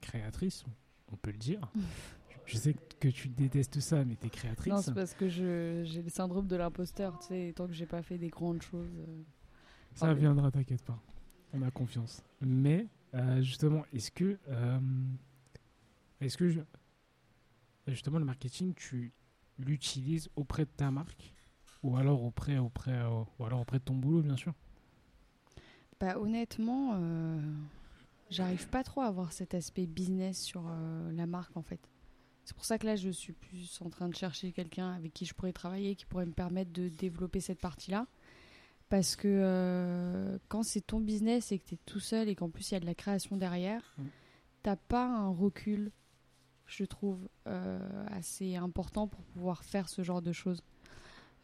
créatrice, 0.00 0.64
on 1.12 1.16
peut 1.16 1.30
le 1.30 1.36
dire, 1.36 1.60
je 2.46 2.56
sais 2.56 2.74
que 2.98 3.08
tu 3.08 3.28
détestes 3.28 3.78
ça, 3.80 4.06
mais 4.06 4.16
tu 4.16 4.26
es 4.28 4.30
créatrice. 4.30 4.72
Non, 4.72 4.80
c'est 4.80 4.94
parce 4.94 5.12
que 5.12 5.28
j'ai 5.28 5.84
le 6.02 6.08
syndrome 6.08 6.46
de 6.46 6.56
l'imposteur, 6.56 7.18
tu 7.18 7.26
sais, 7.26 7.52
tant 7.54 7.66
que 7.66 7.74
j'ai 7.74 7.84
pas 7.84 8.00
fait 8.02 8.16
des 8.16 8.30
grandes 8.30 8.62
choses. 8.62 8.88
euh. 9.06 9.22
Ça 9.92 10.14
viendra, 10.14 10.50
t'inquiète 10.50 10.82
pas. 10.82 10.98
On 11.52 11.60
a 11.60 11.70
confiance. 11.70 12.22
Mais 12.40 12.86
euh, 13.12 13.42
justement, 13.42 13.84
est-ce 13.92 14.10
que, 14.10 14.38
euh, 14.48 14.80
est-ce 16.22 16.38
que 16.38 16.48
je- 16.48 16.60
justement 17.88 18.18
le 18.18 18.24
marketing, 18.24 18.72
tu 18.72 19.12
l'utilises 19.58 20.30
auprès 20.36 20.64
de 20.64 20.70
ta 20.74 20.90
marque? 20.90 21.34
Ou 21.82 21.98
alors 21.98 22.22
auprès, 22.22 22.56
auprès, 22.56 22.98
ou 23.38 23.44
alors 23.44 23.60
auprès 23.60 23.78
de 23.78 23.84
ton 23.84 23.94
boulot, 23.94 24.22
bien 24.22 24.36
sûr. 24.36 24.54
Bah, 26.02 26.18
honnêtement, 26.18 26.96
euh, 26.96 27.40
j'arrive 28.28 28.66
pas 28.66 28.82
trop 28.82 29.02
à 29.02 29.06
avoir 29.06 29.32
cet 29.32 29.54
aspect 29.54 29.86
business 29.86 30.42
sur 30.42 30.64
euh, 30.66 31.12
la 31.12 31.26
marque 31.26 31.56
en 31.56 31.62
fait. 31.62 31.78
C'est 32.44 32.56
pour 32.56 32.64
ça 32.64 32.76
que 32.76 32.86
là, 32.86 32.96
je 32.96 33.08
suis 33.08 33.32
plus 33.32 33.80
en 33.82 33.88
train 33.88 34.08
de 34.08 34.16
chercher 34.16 34.50
quelqu'un 34.50 34.90
avec 34.90 35.14
qui 35.14 35.26
je 35.26 35.32
pourrais 35.32 35.52
travailler, 35.52 35.94
qui 35.94 36.04
pourrait 36.04 36.26
me 36.26 36.32
permettre 36.32 36.72
de 36.72 36.88
développer 36.88 37.38
cette 37.38 37.60
partie-là. 37.60 38.08
Parce 38.88 39.14
que 39.14 39.28
euh, 39.28 40.38
quand 40.48 40.64
c'est 40.64 40.80
ton 40.80 40.98
business 40.98 41.52
et 41.52 41.60
que 41.60 41.68
tu 41.68 41.74
es 41.76 41.78
tout 41.86 42.00
seul 42.00 42.28
et 42.28 42.34
qu'en 42.34 42.50
plus 42.50 42.72
il 42.72 42.74
y 42.74 42.76
a 42.76 42.80
de 42.80 42.86
la 42.86 42.96
création 42.96 43.36
derrière, 43.36 43.94
Mm. 43.96 44.02
t'as 44.64 44.76
pas 44.76 45.06
un 45.06 45.28
recul, 45.28 45.92
je 46.66 46.84
trouve, 46.84 47.28
assez 48.08 48.56
important 48.56 49.06
pour 49.06 49.22
pouvoir 49.22 49.62
faire 49.62 49.88
ce 49.88 50.02
genre 50.02 50.20
de 50.20 50.32
choses. 50.32 50.64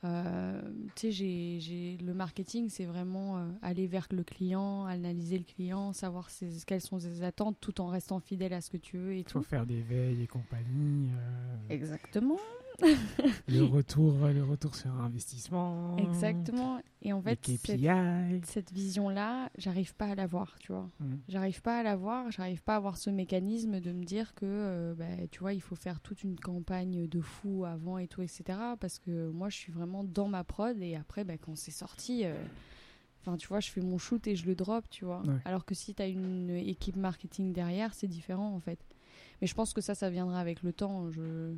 Euh, 0.05 0.63
tu 0.95 1.13
sais, 1.13 1.59
j'ai- 1.61 1.97
le 1.97 2.15
marketing, 2.15 2.69
c'est 2.69 2.85
vraiment 2.85 3.39
euh, 3.39 3.49
aller 3.63 3.89
vers 3.89 4.07
le 4.13 4.23
client, 4.23 4.85
analyser 4.87 5.39
le 5.39 5.45
client, 5.45 5.93
savoir 5.93 6.31
ses- 6.31 6.65
quelles 6.67 6.81
sont 6.81 7.01
ses 7.01 7.23
attentes 7.25 7.57
tout 7.61 7.81
en 7.81 7.89
restant 7.89 8.21
fidèle 8.21 8.53
à 8.53 8.61
ce 8.61 8.71
que 8.71 8.77
tu 8.77 8.97
veux 8.97 9.13
et 9.15 9.19
Il 9.19 9.25
faut 9.29 9.41
tout. 9.41 9.45
faire 9.45 9.67
des 9.67 9.83
veilles 9.83 10.23
et 10.23 10.27
compagnie. 10.29 11.11
euh, 11.13 11.57
Exactement. 11.75 12.37
le, 13.49 13.65
retour, 13.65 14.15
le 14.29 14.45
retour 14.45 14.77
sur 14.77 14.93
investissement. 15.01 15.97
Exactement. 15.97 16.81
Et 17.03 17.13
en 17.13 17.21
fait, 17.21 17.39
cette, 17.45 18.47
cette 18.47 18.73
vision-là, 18.73 19.51
j'arrive 19.59 19.95
pas 19.97 20.07
à 20.07 20.15
l'avoir, 20.15 20.57
tu 20.61 20.73
vois. 20.73 20.89
Mhm. 21.01 21.19
J'arrive 21.29 21.61
pas 21.61 21.79
à 21.79 21.83
l'avoir, 21.83 22.31
j'arrive 22.31 22.63
pas 22.63 22.75
à 22.75 22.77
avoir 22.77 22.97
ce 22.97 23.11
mécanisme 23.11 23.81
de 23.81 23.93
me 23.93 24.05
dire 24.05 24.35
que, 24.35 24.47
euh, 24.47 24.95
bah, 24.95 25.27
tu 25.31 25.41
vois, 25.41 25.55
il 25.55 25.61
faut 25.61 25.75
faire 25.75 26.01
toute 26.01 26.23
une 26.23 26.39
campagne 26.39 27.09
de 27.09 27.21
fou 27.21 27.65
avant 27.65 27.99
et 27.99 28.07
tout, 28.07 28.23
etc. 28.23 28.45
Parce 28.79 29.01
que 29.01 29.29
moi, 29.31 29.49
je 29.49 29.57
suis 29.57 29.73
vraiment 29.73 30.05
dans 30.05 30.29
ma 30.29 30.45
prod 30.45 30.81
et 30.81 30.95
après, 30.95 31.25
bah, 31.25 31.37
quand 31.37 31.57
c'est 31.57 31.73
sorti, 31.73 32.25
euh, 32.25 32.35
enfin, 33.23 33.37
tu 33.37 33.49
vois, 33.49 33.59
je 33.59 33.71
fais 33.71 33.81
mon 33.81 33.99
shoot 33.99 34.25
et 34.29 34.37
je 34.37 34.47
le 34.47 34.55
drop, 34.55 34.89
tu 34.89 35.05
vois. 35.05 35.23
Ouais. 35.23 35.41
Alors 35.45 35.65
que 35.65 35.75
si 35.75 35.95
tu 35.95 36.03
as 36.03 36.07
une 36.07 36.51
équipe 36.51 36.97
marketing 36.97 37.53
derrière, 37.53 37.93
c'est 37.95 38.09
différent, 38.09 38.55
en 38.55 38.61
fait. 38.61 38.79
Mais 39.41 39.49
je 39.49 39.55
pense 39.55 39.73
que 39.73 39.81
ça, 39.81 39.97
ça 39.97 40.11
viendra 40.11 40.39
avec 40.39 40.63
le 40.63 40.73
temps. 40.73 41.11
Je 41.11 41.55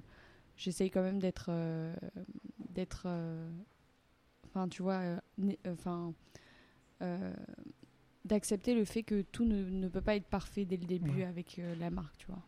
j'essaye 0.60 0.90
quand 0.90 1.02
même 1.02 1.18
d'être 1.18 1.46
euh, 1.48 1.94
d'être 2.68 3.04
euh, 3.06 3.50
enfin 4.46 4.68
tu 4.68 4.82
vois 4.82 5.00
euh, 5.00 5.18
enfin 5.66 6.12
d'accepter 8.26 8.74
le 8.74 8.84
fait 8.84 9.02
que 9.02 9.22
tout 9.22 9.44
ne, 9.46 9.64
ne 9.64 9.88
peut 9.88 10.02
pas 10.02 10.14
être 10.16 10.26
parfait 10.26 10.66
dès 10.66 10.76
le 10.76 10.84
début 10.84 11.10
Ouais. 11.20 11.24
avec 11.24 11.60
la 11.78 11.88
marque 11.90 12.16
tu 12.18 12.26
vois 12.26 12.42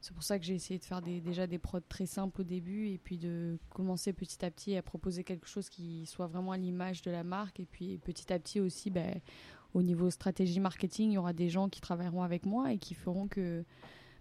c'est 0.00 0.12
pour 0.12 0.22
ça 0.22 0.38
que 0.38 0.44
j'ai 0.44 0.54
essayé 0.54 0.78
de 0.78 0.84
faire 0.84 1.00
des, 1.00 1.20
déjà 1.22 1.46
des 1.46 1.58
prods 1.58 1.80
très 1.88 2.04
simples 2.06 2.42
au 2.42 2.44
début 2.44 2.88
et 2.88 2.98
puis 2.98 3.16
de 3.18 3.58
commencer 3.70 4.12
petit 4.12 4.42
à 4.44 4.50
petit 4.50 4.76
à 4.76 4.82
proposer 4.82 5.22
quelque 5.24 5.46
chose 5.46 5.68
qui 5.68 6.04
soit 6.06 6.26
vraiment 6.26 6.52
à 6.52 6.56
l'image 6.58 7.02
de 7.02 7.10
la 7.10 7.24
marque 7.24 7.60
et 7.60 7.66
puis 7.66 7.98
petit 7.98 8.32
à 8.32 8.38
petit 8.38 8.60
aussi 8.60 8.90
ben, 8.90 9.20
au 9.74 9.82
niveau 9.82 10.08
stratégie 10.10 10.60
marketing 10.60 11.10
il 11.10 11.14
y 11.14 11.18
aura 11.18 11.32
des 11.34 11.48
gens 11.50 11.68
qui 11.68 11.80
travailleront 11.82 12.22
avec 12.22 12.44
moi 12.46 12.72
et 12.72 12.78
qui 12.78 12.94
feront 12.94 13.28
que 13.28 13.64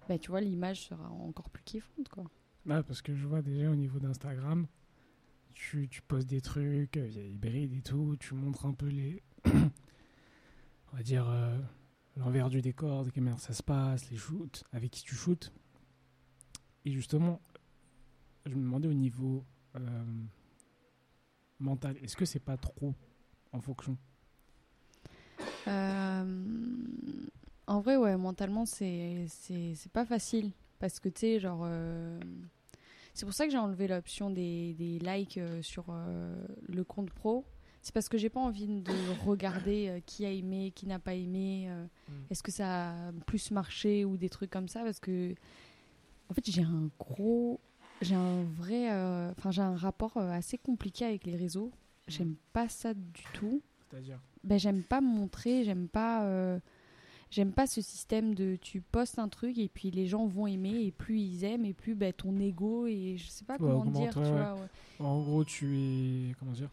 ben, 0.09 0.19
tu 0.19 0.29
vois 0.29 0.41
l'image 0.41 0.81
sera 0.88 1.09
encore 1.09 1.49
plus 1.49 1.63
kiffante 1.63 2.07
quoi 2.09 2.25
Ouais, 2.65 2.82
parce 2.84 3.02
que 3.02 3.13
je 3.13 3.28
vois 3.28 3.41
déjà 3.41 3.69
au 3.69 3.76
niveau 3.76 3.99
d'Instagram, 3.99 4.67
tu, 5.54 5.89
tu 5.89 6.02
postes 6.02 6.30
des 6.30 6.39
trucs, 6.39 6.95
euh, 6.95 7.08
il 7.10 7.17
y 7.17 7.19
a 7.19 7.26
hybride 7.26 7.73
et 7.73 7.82
tout, 7.82 8.15
tu 8.19 8.34
montres 8.36 8.65
un 8.65 8.73
peu 8.73 8.88
les. 8.88 9.21
on 9.45 10.95
va 10.95 11.04
dire 11.04 11.30
euh, 11.30 11.60
l'envers 12.15 12.49
du 12.49 12.62
décor, 12.62 13.04
de 13.04 13.10
comment 13.10 13.38
ça 13.38 13.54
se 13.54 13.63
passe, 13.63 14.10
les 14.10 14.17
shoots, 14.17 14.63
avec 14.71 14.91
qui 14.91 15.04
tu 15.04 15.13
shootes. 15.13 15.52
Et 16.86 16.91
justement, 16.91 17.41
je 18.45 18.52
me 18.56 18.62
demandais 18.62 18.88
au 18.88 18.93
niveau 18.93 19.43
euh, 19.76 20.06
mental, 21.60 21.97
est-ce 22.02 22.15
que 22.15 22.26
c'est 22.26 22.39
pas 22.39 22.56
trop 22.56 22.93
en 23.52 23.60
fonction? 23.60 23.97
En 27.65 27.80
vrai, 27.80 27.95
ouais, 27.97 28.15
mentalement, 28.17 28.65
c'est 28.65 29.28
pas 29.91 30.06
facile. 30.06 30.52
Parce 30.84 31.00
que, 31.00 31.08
tu 31.08 31.22
sais, 31.22 31.39
genre. 31.39 31.62
euh, 31.63 32.19
C'est 33.13 33.26
pour 33.26 33.34
ça 33.34 33.46
que 33.46 33.52
j'ai 33.54 33.58
enlevé 33.58 33.88
l'option 33.88 34.30
des, 34.30 34.74
des 34.74 35.00
likes 35.00 35.38
euh, 35.38 35.62
sur 35.62 35.86
euh, 35.89 36.36
le 36.67 36.84
compte 36.84 37.10
pro. 37.10 37.46
C'est 37.82 37.93
parce 37.93 38.10
que 38.10 38.17
j'ai 38.17 38.28
pas 38.30 38.41
envie 38.41 38.67
de 38.67 39.08
regarder 39.26 39.88
euh, 39.88 40.00
qui 40.06 40.26
a 40.26 40.30
aimé, 40.32 40.74
qui 40.76 40.86
n'a 40.86 41.00
pas 41.00 41.13
aimé, 41.13 41.67
euh, 41.69 41.86
Mm. 42.10 42.12
est-ce 42.32 42.43
que 42.43 42.52
ça 42.52 42.89
a 43.08 43.12
plus 43.26 43.52
marché 43.52 44.04
ou 44.04 44.17
des 44.17 44.28
trucs 44.28 44.50
comme 44.52 44.67
ça. 44.67 44.84
Parce 44.84 45.00
que, 45.00 45.34
en 46.28 46.34
fait, 46.34 46.52
j'ai 46.52 46.63
un 46.63 46.89
gros. 47.00 47.62
J'ai 48.02 48.15
un 48.15 48.43
vrai. 48.43 48.89
Enfin, 49.38 49.52
j'ai 49.52 49.62
un 49.62 49.78
rapport 49.78 50.17
assez 50.17 50.58
compliqué 50.58 51.06
avec 51.06 51.26
les 51.26 51.38
réseaux. 51.38 51.72
J'aime 52.10 52.36
pas 52.52 52.67
ça 52.67 52.93
du 52.93 53.24
tout 53.32 53.62
C'est-à-dire? 53.89 54.19
Ben, 54.43 54.60
j'aime 54.60 54.84
pas 54.84 55.00
me 55.00 55.08
montrer, 55.08 55.63
j'aime 55.63 55.88
pas, 55.88 56.60
j'aime 57.34 57.52
pas 57.52 57.65
ce 57.65 57.82
système 57.82 58.36
de 58.36 58.58
tu 58.62 58.82
postes 58.82 59.17
un 59.17 59.28
truc 59.28 59.58
et 59.58 59.67
puis 59.67 59.89
les 59.89 60.06
gens 60.06 60.28
vont 60.28 60.46
aimer 60.46 60.84
et 60.84 60.91
plus 60.91 61.19
ils 61.19 61.43
aiment 61.43 61.65
et 61.65 61.74
plus 61.74 61.96
ben, 61.96 62.13
ton 62.13 62.39
ego 62.39 62.86
et 62.86 63.15
je 63.17 63.28
sais 63.28 63.46
pas 63.46 63.58
comment 63.58 63.86
dire, 63.86 64.13
tu 64.13 64.19
vois. 64.19 64.54
ouais. 64.54 64.67
En 65.00 65.22
gros, 65.22 65.43
tu 65.43 65.78
es. 65.78 66.36
Comment 66.39 66.52
dire 66.52 66.69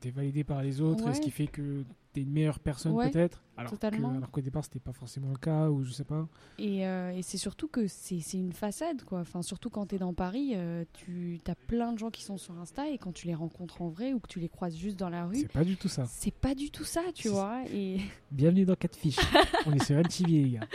T'es 0.00 0.08
es 0.08 0.10
validé 0.10 0.44
par 0.44 0.62
les 0.62 0.80
autres, 0.80 1.06
Ouais. 1.06 1.14
ce 1.14 1.20
qui 1.20 1.30
fait 1.30 1.46
que 1.46 1.84
t'es 2.12 2.20
une 2.20 2.30
meilleure 2.30 2.58
personne 2.58 2.92
Ouais, 2.92 3.10
peut-être. 3.10 3.42
Alors 3.56 3.70
que- 3.72 3.76
totalement. 3.76 4.10
alors 4.10 4.30
qu'au 4.30 4.42
départ, 4.42 4.62
c'était 4.64 4.80
pas 4.80 4.92
forcément 4.92 5.30
le 5.30 5.38
cas, 5.38 5.70
ou 5.70 5.82
je 5.82 5.92
sais 5.92 6.04
pas. 6.04 6.28
Et, 6.58 6.86
euh, 6.86 7.10
et 7.12 7.22
c'est 7.22 7.38
surtout 7.38 7.68
que 7.68 7.86
c'est 7.86 8.20
une 8.34 8.52
façade 8.52 9.02
quoi. 9.04 9.20
Enfin 9.20 9.40
surtout 9.40 9.70
quand 9.70 9.86
tu 9.86 9.94
es 9.94 9.98
dans 9.98 10.12
Paris, 10.12 10.52
euh, 10.54 10.84
tu 10.92 11.40
as 11.46 11.54
plein 11.54 11.92
de 11.94 11.98
gens 11.98 12.10
qui 12.10 12.22
sont 12.22 12.36
sur 12.36 12.58
Insta 12.58 12.88
et 12.90 12.98
quand 12.98 13.12
tu 13.12 13.26
les 13.26 13.34
rencontres 13.34 13.80
en 13.80 13.88
vrai 13.88 14.12
ou 14.12 14.20
que 14.20 14.28
tu 14.28 14.40
les 14.40 14.48
croises 14.50 14.76
juste 14.76 14.98
dans 14.98 15.08
la 15.08 15.24
rue, 15.24 15.36
C'est 15.36 15.52
pas 15.52 15.64
du 15.64 15.76
tout 15.78 15.88
ça. 15.88 16.04
c'est 16.06 16.34
pas 16.34 16.54
du 16.54 16.70
tout 16.70 16.84
ça, 16.84 17.00
tu 17.14 17.28
vois. 17.28 17.62
Et 17.72 17.96
Bienvenue 18.30 18.66
dans 18.66 18.76
Catfish. 18.76 19.16
On 19.66 19.72
est 19.72 19.82
sur 19.84 19.96
MTV, 19.96 20.30
les 20.42 20.50
gars. 20.50 20.66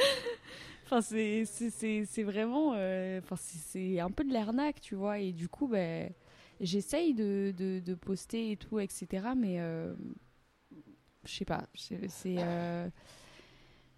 Enfin, 0.86 1.02
c'est- 1.02 2.24
vraiment. 2.24 2.74
euh, 2.76 3.20
Enfin, 3.24 3.36
c'est- 3.36 3.60
c'est 3.60 4.00
un 4.00 4.10
peu 4.10 4.24
de 4.24 4.32
l'arnaque, 4.34 4.80
tu 4.82 4.96
vois. 4.96 5.20
Et 5.20 5.34
du 5.34 5.50
coup, 5.50 5.68
ben, 5.68 6.10
j'essaye 6.60 7.14
de, 7.14 7.54
de, 7.58 7.80
de 7.80 7.94
poster 7.96 8.52
et 8.52 8.58
tout, 8.58 8.80
etc. 8.80 9.28
Mais 9.36 9.60
euh, 9.60 9.94
je 11.26 11.32
sais 11.34 11.46
pas. 11.46 11.68
c'est- 11.76 12.38
euh, 12.40 12.90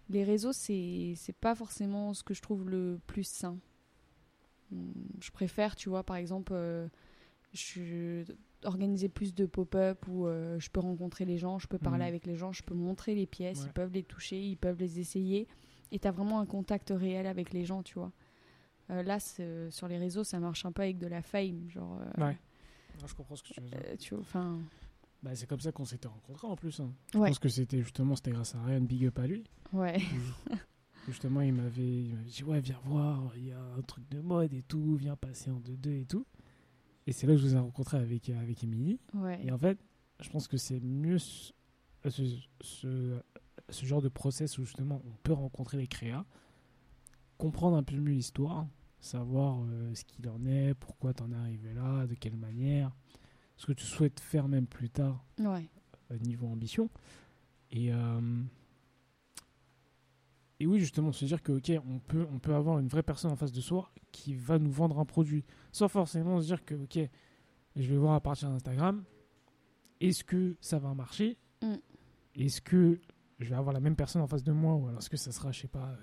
les 0.08 0.24
réseaux, 0.24 0.52
c'est 0.52 1.14
pas 1.40 1.54
forcément 1.54 2.14
ce 2.14 2.22
que 2.24 2.34
je 2.34 2.42
trouve 2.42 2.68
le 2.68 2.98
plus 3.06 3.24
sain. 3.24 3.58
Hum, 4.72 4.92
Je 5.20 5.30
préfère, 5.30 5.76
tu 5.76 5.88
vois, 5.88 6.02
par 6.04 6.16
exemple, 6.16 6.52
euh, 6.54 6.88
je, 7.52 8.24
organiser 8.64 9.08
plus 9.08 9.34
de 9.34 9.46
pop-up 9.46 10.04
où 10.08 10.26
euh, 10.26 10.58
je 10.60 10.68
peux 10.70 10.80
rencontrer 10.80 11.24
les 11.24 11.38
gens, 11.38 11.58
je 11.58 11.66
peux 11.66 11.78
parler 11.78 12.02
Mhm. 12.04 12.08
avec 12.08 12.26
les 12.26 12.36
gens, 12.36 12.52
je 12.52 12.62
peux 12.62 12.74
montrer 12.74 13.14
les 13.14 13.26
pièces, 13.26 13.60
Ouais. 13.60 13.66
ils 13.68 13.72
peuvent 13.72 13.92
les 13.92 14.02
toucher, 14.02 14.40
ils 14.40 14.56
peuvent 14.56 14.78
les 14.78 14.98
essayer. 15.00 15.46
Et 15.92 15.98
tu 15.98 16.06
as 16.06 16.10
vraiment 16.12 16.40
un 16.40 16.46
contact 16.46 16.92
réel 16.94 17.26
avec 17.26 17.52
les 17.52 17.64
gens, 17.64 17.82
tu 17.82 17.94
vois. 17.94 18.12
Euh, 18.90 19.02
là, 19.02 19.18
sur 19.70 19.88
les 19.88 19.98
réseaux, 19.98 20.24
ça 20.24 20.38
marche 20.40 20.64
un 20.66 20.72
peu 20.72 20.82
avec 20.82 20.98
de 20.98 21.06
la 21.06 21.22
fame. 21.22 21.68
Genre, 21.70 22.00
euh, 22.00 22.26
Ouais. 22.26 22.38
Non, 23.00 23.06
je 23.06 23.14
comprends 23.14 23.36
ce 23.36 23.42
que 23.42 23.48
tu 23.52 23.60
veux 23.60 23.68
dire. 23.68 23.78
euh, 23.84 23.96
tu 23.96 24.14
enfin. 24.14 24.58
Bah, 25.22 25.34
c'est 25.34 25.46
comme 25.46 25.60
ça 25.60 25.70
qu'on 25.72 25.84
s'était 25.84 26.08
rencontrés 26.08 26.46
en 26.46 26.56
plus. 26.56 26.80
hein. 26.80 26.92
Je 27.12 27.18
Ouais, 27.18 27.28
pense 27.28 27.38
que 27.38 27.48
c'était 27.48 27.82
justement 27.82 28.16
c'était 28.16 28.30
grâce 28.30 28.54
à 28.54 28.62
Ryan 28.62 28.80
Big 28.80 29.04
Up 29.06 29.18
à 29.18 29.26
lui. 29.26 29.44
ouais. 29.72 30.00
Justement, 31.08 31.40
il 31.40 31.54
m'avait 31.54 32.04
dit 32.26 32.44
Ouais, 32.44 32.60
viens 32.60 32.78
voir, 32.84 33.32
il 33.36 33.46
y 33.46 33.52
a 33.52 33.60
un 33.60 33.82
truc 33.82 34.06
de 34.10 34.20
mode 34.20 34.52
et 34.52 34.62
tout, 34.62 34.96
viens 34.96 35.16
passer 35.16 35.50
en 35.50 35.58
2-2 35.60 36.02
et 36.02 36.04
tout. 36.04 36.26
Et 37.06 37.12
c'est 37.12 37.26
là 37.26 37.32
que 37.34 37.40
je 37.40 37.46
vous 37.46 37.54
ai 37.56 37.58
rencontré 37.58 37.96
avec, 37.96 38.28
avec 38.28 38.62
Emily. 38.62 39.00
ouais. 39.14 39.40
Et 39.44 39.50
en 39.50 39.58
fait, 39.58 39.78
je 40.20 40.28
pense 40.28 40.46
que 40.46 40.56
c'est 40.58 40.78
mieux 40.80 41.18
ce, 41.18 41.52
ce, 42.08 42.22
ce- 42.60 43.22
ce 43.70 43.86
genre 43.86 44.02
de 44.02 44.08
process 44.10 44.58
où 44.58 44.64
justement 44.64 45.00
on 45.06 45.12
peut 45.22 45.32
rencontrer 45.32 45.78
les 45.78 45.86
créas, 45.88 46.24
comprendre 47.38 47.76
un 47.76 47.82
peu 47.82 47.96
mieux 47.96 48.12
l'histoire, 48.12 48.66
savoir 49.00 49.58
euh, 49.62 49.94
ce 49.94 50.04
qu'il 50.04 50.28
en 50.28 50.44
est, 50.46 50.74
pourquoi 50.74 51.14
tu 51.14 51.22
en 51.22 51.32
es 51.32 51.36
arrivé 51.36 51.72
là, 51.72 52.06
de 52.06 52.14
quelle 52.14 52.36
manière, 52.36 52.94
ce 53.56 53.66
que 53.66 53.72
tu 53.72 53.84
souhaites 53.84 54.20
faire 54.20 54.48
même 54.48 54.66
plus 54.66 54.90
tard 54.90 55.24
ouais. 55.38 55.68
euh, 56.10 56.18
niveau 56.18 56.46
ambition. 56.46 56.90
Et, 57.70 57.92
euh, 57.92 58.42
et 60.58 60.66
oui, 60.66 60.80
justement, 60.80 61.12
se 61.12 61.24
dire 61.24 61.42
que 61.42 61.52
ok, 61.52 61.72
on 61.88 61.98
peut, 61.98 62.26
on 62.30 62.38
peut 62.38 62.54
avoir 62.54 62.78
une 62.78 62.88
vraie 62.88 63.02
personne 63.02 63.30
en 63.30 63.36
face 63.36 63.52
de 63.52 63.60
soi 63.60 63.90
qui 64.12 64.34
va 64.34 64.58
nous 64.58 64.70
vendre 64.70 64.98
un 64.98 65.04
produit, 65.04 65.44
sans 65.72 65.88
forcément 65.88 66.40
se 66.40 66.46
dire 66.46 66.64
que 66.64 66.74
ok, 66.74 66.98
je 67.76 67.88
vais 67.88 67.96
voir 67.96 68.14
à 68.14 68.20
partir 68.20 68.50
d'Instagram, 68.50 69.04
est-ce 70.00 70.24
que 70.24 70.56
ça 70.60 70.78
va 70.78 70.94
marcher? 70.94 71.38
Mm. 71.62 71.76
Est-ce 72.34 72.60
que 72.60 73.00
je 73.38 73.48
vais 73.48 73.56
avoir 73.56 73.72
la 73.72 73.80
même 73.80 73.96
personne 73.96 74.22
en 74.22 74.26
face 74.26 74.42
de 74.42 74.52
moi 74.52 74.74
ou 74.74 74.88
alors 74.88 75.00
est-ce 75.00 75.10
que 75.10 75.16
ça 75.16 75.32
sera, 75.32 75.52
je 75.52 75.60
sais 75.60 75.68
pas, 75.68 75.96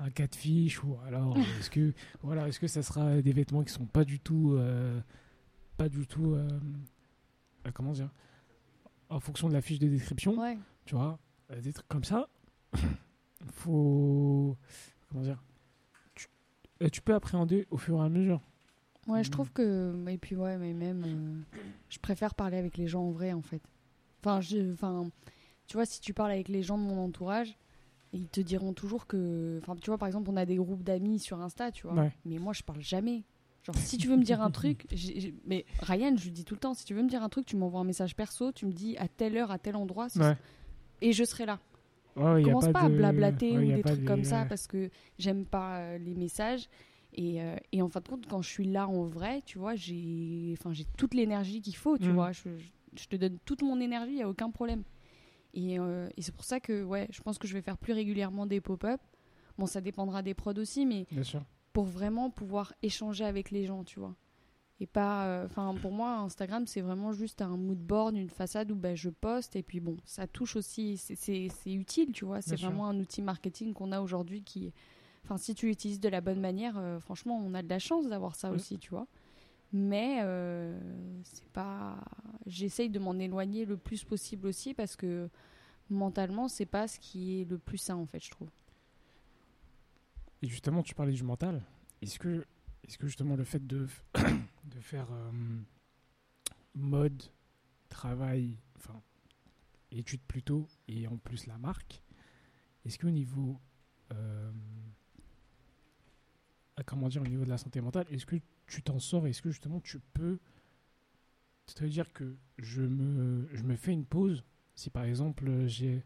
un 0.00 0.10
catfish 0.10 0.82
ou 0.84 0.96
alors 1.06 1.36
euh, 1.36 1.40
est-ce 1.58 1.70
que 1.70 1.92
voilà, 2.22 2.46
est-ce 2.48 2.60
que 2.60 2.66
ça 2.68 2.82
sera 2.82 3.20
des 3.20 3.32
vêtements 3.32 3.64
qui 3.64 3.72
sont 3.72 3.86
pas 3.86 4.04
du 4.04 4.20
tout, 4.20 4.54
euh, 4.56 5.00
pas 5.76 5.88
du 5.88 6.06
tout, 6.06 6.34
euh, 6.34 6.48
comment 7.74 7.92
dire, 7.92 8.10
en 9.08 9.20
fonction 9.20 9.48
de 9.48 9.54
la 9.54 9.60
fiche 9.60 9.78
de 9.78 9.88
description 9.88 10.38
Ouais. 10.38 10.56
tu 10.84 10.94
vois, 10.94 11.18
des 11.62 11.72
trucs 11.72 11.88
comme 11.88 12.04
ça, 12.04 12.28
faut, 13.52 14.56
comment 15.08 15.22
dire, 15.22 15.42
tu, 16.14 16.28
tu 16.90 17.00
peux 17.00 17.14
appréhender 17.14 17.66
au 17.70 17.76
fur 17.76 17.98
et 18.00 18.04
à 18.04 18.08
mesure. 18.08 18.40
Ouais, 19.06 19.24
je 19.24 19.28
Mm. 19.28 19.32
trouve 19.32 19.50
que. 19.52 20.08
Et 20.08 20.18
puis, 20.18 20.36
ouais, 20.36 20.58
mais 20.58 20.74
même. 20.74 21.02
euh, 21.56 21.58
je 21.88 21.98
préfère 21.98 22.34
parler 22.34 22.58
avec 22.58 22.76
les 22.76 22.86
gens 22.88 23.02
en 23.04 23.10
vrai, 23.10 23.32
en 23.32 23.40
fait. 23.42 23.62
Enfin, 24.20 24.40
je, 24.40 24.72
enfin, 24.72 25.08
tu 25.66 25.76
vois, 25.76 25.86
si 25.86 26.00
tu 26.00 26.12
parles 26.12 26.32
avec 26.32 26.48
les 26.48 26.62
gens 26.62 26.76
de 26.76 26.82
mon 26.82 27.04
entourage, 27.04 27.56
ils 28.12 28.26
te 28.28 28.40
diront 28.40 28.72
toujours 28.72 29.06
que. 29.06 29.58
Enfin, 29.62 29.76
tu 29.76 29.90
vois, 29.90 29.98
par 29.98 30.06
exemple, 30.08 30.30
on 30.30 30.36
a 30.36 30.46
des 30.46 30.56
groupes 30.56 30.82
d'amis 30.82 31.18
sur 31.18 31.40
Insta, 31.40 31.70
tu 31.72 31.86
vois. 31.86 31.94
Ouais. 31.94 32.12
Mais 32.24 32.38
moi, 32.38 32.52
je 32.52 32.62
parle 32.62 32.80
jamais. 32.80 33.22
Genre, 33.64 33.76
si 33.76 33.98
tu 33.98 34.08
veux 34.08 34.16
me 34.16 34.22
dire 34.24 34.40
un 34.40 34.50
truc. 34.50 34.86
Mais 35.46 35.64
Ryan, 35.80 36.14
je 36.16 36.24
lui 36.24 36.30
dis 36.30 36.44
tout 36.44 36.54
le 36.54 36.60
temps, 36.60 36.74
si 36.74 36.84
tu 36.84 36.94
veux 36.94 37.02
me 37.02 37.08
dire 37.08 37.22
un 37.22 37.28
truc, 37.28 37.44
tu 37.46 37.56
m'envoies 37.56 37.80
un 37.80 37.84
message 37.84 38.14
perso, 38.16 38.52
tu 38.52 38.66
me 38.66 38.72
dis 38.72 38.96
à 38.96 39.08
telle 39.08 39.36
heure, 39.36 39.50
à 39.50 39.58
tel 39.58 39.76
endroit, 39.76 40.08
ce- 40.08 40.18
Ouais. 40.20 40.36
et 41.02 41.12
je 41.12 41.24
serai 41.24 41.44
là. 41.46 41.58
Ouais, 42.16 42.42
commence 42.42 42.68
pas, 42.68 42.80
à 42.82 42.88
de- 42.88 42.96
blablater 42.96 43.56
ou 43.58 43.60
des 43.76 43.82
trucs 43.82 44.00
de- 44.00 44.06
comme 44.06 44.24
ça 44.24 44.44
parce 44.46 44.66
que 44.66 44.90
j'aime 45.18 45.44
pas 45.44 45.78
euh, 45.80 45.98
les 45.98 46.14
messages. 46.14 46.68
Et, 47.14 47.40
euh, 47.42 47.56
et 47.72 47.80
en 47.82 47.88
fin 47.88 48.00
de 48.00 48.08
compte, 48.08 48.26
quand 48.26 48.42
je 48.42 48.48
suis 48.48 48.66
là 48.66 48.88
en 48.88 49.04
vrai, 49.04 49.40
tu 49.46 49.58
vois, 49.58 49.74
j'ai 49.76 50.54
enfin, 50.58 50.72
j'ai 50.72 50.84
toute 50.96 51.14
l'énergie 51.14 51.60
qu'il 51.60 51.76
faut, 51.76 51.96
tu 51.98 52.08
Mm. 52.08 52.12
vois. 52.14 52.32
Je, 52.32 52.42
je- 52.56 53.02
je 53.02 53.06
te 53.06 53.16
donne 53.16 53.38
toute 53.44 53.62
mon 53.62 53.80
énergie, 53.80 54.12
il 54.12 54.16
n'y 54.16 54.22
a 54.22 54.28
aucun 54.28 54.50
problème. 54.50 54.82
Et, 55.54 55.78
euh, 55.78 56.08
et 56.16 56.22
c'est 56.22 56.34
pour 56.34 56.44
ça 56.44 56.60
que, 56.60 56.84
ouais, 56.84 57.06
je 57.10 57.20
pense 57.22 57.38
que 57.38 57.48
je 57.48 57.54
vais 57.54 57.62
faire 57.62 57.78
plus 57.78 57.92
régulièrement 57.92 58.46
des 58.46 58.60
pop-up. 58.60 59.00
Bon, 59.58 59.66
ça 59.66 59.80
dépendra 59.80 60.22
des 60.22 60.34
prods 60.34 60.58
aussi, 60.58 60.86
mais 60.86 61.06
Bien 61.10 61.22
sûr. 61.24 61.42
pour 61.72 61.84
vraiment 61.84 62.30
pouvoir 62.30 62.72
échanger 62.82 63.24
avec 63.24 63.50
les 63.50 63.64
gens, 63.66 63.82
tu 63.84 63.98
vois. 63.98 64.14
Et 64.80 64.86
pas. 64.86 65.26
euh, 65.26 65.48
pour 65.82 65.90
moi, 65.90 66.18
Instagram, 66.18 66.64
c'est 66.68 66.80
vraiment 66.82 67.12
juste 67.12 67.42
un 67.42 67.56
mood 67.56 67.78
board, 67.80 68.14
une 68.16 68.30
façade 68.30 68.70
où 68.70 68.76
ben, 68.76 68.94
je 68.94 69.10
poste. 69.10 69.56
Et 69.56 69.64
puis 69.64 69.80
bon, 69.80 69.96
ça 70.04 70.28
touche 70.28 70.54
aussi. 70.54 70.96
c'est- 70.96 71.48
utile, 71.66 72.12
tu 72.12 72.24
vois. 72.24 72.40
C'est 72.42 72.56
sûr. 72.56 72.68
vraiment 72.68 72.86
un 72.86 72.98
outil 73.00 73.20
marketing 73.22 73.72
qu'on 73.74 73.90
a 73.90 74.00
aujourd'hui 74.00 74.42
qui. 74.44 74.72
Enfin, 75.24 75.36
si 75.36 75.54
tu 75.56 75.66
l'utilises 75.66 75.98
de 75.98 76.08
la 76.08 76.20
bonne 76.20 76.40
manière, 76.40 76.78
euh, 76.78 77.00
franchement, 77.00 77.42
on 77.44 77.52
a 77.54 77.62
de 77.62 77.68
la 77.68 77.80
chance 77.80 78.06
d'avoir 78.08 78.36
ça 78.36 78.52
aussi, 78.52 78.78
tu 78.78 78.90
vois. 78.90 79.08
Mais 79.72 80.20
euh, 80.22 80.78
c'est 81.24 81.48
pas. 81.48 81.98
J'essaye 82.46 82.88
de 82.88 82.98
m'en 82.98 83.18
éloigner 83.18 83.64
le 83.64 83.76
plus 83.76 84.04
possible 84.04 84.46
aussi 84.46 84.72
parce 84.72 84.96
que 84.96 85.28
mentalement, 85.90 86.48
c'est 86.48 86.66
pas 86.66 86.88
ce 86.88 86.98
qui 86.98 87.40
est 87.40 87.44
le 87.44 87.58
plus 87.58 87.78
sain, 87.78 87.96
en 87.96 88.06
fait, 88.06 88.22
je 88.24 88.30
trouve. 88.30 88.50
Et 90.42 90.48
justement, 90.48 90.82
tu 90.82 90.94
parlais 90.94 91.12
du 91.12 91.24
mental. 91.24 91.62
Est-ce 92.00 92.18
que, 92.18 92.46
est 92.84 92.96
que 92.96 93.06
justement 93.06 93.36
le 93.36 93.44
fait 93.44 93.66
de, 93.66 93.86
de 94.64 94.80
faire 94.80 95.08
euh, 95.12 95.32
mode, 96.74 97.22
travail, 97.88 98.56
enfin, 98.76 99.00
études 99.90 100.22
plutôt, 100.22 100.66
et 100.86 101.06
en 101.06 101.16
plus 101.16 101.46
la 101.46 101.58
marque, 101.58 102.02
est-ce 102.84 102.98
qu'au 102.98 103.10
niveau, 103.10 103.60
euh, 104.12 104.52
ah, 106.76 106.82
comment 106.84 107.08
dire, 107.08 107.22
au 107.22 107.26
niveau 107.26 107.44
de 107.44 107.50
la 107.50 107.58
santé 107.58 107.80
mentale, 107.80 108.06
est-ce 108.10 108.24
que 108.24 108.36
tu 108.68 108.82
t'en 108.82 108.98
sors 108.98 109.26
Est-ce 109.26 109.42
que 109.42 109.50
justement 109.50 109.80
tu 109.80 109.98
peux, 109.98 110.38
ça 111.66 111.80
veut 111.80 111.90
dire 111.90 112.12
que 112.12 112.36
je 112.58 112.82
me, 112.82 113.48
je 113.52 113.62
me 113.62 113.76
fais 113.76 113.92
une 113.92 114.04
pause 114.04 114.44
si 114.74 114.90
par 114.90 115.04
exemple 115.04 115.66
j'ai, 115.66 116.04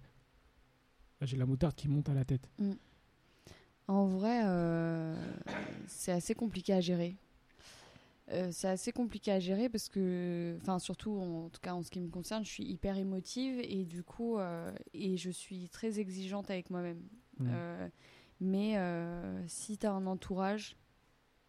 j'ai 1.21 1.37
la 1.37 1.47
moutarde 1.47 1.75
qui 1.75 1.89
monte 1.89 2.09
à 2.09 2.15
la 2.15 2.25
tête 2.25 2.49
En 3.89 4.07
vrai, 4.07 4.43
euh, 4.45 5.15
c'est 5.87 6.13
assez 6.13 6.35
compliqué 6.35 6.73
à 6.73 6.81
gérer. 6.81 7.17
Euh, 8.31 8.49
c'est 8.53 8.69
assez 8.69 8.93
compliqué 8.93 9.33
à 9.33 9.41
gérer 9.41 9.69
parce 9.69 9.89
que, 9.89 10.57
enfin, 10.63 10.79
surtout 10.79 11.19
en 11.19 11.51
tout 11.51 11.61
cas 11.61 11.75
en 11.75 11.83
ce 11.83 11.91
qui 11.91 12.01
me 12.01 12.09
concerne, 12.09 12.45
je 12.45 12.51
suis 12.51 12.65
hyper 12.65 12.97
émotive 12.97 13.61
et 13.63 13.85
du 13.85 14.03
coup, 14.03 14.39
euh, 14.39 14.73
et 14.95 15.17
je 15.17 15.31
suis 15.31 15.69
très 15.69 15.99
exigeante 15.99 16.51
avec 16.51 16.71
moi-même. 16.71 17.03
Mm. 17.39 17.47
Euh, 17.49 17.89
mais 18.41 18.77
euh, 18.77 19.47
si 19.49 19.79
tu 19.79 19.87
as 19.87 19.93
un 19.93 20.07
entourage 20.07 20.77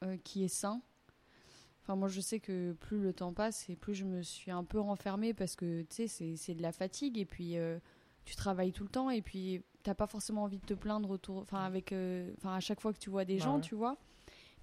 euh, 0.03 0.17
qui 0.23 0.43
est 0.43 0.49
sain, 0.49 0.81
enfin, 1.83 1.95
moi 1.95 2.07
je 2.07 2.19
sais 2.21 2.39
que 2.39 2.73
plus 2.79 2.99
le 3.01 3.13
temps 3.13 3.33
passe 3.33 3.69
et 3.69 3.75
plus 3.75 3.93
je 3.93 4.05
me 4.05 4.21
suis 4.23 4.51
un 4.51 4.63
peu 4.63 4.79
renfermée 4.79 5.33
parce 5.33 5.55
que 5.55 5.81
tu 5.83 6.07
sais, 6.07 6.35
c'est- 6.35 6.55
de 6.55 6.61
la 6.61 6.71
fatigue 6.71 7.17
et 7.19 7.25
puis 7.25 7.57
euh, 7.57 7.77
tu 8.25 8.35
travailles 8.35 8.71
tout 8.71 8.83
le 8.83 8.89
temps 8.89 9.09
et 9.09 9.21
puis 9.21 9.61
t'as 9.83 9.93
pas 9.93 10.07
forcément 10.07 10.43
envie 10.43 10.59
de 10.59 10.65
te 10.65 10.73
plaindre 10.73 11.09
autour, 11.09 11.37
enfin, 11.39 11.59
avec, 11.59 11.91
euh, 11.91 12.31
enfin, 12.37 12.55
à 12.55 12.59
chaque 12.61 12.79
fois 12.79 12.93
que 12.93 12.99
tu 12.99 13.09
vois 13.09 13.25
des 13.25 13.33
Ouais, 13.35 13.39
gens, 13.39 13.55
ouais. 13.55 13.61
tu 13.61 13.75
vois. 13.75 13.97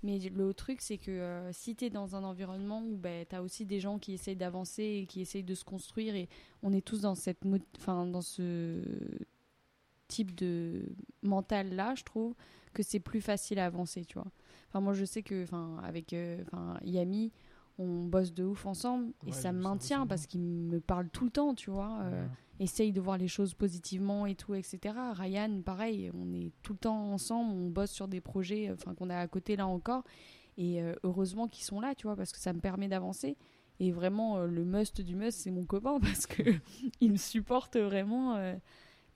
Mais 0.03 0.19
le 0.19 0.55
truc, 0.55 0.81
c'est 0.81 0.97
que 0.97 1.11
euh, 1.11 1.53
si 1.53 1.77
tu 1.77 1.85
es 1.85 1.91
dans 1.91 2.17
un 2.17 2.25
environnement 2.25 2.83
où 2.83 2.97
ben, 2.97 3.27
tu 3.29 3.37
as 3.37 3.43
aussi 3.43 3.67
des 3.67 3.81
gens 3.81 3.99
qui 3.99 4.15
essayent 4.15 4.35
d'avancer 4.35 4.83
et 5.03 5.05
qui 5.07 5.21
essayent 5.21 5.43
de 5.45 5.55
se 5.55 5.63
construire, 5.63 6.15
et 6.15 6.27
on 6.63 6.73
est 6.73 6.81
tous 6.81 7.03
dans, 7.03 7.15
cette 7.15 7.43
enfin, 7.77 8.07
dans 8.07 8.23
ce 8.23 8.81
type 10.11 10.35
de 10.35 10.83
mental-là, 11.23 11.95
je 11.95 12.03
trouve 12.03 12.35
que 12.75 12.83
c'est 12.83 13.01
plus 13.01 13.21
facile 13.21 13.59
à 13.59 13.67
avancer, 13.67 14.05
tu 14.05 14.15
vois. 14.15 14.31
Enfin, 14.69 14.81
moi, 14.81 14.93
je 14.93 15.05
sais 15.05 15.23
que, 15.23 15.45
enfin, 15.45 15.81
avec 15.83 16.13
euh, 16.13 16.43
Yami, 16.83 17.33
on 17.81 18.05
bosse 18.05 18.35
de 18.35 18.45
ouf 18.45 18.67
ensemble 18.67 19.13
et 19.27 19.33
ça 19.33 19.53
me 19.53 19.61
maintient 19.61 20.07
parce 20.07 20.27
qu'il 20.27 20.41
me 20.43 20.81
parle 20.81 21.09
tout 21.09 21.25
le 21.25 21.31
temps, 21.31 21.55
tu 21.55 21.71
vois. 21.71 22.01
Euh, 22.03 22.27
essaye 22.59 22.93
de 22.93 23.01
voir 23.01 23.17
les 23.17 23.27
choses 23.27 23.55
positivement 23.55 24.27
et 24.27 24.35
tout, 24.35 24.55
etc. 24.55 24.95
Ryan, 25.15 25.63
pareil, 25.63 26.11
on 26.15 26.35
est 26.35 26.53
tout 26.63 26.75
le 26.75 26.79
temps 26.79 27.11
ensemble, 27.11 27.53
on 27.53 27.71
bosse 27.71 27.91
sur 27.91 28.07
des 28.07 28.21
projets, 28.21 28.71
enfin 28.71 28.95
qu'on 28.95 29.09
a 29.09 29.17
à 29.17 29.27
côté 29.29 29.57
là 29.57 29.67
encore. 29.67 30.05
Et 30.59 30.83
euh, 30.83 30.95
heureusement 31.05 31.49
qu'ils 31.49 31.65
sont 31.65 31.81
là, 31.81 31.95
tu 31.95 32.07
vois, 32.07 32.17
parce 32.17 32.33
que 32.33 32.39
ça 32.39 32.53
me 32.53 32.61
permet 32.61 32.87
d'avancer. 32.87 33.39
Et 33.79 33.93
vraiment, 33.93 34.37
euh, 34.37 34.47
le 34.47 34.67
must 34.67 35.01
du 35.01 35.17
must, 35.17 35.41
c'est 35.41 35.51
mon 35.51 35.65
copain 35.65 35.99
parce 36.03 36.27
que 36.27 36.43
il 37.01 37.13
me 37.13 37.17
supporte 37.17 37.79
vraiment. 37.79 38.37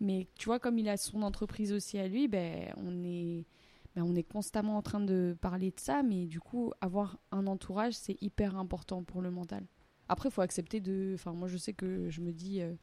Mais 0.05 0.29
tu 0.39 0.47
vois, 0.47 0.59
comme 0.61 0.79
il 0.79 0.89
a 0.89 0.97
son 0.97 1.23
entreprise 1.23 1.73
aussi 1.73 1.99
à 1.99 2.07
lui, 2.07 2.29
ben 2.29 2.73
on 2.77 3.03
est 3.03 3.47
ben, 3.95 4.03
on 4.03 4.15
est 4.15 4.25
constamment 4.25 4.77
en 4.77 4.83
train 4.83 5.01
de 5.01 5.37
parler 5.41 5.71
de 5.71 5.79
ça, 5.79 6.03
mais 6.03 6.27
du 6.27 6.41
coup, 6.41 6.73
avoir 6.81 7.19
un 7.31 7.47
entourage, 7.47 7.95
c'est 7.95 8.21
hyper 8.21 8.57
important 8.57 9.05
pour 9.05 9.23
le 9.23 9.31
mental. 9.31 9.65
Après, 10.09 10.29
il 10.29 10.33
faut 10.33 10.43
accepter 10.43 10.81
de. 10.81 11.13
Enfin, 11.15 11.33
moi, 11.33 11.49
je 11.49 11.57
sais 11.57 11.73
que 11.73 12.11
je 12.11 12.21
me 12.21 12.33
dis, 12.33 12.61
euh, 12.61 12.75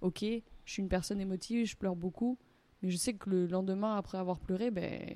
ok, 0.00 0.22
je 0.22 0.72
suis 0.72 0.82
une 0.82 0.88
personne 0.88 1.20
émotive, 1.20 1.66
je 1.66 1.76
pleure 1.76 1.96
beaucoup, 1.96 2.36
mais 2.82 2.90
je 2.90 2.96
sais 2.96 3.14
que 3.14 3.30
le 3.30 3.46
lendemain, 3.46 3.96
après 3.96 4.18
avoir 4.18 4.40
pleuré, 4.40 4.70
ben. 4.70 5.14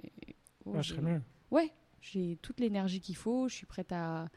Oh, 0.67 0.75
ah, 0.77 1.01
mieux. 1.01 1.21
Ouais, 1.51 1.73
j'ai 2.01 2.39
toute 2.43 2.61
l'énergie 2.61 3.01
qu'il 3.01 3.17
faut, 3.17 3.49
je 3.49 3.55
suis 3.55 3.67
prête 3.67 3.93
à, 3.93 4.29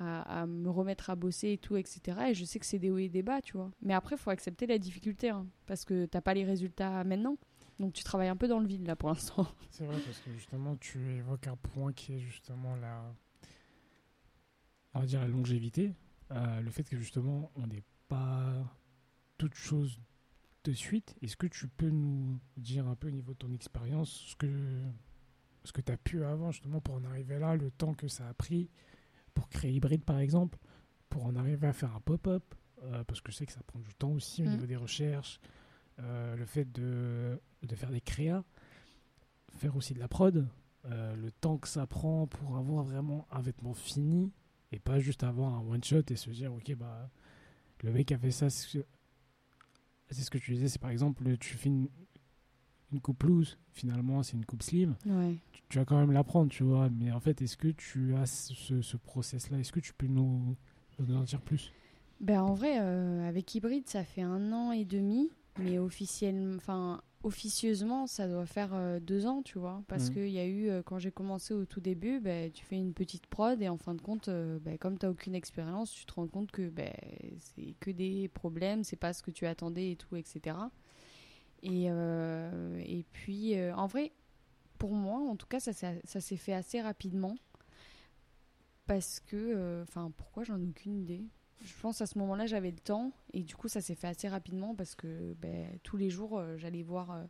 à, 0.00 0.46
me 0.46 0.70
remettre 0.70 1.10
à 1.10 1.14
bosser 1.14 1.52
et 1.52 1.58
tout, 1.58 1.76
etc. 1.76 2.18
Et 2.30 2.34
je 2.34 2.44
sais 2.44 2.58
que 2.58 2.66
c'est 2.66 2.78
des 2.78 2.90
hauts 2.90 2.98
et 2.98 3.08
des 3.08 3.22
bas, 3.22 3.40
tu 3.42 3.52
vois. 3.56 3.70
Mais 3.82 3.94
après, 3.94 4.16
il 4.16 4.18
faut 4.18 4.30
accepter 4.30 4.66
la 4.66 4.78
difficulté, 4.78 5.28
hein, 5.28 5.46
parce 5.66 5.84
que 5.84 6.06
t'as 6.06 6.20
pas 6.20 6.34
les 6.34 6.44
résultats 6.44 7.04
maintenant. 7.04 7.36
Donc 7.78 7.94
tu 7.94 8.04
travailles 8.04 8.28
un 8.28 8.36
peu 8.36 8.46
dans 8.46 8.60
le 8.60 8.66
vide 8.66 8.86
là 8.86 8.94
pour 8.94 9.08
l'instant. 9.08 9.46
C'est 9.70 9.86
vrai 9.86 9.98
parce 10.04 10.18
que 10.18 10.30
justement 10.32 10.76
tu 10.76 10.98
évoques 11.14 11.46
un 11.46 11.56
point 11.56 11.94
qui 11.94 12.12
est 12.12 12.20
justement 12.20 12.76
la, 12.76 13.14
on 14.92 15.00
va 15.00 15.06
dire 15.06 15.20
la 15.20 15.28
longévité, 15.28 15.94
euh, 16.30 16.60
le 16.60 16.70
fait 16.70 16.84
que 16.84 16.98
justement 16.98 17.50
on 17.56 17.66
n'est 17.66 17.82
pas 18.08 18.52
toute 19.38 19.54
chose 19.54 19.98
de 20.64 20.72
suite. 20.72 21.16
Est-ce 21.22 21.38
que 21.38 21.46
tu 21.46 21.68
peux 21.68 21.88
nous 21.88 22.38
dire 22.58 22.86
un 22.86 22.94
peu 22.94 23.08
au 23.08 23.12
niveau 23.12 23.32
de 23.32 23.38
ton 23.38 23.52
expérience 23.52 24.10
ce 24.10 24.36
que 24.36 24.82
ce 25.64 25.72
que 25.72 25.80
tu 25.80 25.90
as 25.90 25.96
pu 25.96 26.22
avant 26.22 26.50
justement 26.50 26.82
pour 26.82 26.96
en 26.96 27.04
arriver 27.04 27.38
là, 27.38 27.56
le 27.56 27.70
temps 27.70 27.94
que 27.94 28.08
ça 28.08 28.28
a 28.28 28.34
pris 28.34 28.68
pour 29.34 29.48
créer 29.48 29.72
Hybride 29.72 30.04
par 30.04 30.18
exemple, 30.18 30.58
pour 31.08 31.26
en 31.26 31.36
arriver 31.36 31.66
à 31.66 31.72
faire 31.72 31.94
un 31.94 32.00
pop-up, 32.00 32.42
euh, 32.84 33.04
parce 33.04 33.20
que 33.20 33.30
je 33.30 33.36
sais 33.36 33.46
que 33.46 33.52
ça 33.52 33.62
prend 33.66 33.80
du 33.80 33.94
temps 33.94 34.12
aussi 34.12 34.42
au 34.42 34.46
mmh. 34.46 34.50
niveau 34.50 34.66
des 34.66 34.76
recherches, 34.76 35.40
euh, 35.98 36.36
le 36.36 36.46
fait 36.46 36.70
de, 36.72 37.40
de, 37.62 37.74
faire 37.74 37.90
des 37.90 38.00
créas, 38.00 38.44
faire 39.56 39.76
aussi 39.76 39.92
de 39.92 39.98
la 39.98 40.08
prod, 40.08 40.48
euh, 40.86 41.14
le 41.16 41.30
temps 41.30 41.58
que 41.58 41.68
ça 41.68 41.86
prend 41.86 42.26
pour 42.26 42.56
avoir 42.56 42.84
vraiment 42.84 43.26
un 43.30 43.42
vêtement 43.42 43.74
fini 43.74 44.32
et 44.72 44.78
pas 44.78 44.98
juste 44.98 45.24
avoir 45.24 45.54
un 45.54 45.60
one 45.60 45.84
shot 45.84 46.02
et 46.08 46.16
se 46.16 46.30
dire 46.30 46.54
ok 46.54 46.74
bah 46.74 47.10
le 47.82 47.92
mec 47.92 48.12
a 48.12 48.18
fait 48.18 48.30
ça 48.30 48.48
c'est 48.48 48.82
ce 50.08 50.30
que 50.30 50.38
tu 50.38 50.52
disais 50.52 50.68
c'est 50.68 50.80
par 50.80 50.90
exemple 50.90 51.36
tu 51.36 51.54
fais 51.54 51.68
une, 51.68 51.90
coupe 52.98 53.22
loose 53.22 53.58
finalement 53.72 54.22
c'est 54.22 54.36
une 54.36 54.44
coupe 54.44 54.62
slim 54.62 54.96
tu, 55.68 55.78
vas 55.78 55.84
quand 55.84 55.98
même 55.98 56.10
l'apprendre 56.10 56.50
tu 56.50 56.64
vois 56.64 56.88
mais 56.90 57.12
en 57.12 57.20
fait 57.20 57.40
est-ce 57.42 57.56
que 57.56 57.68
tu 57.68 58.16
as 58.16 58.26
ce, 58.26 58.82
ce 58.82 58.96
process 58.96 59.50
là 59.50 59.58
est-ce 59.58 59.70
que 59.70 59.80
tu 59.80 59.92
peux 59.92 60.08
nous, 60.08 60.56
nous 60.98 61.16
en 61.16 61.22
dire 61.22 61.40
plus? 61.40 61.72
Ben 62.20 62.42
en 62.42 62.54
vrai 62.54 62.80
euh, 62.80 63.28
avec 63.28 63.54
hybride 63.54 63.88
ça 63.88 64.02
fait 64.02 64.22
un 64.22 64.52
an 64.52 64.72
et 64.72 64.84
demi 64.84 65.30
mais 65.58 65.78
officiellement, 65.78 66.56
enfin, 66.56 67.02
officieusement, 67.22 68.06
ça 68.06 68.28
doit 68.28 68.46
faire 68.46 68.70
euh, 68.72 69.00
deux 69.00 69.26
ans, 69.26 69.42
tu 69.42 69.58
vois. 69.58 69.82
Parce 69.88 70.08
mhm. 70.08 70.14
qu'il 70.14 70.30
y 70.30 70.38
a 70.38 70.46
eu, 70.46 70.68
euh, 70.68 70.82
quand 70.82 70.98
j'ai 70.98 71.10
commencé 71.10 71.54
au 71.54 71.64
tout 71.64 71.80
début, 71.80 72.20
ben, 72.20 72.50
tu 72.50 72.64
fais 72.64 72.76
une 72.76 72.94
petite 72.94 73.26
prod 73.26 73.60
et 73.60 73.68
en 73.68 73.76
fin 73.76 73.94
de 73.94 74.00
compte, 74.00 74.28
euh, 74.28 74.58
ben, 74.60 74.78
comme 74.78 74.98
tu 74.98 75.06
n'as 75.06 75.12
aucune 75.12 75.34
expérience, 75.34 75.92
tu 75.92 76.04
te 76.06 76.14
rends 76.14 76.28
compte 76.28 76.50
que 76.50 76.68
ben, 76.68 76.92
c'est 77.38 77.74
que 77.80 77.90
des 77.90 78.28
problèmes, 78.28 78.84
c'est 78.84 78.96
pas 78.96 79.12
ce 79.12 79.22
que 79.22 79.30
tu 79.30 79.46
attendais 79.46 79.92
et 79.92 79.96
tout, 79.96 80.16
etc. 80.16 80.56
Et, 81.62 81.86
et 81.86 83.04
puis, 83.12 83.54
en 83.72 83.86
vrai, 83.86 84.12
pour 84.78 84.92
moi, 84.92 85.18
en 85.18 85.36
tout 85.36 85.46
cas, 85.46 85.60
ça, 85.60 85.72
ça, 85.72 86.20
s'est 86.20 86.36
fait 86.36 86.54
assez 86.54 86.80
rapidement. 86.80 87.36
Parce 88.86 89.20
que, 89.20 89.82
enfin, 89.82 90.10
pourquoi 90.16 90.44
j'en 90.44 90.60
ai 90.60 90.66
aucune 90.66 90.96
idée? 90.96 91.24
Je 91.62 91.74
pense 91.80 92.00
à 92.00 92.06
ce 92.06 92.18
moment-là, 92.18 92.46
j'avais 92.46 92.70
le 92.70 92.78
temps 92.78 93.12
et 93.32 93.42
du 93.42 93.54
coup, 93.54 93.68
ça 93.68 93.80
s'est 93.80 93.94
fait 93.94 94.06
assez 94.06 94.28
rapidement 94.28 94.74
parce 94.74 94.94
que 94.94 95.34
ben, 95.34 95.78
tous 95.82 95.96
les 95.96 96.08
jours, 96.08 96.38
euh, 96.38 96.56
j'allais 96.56 96.82
voir. 96.82 97.10
Euh, 97.10 97.24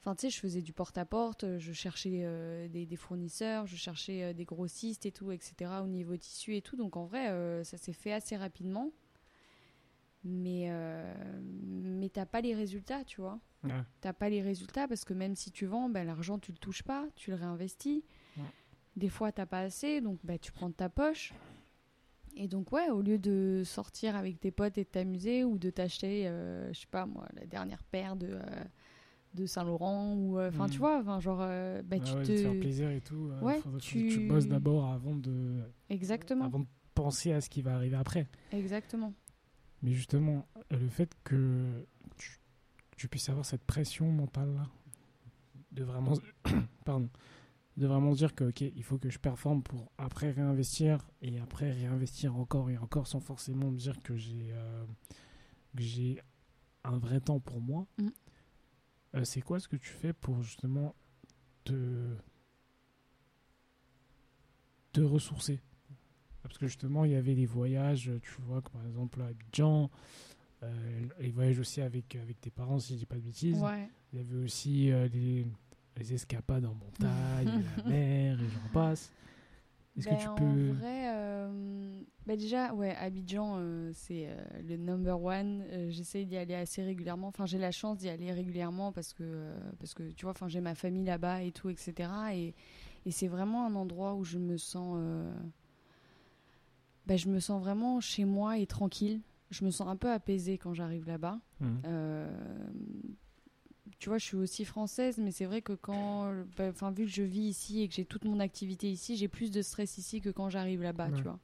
enfin, 0.00 0.14
tu 0.14 0.22
sais, 0.22 0.30
je 0.30 0.38
faisais 0.38 0.62
du 0.62 0.72
porte-à-porte, 0.72 1.58
je 1.58 1.72
cherchais 1.72 2.20
euh, 2.22 2.68
des, 2.68 2.96
fournisseurs, 2.96 3.66
je 3.66 3.76
cherchais 3.76 4.34
des 4.34 4.44
grossistes 4.44 5.04
et 5.04 5.12
tout, 5.12 5.32
etc. 5.32 5.72
au 5.82 5.88
niveau 5.88 6.16
tissu 6.16 6.54
et 6.54 6.62
tout. 6.62 6.76
Donc 6.76 6.96
en 6.96 7.06
vrai, 7.06 7.64
ça 7.64 7.76
s'est 7.76 7.92
fait 7.92 8.12
assez 8.12 8.36
rapidement. 8.36 8.90
Mais, 10.24 10.70
mais 11.82 12.08
t'as 12.08 12.24
pas 12.24 12.40
les 12.40 12.54
résultats, 12.54 13.04
tu 13.04 13.20
vois. 13.20 13.38
T'as 14.00 14.12
pas 14.12 14.28
les 14.28 14.42
résultats 14.42 14.88
parce 14.88 15.04
que 15.04 15.14
même 15.14 15.34
si 15.34 15.50
tu 15.50 15.66
vends, 15.66 15.88
ben, 15.88 16.06
l'argent, 16.06 16.38
tu 16.38 16.52
le 16.52 16.58
touches 16.58 16.82
pas, 16.82 17.06
tu 17.14 17.30
le 17.30 17.36
réinvestis. 17.36 18.04
Des 18.96 19.08
fois, 19.08 19.32
t'as 19.32 19.46
pas 19.46 19.60
assez, 19.60 20.00
donc 20.00 20.18
ben, 20.24 20.38
tu 20.38 20.52
prends 20.52 20.68
de 20.68 20.74
ta 20.74 20.88
poche. 20.88 21.34
Et 22.36 22.48
donc, 22.48 22.72
ouais, 22.72 22.90
au 22.90 23.00
lieu 23.00 23.18
de 23.18 23.62
sortir 23.64 24.16
avec 24.16 24.40
tes 24.40 24.50
potes 24.50 24.76
et 24.78 24.84
de 24.84 24.88
t'amuser 24.88 25.44
ou 25.44 25.58
de 25.58 25.70
t'acheter, 25.70 26.26
euh, 26.26 26.72
je 26.72 26.80
sais 26.80 26.86
pas 26.90 27.06
moi, 27.06 27.26
la 27.34 27.46
dernière 27.46 27.82
paire 27.84 28.16
de, 28.16 28.28
euh, 28.30 28.64
de 29.34 29.46
Saint-Laurent 29.46 30.14
ou. 30.14 30.38
Euh, 30.38 30.48
enfin, 30.48 30.68
tu 30.68 30.78
hmm. 30.78 30.80
vois, 30.80 31.00
enfin, 31.00 31.20
genre, 31.20 31.38
bah, 31.38 31.98
tu 31.98 32.12
te. 32.24 32.36
faire 32.36 32.58
plaisir 32.58 32.90
et 32.90 33.00
tout. 33.00 33.30
Ouais, 33.40 33.60
tu... 33.80 34.08
tu 34.08 34.26
bosses 34.26 34.48
d'abord 34.48 34.90
avant 34.90 35.14
de. 35.14 35.60
Exactement. 35.90 36.46
Avant 36.46 36.60
de 36.60 36.66
penser 36.94 37.32
à 37.32 37.40
ce 37.40 37.48
qui 37.48 37.62
va 37.62 37.74
arriver 37.74 37.96
après. 37.96 38.26
Exactement. 38.52 39.12
Mais 39.82 39.92
justement, 39.92 40.46
le 40.70 40.88
fait 40.88 41.14
que 41.24 41.86
tu, 42.16 42.38
tu 42.96 43.08
puisses 43.08 43.28
avoir 43.28 43.44
cette 43.44 43.64
pression 43.64 44.10
mentale-là, 44.10 44.68
de 45.72 45.84
vraiment. 45.84 46.14
Pardon 46.84 47.08
de 47.76 47.86
vraiment 47.86 48.12
dire 48.12 48.34
que 48.34 48.44
ok 48.44 48.60
il 48.60 48.82
faut 48.82 48.98
que 48.98 49.10
je 49.10 49.18
performe 49.18 49.62
pour 49.62 49.90
après 49.98 50.30
réinvestir 50.30 51.10
et 51.22 51.38
après 51.40 51.72
réinvestir 51.72 52.36
encore 52.36 52.70
et 52.70 52.78
encore 52.78 53.06
sans 53.06 53.20
forcément 53.20 53.70
me 53.70 53.76
dire 53.76 54.00
que 54.02 54.16
j'ai 54.16 54.52
euh, 54.52 54.84
j'ai 55.76 56.20
un 56.84 56.98
vrai 56.98 57.20
temps 57.20 57.40
pour 57.40 57.60
moi 57.60 57.86
mm. 57.98 58.08
euh, 59.16 59.24
c'est 59.24 59.40
quoi 59.40 59.58
ce 59.58 59.68
que 59.68 59.76
tu 59.76 59.90
fais 59.90 60.12
pour 60.12 60.42
justement 60.42 60.94
te 61.64 62.16
te 64.92 65.00
ressourcer? 65.00 65.60
Parce 66.54 66.58
que 66.58 66.66
justement 66.66 67.04
il 67.04 67.12
y 67.12 67.16
avait 67.16 67.34
les 67.34 67.46
voyages 67.46 68.10
tu 68.22 68.30
vois 68.42 68.62
comme 68.62 68.80
par 68.80 68.86
exemple 68.86 69.20
à 69.22 69.26
Abidjan 69.26 69.90
euh, 70.62 70.72
les 71.20 71.30
voyages 71.30 71.58
aussi 71.58 71.80
avec 71.80 72.14
avec 72.16 72.40
tes 72.40 72.50
parents 72.50 72.78
si 72.78 72.94
je 72.94 72.98
dis 73.00 73.06
pas 73.06 73.16
de 73.16 73.22
bêtises 73.22 73.62
il 74.12 74.18
y 74.18 74.22
avait 74.22 74.44
aussi 74.44 74.92
les 75.12 75.44
les 75.96 76.14
escapades 76.14 76.64
en 76.64 76.74
montagne, 76.74 77.62
la 77.76 77.84
mer, 77.84 78.40
et 78.40 78.48
j'en 78.48 78.72
passe. 78.72 79.12
Est-ce 79.96 80.06
que 80.06 80.10
ben, 80.10 80.18
tu 80.18 80.26
peux. 80.26 80.70
En 80.70 80.74
vrai, 80.74 81.14
euh, 81.14 82.02
ben 82.26 82.36
déjà, 82.36 82.74
ouais, 82.74 82.96
Abidjan, 82.96 83.56
euh, 83.58 83.90
c'est 83.94 84.26
euh, 84.26 84.42
le 84.66 84.76
number 84.76 85.22
one. 85.22 85.64
J'essaie 85.88 86.24
d'y 86.24 86.36
aller 86.36 86.54
assez 86.54 86.82
régulièrement. 86.82 87.28
Enfin, 87.28 87.46
j'ai 87.46 87.58
la 87.58 87.70
chance 87.70 87.98
d'y 87.98 88.08
aller 88.08 88.32
régulièrement 88.32 88.90
parce 88.90 89.12
que, 89.12 89.54
parce 89.78 89.94
que 89.94 90.10
tu 90.10 90.26
vois, 90.26 90.34
j'ai 90.48 90.60
ma 90.60 90.74
famille 90.74 91.04
là-bas 91.04 91.42
et 91.42 91.52
tout, 91.52 91.70
etc. 91.70 92.10
Et, 92.32 92.54
et 93.06 93.10
c'est 93.12 93.28
vraiment 93.28 93.66
un 93.66 93.74
endroit 93.76 94.14
où 94.14 94.24
je 94.24 94.38
me 94.38 94.56
sens. 94.56 94.98
Ben, 97.06 97.18
je 97.18 97.28
me 97.28 97.40
sens 97.40 97.60
vraiment 97.62 98.00
chez 98.00 98.24
moi 98.24 98.58
et 98.58 98.66
tranquille. 98.66 99.20
Je 99.50 99.64
me 99.64 99.70
sens 99.70 99.88
un 99.88 99.96
peu 99.96 100.10
apaisée 100.10 100.58
quand 100.58 100.74
j'arrive 100.74 101.06
là-bas. 101.06 101.40
Mmh 101.60 101.66
tu 104.00 104.10
vois, 104.10 104.18
je 104.18 104.24
suis 104.24 104.36
aussi 104.36 104.64
française, 104.66 105.16
mais 105.18 105.30
c'est 105.30 105.46
vrai 105.46 105.62
que 105.62 105.72
quand, 105.72 106.30
bah, 106.58 106.68
enfin, 106.68 106.90
vu 106.90 107.04
que 107.04 107.10
je 107.10 107.22
vis 107.22 107.48
ici 107.48 107.80
et 107.80 107.88
que 107.88 107.94
j'ai 107.94 108.04
toute 108.04 108.24
mon 108.24 108.38
activité 108.38 108.90
ici, 108.90 109.16
j'ai 109.16 109.28
plus 109.28 109.50
de 109.50 109.62
stress 109.62 109.96
ici 109.96 110.20
que 110.20 110.28
quand 110.28 110.50
j'arrive 110.50 110.82
là-bas, 110.82 111.10
tu 111.12 111.22
vois. 111.22 111.38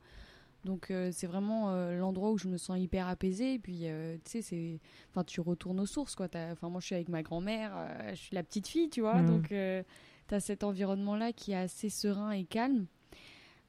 Donc 0.65 0.91
euh, 0.91 1.11
c'est 1.13 1.27
vraiment 1.27 1.71
euh, 1.71 1.97
l'endroit 1.97 2.31
où 2.31 2.39
je 2.39 2.49
me 2.49 2.59
sens 2.59 2.79
hyper 2.79 3.09
apaisée. 3.09 3.55
Et 3.55 3.59
puis 3.59 3.83
euh, 3.85 4.17
tu 4.25 4.31
sais, 4.31 4.43
c'est, 4.43 4.81
enfin, 5.11 5.25
tu 5.25 5.41
retournes 5.41 5.81
aux 5.81 5.87
sources, 5.87 6.15
quoi. 6.15 6.29
Enfin, 6.35 6.69
moi, 6.69 6.81
je 6.81 6.87
suis 6.87 6.95
avec 6.95 7.09
ma 7.09 7.23
grand-mère, 7.23 7.73
je 8.11 8.17
suis 8.17 8.35
la 8.35 8.43
petite 8.43 8.69
fille, 8.69 8.91
tu 8.91 9.01
vois. 9.01 9.23
Donc 9.23 9.49
tu 9.49 10.35
as 10.35 10.41
cet 10.41 10.65
environnement-là 10.65 11.33
qui 11.33 11.53
est 11.53 11.57
assez 11.57 11.89
serein 11.89 12.31
et 12.31 12.45
calme. 12.45 12.87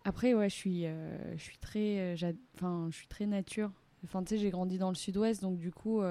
Après, 0.04 0.34
ouais, 0.34 0.50
je 0.50 0.56
suis, 0.56 0.84
je 0.84 1.42
suis 1.42 1.58
très, 1.58 2.16
enfin, 2.56 2.88
je 2.92 2.98
suis 2.98 3.08
très 3.08 3.26
nature. 3.26 3.72
Tu 4.02 4.08
sais, 4.26 4.38
j'ai 4.38 4.50
grandi 4.50 4.78
dans 4.80 4.90
le 4.90 4.96
Sud-Ouest, 4.96 5.42
donc 5.42 5.58
du 5.58 5.72
coup 5.72 6.02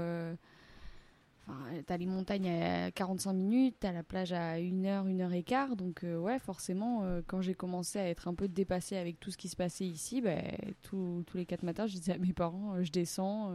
t'as 1.86 1.96
les 1.96 2.06
montagnes 2.06 2.48
à 2.48 2.90
45 2.90 3.32
minutes, 3.32 3.76
t'as 3.80 3.92
la 3.92 4.02
plage 4.02 4.32
à 4.32 4.58
1 4.58 4.84
heure, 4.84 5.04
1 5.06 5.20
heure 5.20 5.32
et 5.32 5.42
quart. 5.42 5.76
Donc, 5.76 6.04
euh, 6.04 6.18
ouais, 6.18 6.38
forcément, 6.38 7.04
euh, 7.04 7.22
quand 7.26 7.40
j'ai 7.40 7.54
commencé 7.54 7.98
à 7.98 8.08
être 8.08 8.28
un 8.28 8.34
peu 8.34 8.48
dépassée 8.48 8.96
avec 8.96 9.20
tout 9.20 9.30
ce 9.30 9.36
qui 9.36 9.48
se 9.48 9.56
passait 9.56 9.86
ici, 9.86 10.20
bah, 10.20 10.36
tous 10.82 11.24
les 11.34 11.46
quatre 11.46 11.62
matins, 11.62 11.86
je 11.86 11.94
disais 11.94 12.12
à 12.12 12.18
mes 12.18 12.32
parents, 12.32 12.74
euh, 12.74 12.82
je 12.82 12.92
descends. 12.92 13.52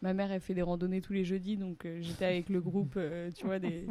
ma 0.00 0.14
mère, 0.14 0.32
elle 0.32 0.40
fait 0.40 0.54
des 0.54 0.62
randonnées 0.62 1.00
tous 1.00 1.12
les 1.12 1.24
jeudis, 1.24 1.56
donc 1.56 1.86
j'étais 2.00 2.24
avec 2.24 2.48
le 2.48 2.60
groupe, 2.60 2.98
tu 3.36 3.46
vois, 3.46 3.60
des, 3.60 3.86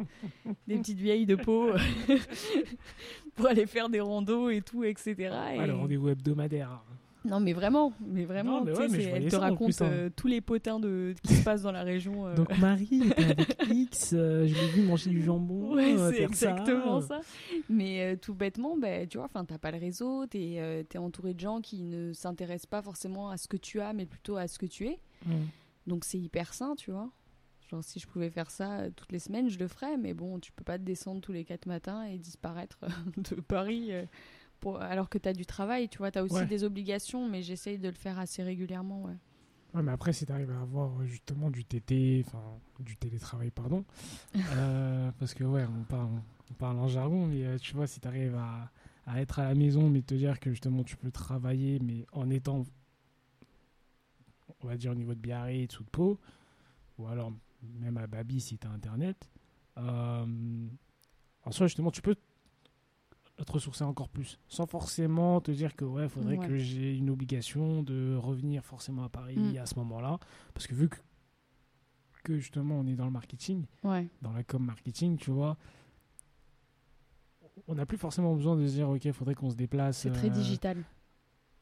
des, 0.66 0.76
petites 0.76 0.98
vieilles 0.98 1.26
de 1.26 1.36
peau 1.36 1.70
pour 3.34 3.46
aller 3.46 3.66
faire 3.66 3.88
des 3.88 4.00
randos 4.00 4.50
et 4.50 4.60
tout, 4.60 4.84
etc. 4.84 5.14
Et... 5.54 5.66
le 5.66 5.74
rendez-vous 5.74 6.10
hebdomadaire. 6.10 6.82
Non, 7.24 7.38
mais 7.38 7.52
vraiment, 7.52 7.92
mais 8.00 8.24
vraiment, 8.24 8.64
elle 8.66 9.28
te 9.28 9.36
raconte 9.36 9.80
hein. 9.80 9.86
euh, 9.86 10.10
tous 10.14 10.26
les 10.26 10.40
potins 10.40 10.80
de, 10.80 11.14
qui 11.22 11.34
se 11.34 11.44
passent 11.44 11.62
dans 11.62 11.70
la 11.70 11.84
région. 11.84 12.26
Euh. 12.26 12.34
Donc 12.34 12.58
Marie 12.58 13.02
était 13.06 13.24
avec 13.24 13.56
X, 13.70 14.12
euh, 14.12 14.46
je 14.46 14.54
l'ai 14.54 14.66
vu 14.68 14.82
manger 14.82 15.10
du 15.10 15.22
jambon. 15.22 15.62
Ouais, 15.72 15.94
c'est 16.10 16.24
exactement 16.24 17.00
ça. 17.00 17.20
Mais 17.70 18.16
tout 18.16 18.34
bêtement, 18.34 18.76
bah, 18.76 19.06
tu 19.06 19.18
vois, 19.18 19.28
t'as 19.32 19.58
pas 19.58 19.70
le 19.70 19.78
réseau, 19.78 20.26
t'es 20.26 20.54
es 20.92 20.98
entouré 20.98 21.34
de 21.34 21.40
gens 21.40 21.60
qui 21.60 21.82
ne 21.82 22.12
s'intéressent 22.12 22.66
pas 22.66 22.82
forcément 22.82 23.30
à 23.30 23.36
ce 23.36 23.48
que 23.48 23.56
tu 23.56 23.80
as, 23.80 23.92
mais 23.92 24.04
plutôt 24.04 24.36
à 24.36 24.48
ce 24.48 24.58
que 24.58 24.66
tu 24.66 24.86
es. 24.86 24.98
Donc 25.86 26.04
c'est 26.04 26.18
hyper 26.18 26.52
sain, 26.52 26.74
tu 26.76 26.90
vois. 26.90 27.08
Genre 27.72 27.82
si 27.82 27.98
je 27.98 28.06
pouvais 28.06 28.30
faire 28.30 28.52
ça 28.52 28.88
toutes 28.94 29.10
les 29.10 29.18
semaines, 29.18 29.48
je 29.48 29.58
le 29.58 29.66
ferais, 29.66 29.96
mais 29.96 30.14
bon, 30.14 30.38
tu 30.38 30.52
peux 30.52 30.62
pas 30.62 30.78
te 30.78 30.84
descendre 30.84 31.20
tous 31.20 31.32
les 31.32 31.44
quatre 31.44 31.66
matins 31.66 32.04
et 32.04 32.18
disparaître 32.18 32.78
de 33.16 33.40
Paris 33.40 33.90
alors 34.80 35.08
que 35.08 35.18
tu 35.18 35.28
as 35.28 35.32
du 35.32 35.46
travail, 35.46 35.88
tu 35.88 35.98
vois, 35.98 36.10
tu 36.10 36.18
as 36.18 36.24
aussi 36.24 36.46
des 36.46 36.64
obligations, 36.64 37.28
mais 37.28 37.42
j'essaye 37.42 37.78
de 37.78 37.88
le 37.88 37.94
faire 37.94 38.18
assez 38.18 38.42
régulièrement, 38.42 39.02
ouais. 39.04 39.16
Ouais, 39.74 39.82
mais 39.82 39.92
après, 39.92 40.12
si 40.12 40.26
tu 40.26 40.32
arrives 40.32 40.50
à 40.50 40.60
avoir 40.60 41.00
euh, 41.00 41.06
justement 41.06 41.50
du 41.50 41.64
TT, 41.64 42.22
enfin, 42.26 42.42
du 42.78 42.96
télétravail, 42.96 43.50
pardon, 43.50 43.84
euh, 44.36 45.10
parce 45.18 45.32
que, 45.32 45.44
ouais, 45.44 45.64
on 45.64 45.84
parle, 45.84 46.10
on 46.50 46.54
parle 46.54 46.78
en 46.78 46.88
jargon, 46.88 47.26
mais 47.26 47.44
euh, 47.44 47.58
tu 47.58 47.74
vois, 47.74 47.86
si 47.86 47.98
tu 47.98 48.06
arrives 48.06 48.34
à, 48.34 48.70
à, 49.06 49.22
être 49.22 49.38
à 49.38 49.44
la 49.44 49.54
maison, 49.54 49.88
mais 49.88 50.02
te 50.02 50.14
dire 50.14 50.38
que 50.40 50.50
justement 50.50 50.84
tu 50.84 50.96
peux 50.96 51.10
travailler, 51.10 51.78
mais 51.80 52.04
en 52.12 52.28
étant, 52.28 52.66
on 54.60 54.66
va 54.66 54.76
dire, 54.76 54.92
au 54.92 54.94
niveau 54.94 55.14
de 55.14 55.20
Biarritz 55.20 55.80
ou 55.80 55.84
de 55.84 55.88
Pau, 55.88 56.20
ou 56.98 57.06
alors 57.06 57.32
même 57.78 57.96
à 57.96 58.06
Babi 58.06 58.40
si 58.40 58.58
tu 58.58 58.66
as 58.66 58.70
Internet, 58.70 59.30
en 59.76 61.50
soi, 61.50 61.66
justement, 61.66 61.90
tu 61.90 62.02
peux 62.02 62.16
te 63.44 63.52
ressourcer 63.52 63.82
encore 63.82 64.08
plus, 64.08 64.38
sans 64.48 64.66
forcément 64.66 65.40
te 65.40 65.50
dire 65.50 65.74
que 65.74 65.84
ouais, 65.84 66.08
faudrait 66.08 66.38
que 66.38 66.56
j'ai 66.58 66.94
une 66.96 67.10
obligation 67.10 67.82
de 67.82 68.14
revenir 68.14 68.64
forcément 68.64 69.04
à 69.04 69.08
Paris 69.08 69.36
mm. 69.36 69.58
à 69.58 69.66
ce 69.66 69.74
moment-là, 69.76 70.18
parce 70.54 70.66
que 70.66 70.74
vu 70.74 70.88
que, 70.88 70.96
que, 72.22 72.38
justement 72.38 72.78
on 72.78 72.86
est 72.86 72.94
dans 72.94 73.06
le 73.06 73.10
marketing, 73.10 73.64
dans 73.82 74.32
la 74.32 74.44
com 74.44 74.64
marketing, 74.64 75.16
tu 75.16 75.30
vois, 75.30 75.56
on 77.66 77.74
n'a 77.74 77.86
plus 77.86 77.98
forcément 77.98 78.34
besoin 78.34 78.56
de 78.56 78.66
se 78.66 78.74
dire 78.74 78.88
ok, 78.88 79.10
faudrait 79.12 79.34
qu'on 79.34 79.50
se 79.50 79.56
déplace. 79.56 79.98
C'est 79.98 80.12
très 80.12 80.28
euh, 80.28 80.30
digital. 80.30 80.84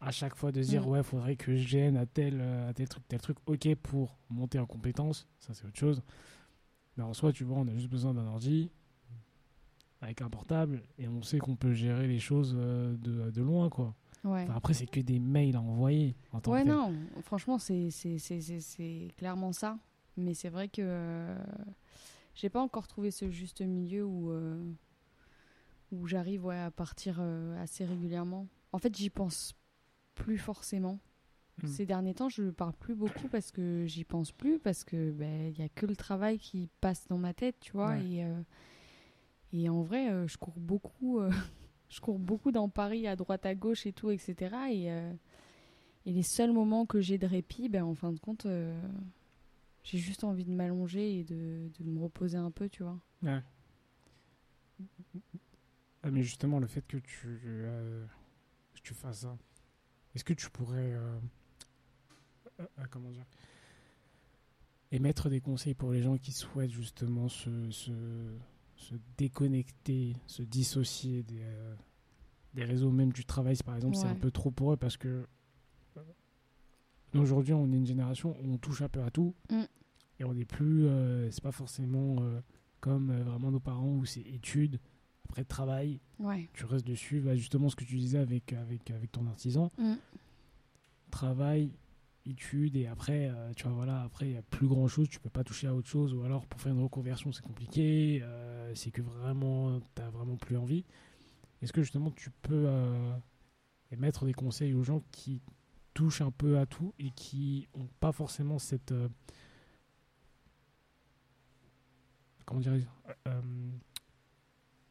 À 0.00 0.10
chaque 0.10 0.34
fois 0.34 0.50
de 0.50 0.62
dire 0.62 0.86
mm. 0.86 0.90
ouais, 0.90 1.02
faudrait 1.02 1.36
que 1.36 1.54
je 1.54 1.66
gêne 1.66 1.96
à 1.96 2.06
tel, 2.06 2.40
à 2.40 2.72
tel 2.72 2.88
truc, 2.88 3.06
tel 3.08 3.20
truc, 3.20 3.36
ok 3.46 3.74
pour 3.76 4.16
monter 4.30 4.58
en 4.58 4.66
compétence, 4.66 5.28
ça 5.38 5.54
c'est 5.54 5.66
autre 5.66 5.78
chose. 5.78 6.02
Mais 6.96 7.04
en 7.04 7.14
soi, 7.14 7.32
tu 7.32 7.44
vois, 7.44 7.58
on 7.58 7.68
a 7.68 7.74
juste 7.74 7.90
besoin 7.90 8.14
d'un 8.14 8.26
ordi, 8.26 8.70
avec 10.02 10.22
un 10.22 10.30
portable 10.30 10.82
et 10.98 11.08
on 11.08 11.22
sait 11.22 11.38
qu'on 11.38 11.56
peut 11.56 11.72
gérer 11.72 12.06
les 12.06 12.18
choses 12.18 12.54
euh, 12.56 12.96
de, 12.96 13.30
de 13.30 13.42
loin 13.42 13.68
quoi. 13.68 13.94
après 14.54 14.74
c'est 14.74 14.86
que 14.86 15.00
des 15.00 15.18
mails 15.18 15.56
à 15.56 15.60
envoyer. 15.60 16.16
En 16.32 16.40
tant 16.40 16.52
ouais 16.52 16.64
non, 16.64 16.92
franchement 17.22 17.58
c'est 17.58 17.90
clairement 19.16 19.52
ça. 19.52 19.78
Mais 20.16 20.34
c'est 20.34 20.48
vrai 20.48 20.68
que 20.68 20.82
euh, 20.82 21.38
j'ai 22.34 22.48
pas 22.48 22.60
encore 22.60 22.88
trouvé 22.88 23.10
ce 23.10 23.30
juste 23.30 23.60
milieu 23.62 24.04
où 24.04 24.30
euh, 24.30 24.62
où 25.92 26.06
j'arrive 26.06 26.46
ouais, 26.46 26.58
à 26.58 26.70
partir 26.70 27.20
assez 27.58 27.84
régulièrement. 27.84 28.46
En 28.72 28.78
fait 28.78 28.96
j'y 28.96 29.10
pense 29.10 29.54
plus 30.24 30.38
forcément. 30.38 31.00
Hmm. 31.62 31.66
Ces 31.66 31.86
derniers 31.86 32.14
temps, 32.14 32.28
je 32.28 32.42
ne 32.42 32.50
parle 32.50 32.72
plus 32.74 32.94
beaucoup 32.94 33.28
parce 33.28 33.50
que 33.50 33.84
j'y 33.86 34.04
pense 34.04 34.32
plus, 34.32 34.58
parce 34.58 34.84
que 34.84 35.10
il 35.10 35.16
ben, 35.16 35.52
y 35.58 35.62
a 35.62 35.68
que 35.68 35.86
le 35.86 35.96
travail 35.96 36.38
qui 36.38 36.68
passe 36.80 37.06
dans 37.08 37.18
ma 37.18 37.34
tête, 37.34 37.56
tu 37.60 37.72
vois. 37.72 37.98
Et, 37.98 38.24
et 39.52 39.68
en 39.68 39.82
vrai, 39.82 40.10
euh, 40.10 40.26
je 40.28 40.36
cours 40.38 40.58
beaucoup. 40.58 41.20
Euh, 41.20 41.30
je 41.88 42.00
cours 42.00 42.18
beaucoup 42.18 42.52
dans 42.52 42.68
Paris, 42.68 43.06
à 43.06 43.16
droite, 43.16 43.46
à 43.46 43.54
gauche 43.54 43.86
et 43.86 43.92
tout, 43.92 44.10
etc. 44.10 44.34
Et, 44.70 44.90
euh, 44.90 45.12
et 46.06 46.12
les 46.12 46.22
seuls 46.22 46.52
moments 46.52 46.86
que 46.86 47.00
j'ai 47.00 47.18
de 47.18 47.26
répit, 47.26 47.68
ben, 47.68 47.84
en 47.84 47.94
fin 47.94 48.12
de 48.12 48.18
compte, 48.18 48.46
j'ai 49.82 49.98
juste 49.98 50.24
envie 50.24 50.44
de 50.44 50.52
m'allonger 50.52 51.20
et 51.20 51.24
de, 51.24 51.70
de, 51.78 51.84
me 51.84 52.00
reposer 52.00 52.36
un 52.36 52.50
peu, 52.50 52.68
tu 52.68 52.82
vois. 52.82 52.98
Ouais. 53.22 53.40
Ah, 56.02 56.10
mais 56.10 56.22
justement, 56.22 56.58
le 56.58 56.66
fait 56.66 56.86
que 56.86 56.96
tu, 56.96 57.40
que 58.74 58.80
tu 58.82 58.94
fasses 58.94 59.20
ça, 59.20 59.36
est-ce 60.14 60.24
que 60.24 60.34
tu 60.34 60.50
pourrais. 60.50 60.94
comment 62.90 63.10
dire 63.10 63.26
Émettre 64.92 65.30
des 65.30 65.40
conseils 65.40 65.74
pour 65.74 65.92
les 65.92 66.02
gens 66.02 66.16
qui 66.18 66.32
souhaitent 66.32 66.72
justement 66.72 67.28
se, 67.28 67.70
se 67.70 67.92
se 68.80 68.94
déconnecter, 69.18 70.16
se 70.26 70.42
dissocier 70.42 71.22
des, 71.22 71.42
euh, 71.42 71.74
des 72.54 72.64
réseaux, 72.64 72.90
même 72.90 73.12
du 73.12 73.24
travail, 73.24 73.56
par 73.64 73.76
exemple, 73.76 73.96
c'est 73.96 74.06
un 74.06 74.14
peu 74.14 74.30
trop 74.30 74.50
pour 74.50 74.72
eux 74.72 74.76
parce 74.76 74.96
que 74.96 75.26
euh, 75.96 76.02
aujourd'hui, 77.14 77.52
on 77.52 77.70
est 77.72 77.76
une 77.76 77.86
génération 77.86 78.36
où 78.40 78.54
on 78.54 78.58
touche 78.58 78.82
un 78.82 78.88
peu 78.88 79.02
à 79.02 79.10
tout 79.10 79.34
mm. 79.50 79.62
et 80.18 80.24
on 80.24 80.34
n'est 80.34 80.46
plus, 80.46 80.86
euh, 80.86 81.30
c'est 81.30 81.42
pas 81.42 81.52
forcément 81.52 82.16
comme 82.80 83.12
vraiment 83.20 83.50
nos 83.50 83.60
parents 83.60 83.94
où 83.94 84.06
c'est 84.06 84.22
études, 84.22 84.80
après 85.30 85.44
travail, 85.44 86.00
tu 86.52 86.64
restes 86.64 86.86
dessus, 86.86 87.20
bah, 87.20 87.36
justement 87.36 87.68
ce 87.68 87.76
que 87.76 87.84
tu 87.84 87.96
disais 87.96 88.18
avec, 88.18 88.52
avec, 88.52 88.90
avec 88.90 89.12
ton 89.12 89.26
artisan, 89.28 89.70
mm. 89.78 89.94
travail, 91.10 91.70
études 92.26 92.76
et 92.76 92.86
après 92.86 93.30
euh, 93.30 93.52
tu 93.54 93.64
vois 93.64 93.72
voilà 93.72 94.02
après 94.02 94.26
il 94.26 94.32
y 94.32 94.36
a 94.36 94.42
plus 94.42 94.66
grand 94.66 94.86
chose 94.88 95.08
tu 95.08 95.18
peux 95.18 95.30
pas 95.30 95.42
toucher 95.42 95.68
à 95.68 95.74
autre 95.74 95.88
chose 95.88 96.12
ou 96.12 96.22
alors 96.22 96.46
pour 96.46 96.60
faire 96.60 96.70
une 96.70 96.82
reconversion 96.82 97.32
c'est 97.32 97.42
compliqué 97.42 98.20
euh, 98.22 98.74
c'est 98.74 98.90
que 98.90 99.00
vraiment 99.00 99.80
tu 99.96 100.02
as 100.02 100.10
vraiment 100.10 100.36
plus 100.36 100.56
envie. 100.58 100.84
Est-ce 101.62 101.72
que 101.72 101.82
justement 101.82 102.10
tu 102.10 102.30
peux 102.42 102.64
euh, 102.66 103.16
mettre 103.96 104.26
des 104.26 104.34
conseils 104.34 104.74
aux 104.74 104.82
gens 104.82 105.02
qui 105.12 105.40
touchent 105.94 106.20
un 106.20 106.30
peu 106.30 106.58
à 106.58 106.66
tout 106.66 106.92
et 106.98 107.10
qui 107.10 107.68
ont 107.74 107.88
pas 108.00 108.12
forcément 108.12 108.58
cette 108.58 108.92
comment 112.44 112.60
dire 112.60 112.72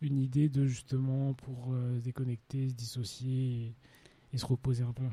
une 0.01 0.17
idée 0.17 0.49
de 0.49 0.65
justement 0.65 1.33
pour 1.33 1.73
se 1.95 1.99
déconnecter 1.99 2.69
se 2.69 2.73
dissocier 2.73 3.75
et 4.33 4.37
se 4.37 4.45
reposer 4.45 4.83
un 4.83 4.93
peu? 4.93 5.05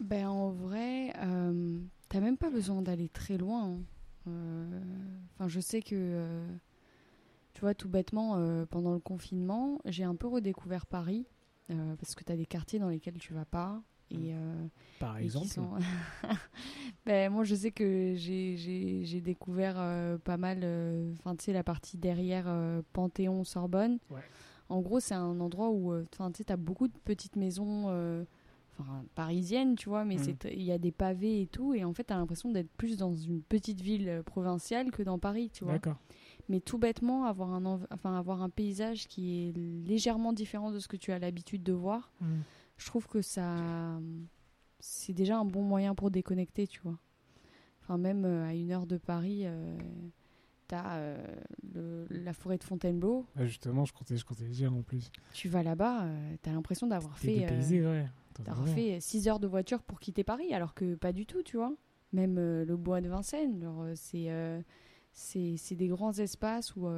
Ben, 0.00 0.28
en 0.28 0.50
vrai, 0.50 1.12
euh, 1.22 1.78
t'as 2.08 2.20
même 2.20 2.36
pas 2.36 2.50
besoin 2.50 2.82
d'aller 2.82 3.08
très 3.08 3.38
loin. 3.38 3.70
Hein. 3.70 3.80
Euh, 4.26 4.80
enfin, 5.34 5.48
je 5.48 5.60
sais 5.60 5.82
que, 5.82 5.94
euh, 5.94 6.46
tu 7.52 7.60
vois, 7.60 7.74
tout 7.74 7.88
bêtement, 7.88 8.36
euh, 8.36 8.66
pendant 8.66 8.92
le 8.92 9.00
confinement, 9.00 9.80
j'ai 9.84 10.04
un 10.04 10.14
peu 10.14 10.26
redécouvert 10.26 10.86
Paris 10.86 11.26
parce 11.98 12.14
que 12.14 12.22
t'as 12.22 12.36
des 12.36 12.44
quartiers 12.44 12.78
dans 12.78 12.90
lesquels 12.90 13.16
tu 13.16 13.32
vas 13.32 13.46
pas. 13.46 13.82
Et, 14.10 14.32
Par 15.00 15.18
exemple 15.18 15.48
ben, 17.06 17.32
Moi, 17.32 17.44
je 17.44 17.54
sais 17.54 17.70
que 17.70 18.14
j'ai 18.16 19.20
découvert 19.20 19.76
pas 20.24 20.36
mal, 20.36 20.58
enfin, 21.18 21.34
tu 21.36 21.44
sais, 21.44 21.52
la 21.52 21.64
partie 21.64 21.96
derrière 21.96 22.46
Panthéon-Sorbonne. 22.92 23.98
En 24.70 24.80
gros, 24.80 25.00
c'est 25.00 25.14
un 25.14 25.40
endroit 25.40 25.70
où, 25.70 25.94
tu 26.10 26.18
sais, 26.34 26.44
t'as 26.44 26.56
beaucoup 26.56 26.88
de 26.88 26.98
petites 27.04 27.36
maisons 27.36 27.88
enfin, 28.78 29.04
parisienne, 29.14 29.76
tu 29.76 29.88
vois, 29.88 30.04
mais 30.04 30.16
mm. 30.16 30.36
il 30.52 30.62
y 30.62 30.72
a 30.72 30.78
des 30.78 30.92
pavés 30.92 31.42
et 31.42 31.46
tout, 31.46 31.74
et 31.74 31.84
en 31.84 31.92
fait, 31.92 32.04
tu 32.04 32.12
as 32.12 32.16
l'impression 32.16 32.50
d'être 32.50 32.70
plus 32.76 32.96
dans 32.96 33.14
une 33.14 33.42
petite 33.42 33.80
ville 33.80 34.08
euh, 34.08 34.22
provinciale 34.22 34.90
que 34.90 35.02
dans 35.02 35.18
Paris, 35.18 35.50
tu 35.52 35.64
vois. 35.64 35.78
Mais 36.48 36.60
tout 36.60 36.76
bêtement, 36.76 37.24
avoir 37.24 37.54
un, 37.54 37.64
enfin, 37.90 38.18
avoir 38.18 38.42
un 38.42 38.50
paysage 38.50 39.06
qui 39.08 39.48
est 39.48 39.56
légèrement 39.88 40.32
différent 40.34 40.70
de 40.70 40.78
ce 40.78 40.88
que 40.88 40.96
tu 40.96 41.10
as 41.12 41.18
l'habitude 41.18 41.62
de 41.62 41.72
voir, 41.72 42.12
mm. 42.20 42.26
Je 42.76 42.86
trouve 42.86 43.06
que 43.06 43.22
ça. 43.22 43.98
C'est 44.80 45.14
déjà 45.14 45.38
un 45.38 45.44
bon 45.44 45.62
moyen 45.62 45.94
pour 45.94 46.10
déconnecter, 46.10 46.66
tu 46.66 46.80
vois. 46.82 46.98
Enfin, 47.82 47.98
même 47.98 48.24
euh, 48.24 48.46
à 48.46 48.54
une 48.54 48.70
heure 48.70 48.86
de 48.86 48.98
Paris. 48.98 49.42
Euh, 49.44 49.76
t'as 50.66 50.98
la 52.10 52.32
forêt 52.32 52.56
de 52.56 52.64
Fontainebleau. 52.64 53.26
justement, 53.40 53.84
je 53.84 53.92
comptais, 53.92 54.16
je 54.16 54.24
comptais 54.24 54.44
dire 54.44 54.72
en 54.72 54.82
plus. 54.82 55.10
Tu 55.32 55.48
vas 55.48 55.62
là-bas, 55.62 56.06
tu 56.42 56.48
as 56.48 56.52
l'impression 56.52 56.86
d'avoir 56.86 57.18
fait. 57.18 57.40
Dépaysé, 57.40 57.84
ouais. 57.84 58.06
T'as 58.42 58.54
refait 58.54 58.98
6 59.00 59.28
heures 59.28 59.38
de 59.38 59.46
voiture 59.46 59.82
pour 59.82 60.00
quitter 60.00 60.24
Paris, 60.24 60.52
alors 60.54 60.74
que 60.74 60.94
pas 60.94 61.12
du 61.12 61.26
tout, 61.26 61.42
tu 61.42 61.56
vois. 61.56 61.74
Même 62.12 62.36
euh, 62.38 62.64
le 62.64 62.76
bois 62.76 63.00
de 63.00 63.08
Vincennes, 63.08 63.64
euh, 63.64 63.94
euh, 64.14 64.62
c'est 65.12 65.56
c'est 65.56 65.76
des 65.76 65.88
grands 65.88 66.12
espaces 66.12 66.74
où 66.76 66.88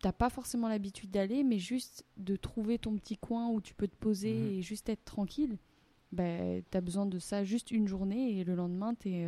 t'as 0.00 0.12
pas 0.12 0.30
forcément 0.30 0.68
l'habitude 0.68 1.10
d'aller, 1.10 1.42
mais 1.44 1.58
juste 1.58 2.04
de 2.16 2.36
trouver 2.36 2.78
ton 2.78 2.96
petit 2.96 3.16
coin 3.16 3.48
où 3.48 3.60
tu 3.60 3.74
peux 3.74 3.88
te 3.88 3.96
poser 3.96 4.34
mhm. 4.34 4.52
et 4.52 4.62
juste 4.62 4.88
être 4.88 5.04
tranquille. 5.04 5.58
Ben, 6.12 6.62
t'as 6.70 6.80
besoin 6.80 7.06
de 7.06 7.18
ça 7.18 7.44
juste 7.44 7.70
une 7.70 7.88
journée 7.88 8.38
et 8.38 8.44
le 8.44 8.54
lendemain, 8.54 8.94
t'es 8.94 9.26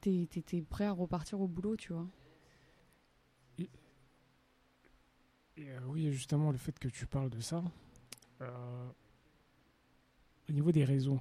t'es 0.00 0.28
es, 0.52 0.62
prêt 0.62 0.84
à 0.84 0.92
repartir 0.92 1.40
au 1.40 1.48
boulot, 1.48 1.76
tu 1.76 1.92
vois. 1.92 2.06
Et, 5.56 5.70
euh, 5.70 5.78
oui, 5.86 6.10
justement, 6.12 6.50
le 6.50 6.58
fait 6.58 6.78
que 6.78 6.88
tu 6.88 7.06
parles 7.06 7.30
de 7.30 7.40
ça, 7.40 7.62
euh, 8.42 8.90
au 10.48 10.52
niveau 10.52 10.72
des 10.72 10.84
réseaux, 10.84 11.20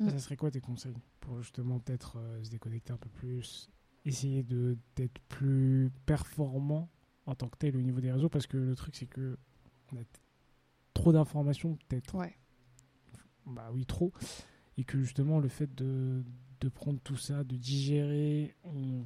mm. 0.00 0.08
ça 0.08 0.18
serait 0.18 0.36
quoi 0.36 0.50
tes 0.50 0.60
conseils 0.60 0.96
pour 1.20 1.40
justement 1.42 1.78
peut-être 1.78 2.18
se 2.42 2.50
déconnecter 2.50 2.92
un 2.92 2.96
peu 2.96 3.10
plus, 3.10 3.70
essayer 4.04 4.42
d'être 4.42 5.20
plus 5.28 5.90
performant 6.06 6.90
en 7.26 7.34
tant 7.34 7.48
que 7.48 7.56
tel 7.56 7.76
au 7.76 7.80
niveau 7.80 8.00
des 8.00 8.10
réseaux 8.12 8.28
Parce 8.28 8.46
que 8.46 8.56
le 8.56 8.74
truc, 8.74 8.96
c'est 8.96 9.06
que 9.06 9.38
on 9.92 9.96
a 9.96 10.04
trop 10.94 11.12
d'informations, 11.12 11.76
peut-être. 11.88 12.14
Ouais. 12.14 12.34
Bah 13.46 13.70
oui, 13.72 13.86
trop. 13.86 14.12
Et 14.76 14.84
que 14.84 14.98
justement, 15.00 15.38
le 15.38 15.48
fait 15.48 15.72
de, 15.74 16.24
de 16.60 16.68
prendre 16.68 17.00
tout 17.00 17.16
ça, 17.16 17.44
de 17.44 17.56
digérer, 17.56 18.54
on, 18.64 19.04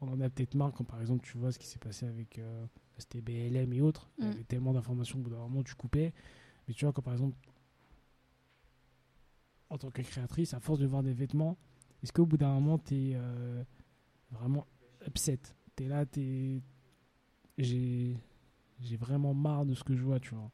on 0.00 0.08
en 0.08 0.20
a 0.20 0.28
peut-être 0.30 0.54
marre 0.54 0.72
quand 0.72 0.84
par 0.84 1.00
exemple 1.00 1.24
tu 1.26 1.36
vois 1.36 1.52
ce 1.52 1.58
qui 1.58 1.66
s'est 1.66 1.78
passé 1.78 2.06
avec 2.06 2.38
euh, 2.38 2.66
STBLM 2.98 3.72
et 3.72 3.80
autres. 3.80 4.10
Il 4.18 4.24
y 4.24 4.28
mm. 4.28 4.30
avait 4.30 4.44
tellement 4.44 4.72
d'informations 4.72 5.18
au 5.18 5.22
bout 5.22 5.30
d'un 5.30 5.38
moment 5.38 5.62
tu 5.62 5.74
coupais. 5.74 6.12
Mais 6.68 6.74
tu 6.74 6.84
vois, 6.84 6.92
quand 6.92 7.02
par 7.02 7.14
exemple, 7.14 7.36
en 9.68 9.78
tant 9.78 9.90
que 9.90 10.02
créatrice, 10.02 10.54
à 10.54 10.60
force 10.60 10.78
de 10.78 10.86
voir 10.86 11.02
des 11.02 11.12
vêtements, 11.12 11.56
est-ce 12.02 12.12
qu'au 12.12 12.26
bout 12.26 12.36
d'un 12.36 12.52
moment 12.54 12.78
tu 12.78 12.94
es 12.94 13.12
euh, 13.14 13.62
vraiment 14.30 14.66
upset 15.06 15.40
Tu 15.76 15.84
es 15.84 15.88
là, 15.88 16.06
tu 16.06 16.62
J'ai 17.58 18.16
vraiment 18.96 19.34
marre 19.34 19.66
de 19.66 19.74
ce 19.74 19.84
que 19.84 19.94
je 19.94 20.02
vois, 20.02 20.20
tu 20.20 20.34
vois. 20.34 20.50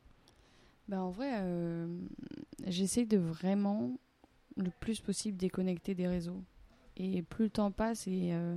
Bah 0.88 1.02
en 1.02 1.10
vrai, 1.10 1.32
euh, 1.40 1.86
j'essaie 2.66 3.06
de 3.06 3.18
vraiment 3.18 3.98
le 4.56 4.70
plus 4.80 5.00
possible 5.00 5.36
déconnecter 5.36 5.94
des 5.94 6.06
réseaux. 6.06 6.42
Et 6.96 7.22
plus 7.22 7.44
le 7.44 7.50
temps 7.50 7.70
passe, 7.72 8.06
et 8.06 8.32
euh, 8.32 8.56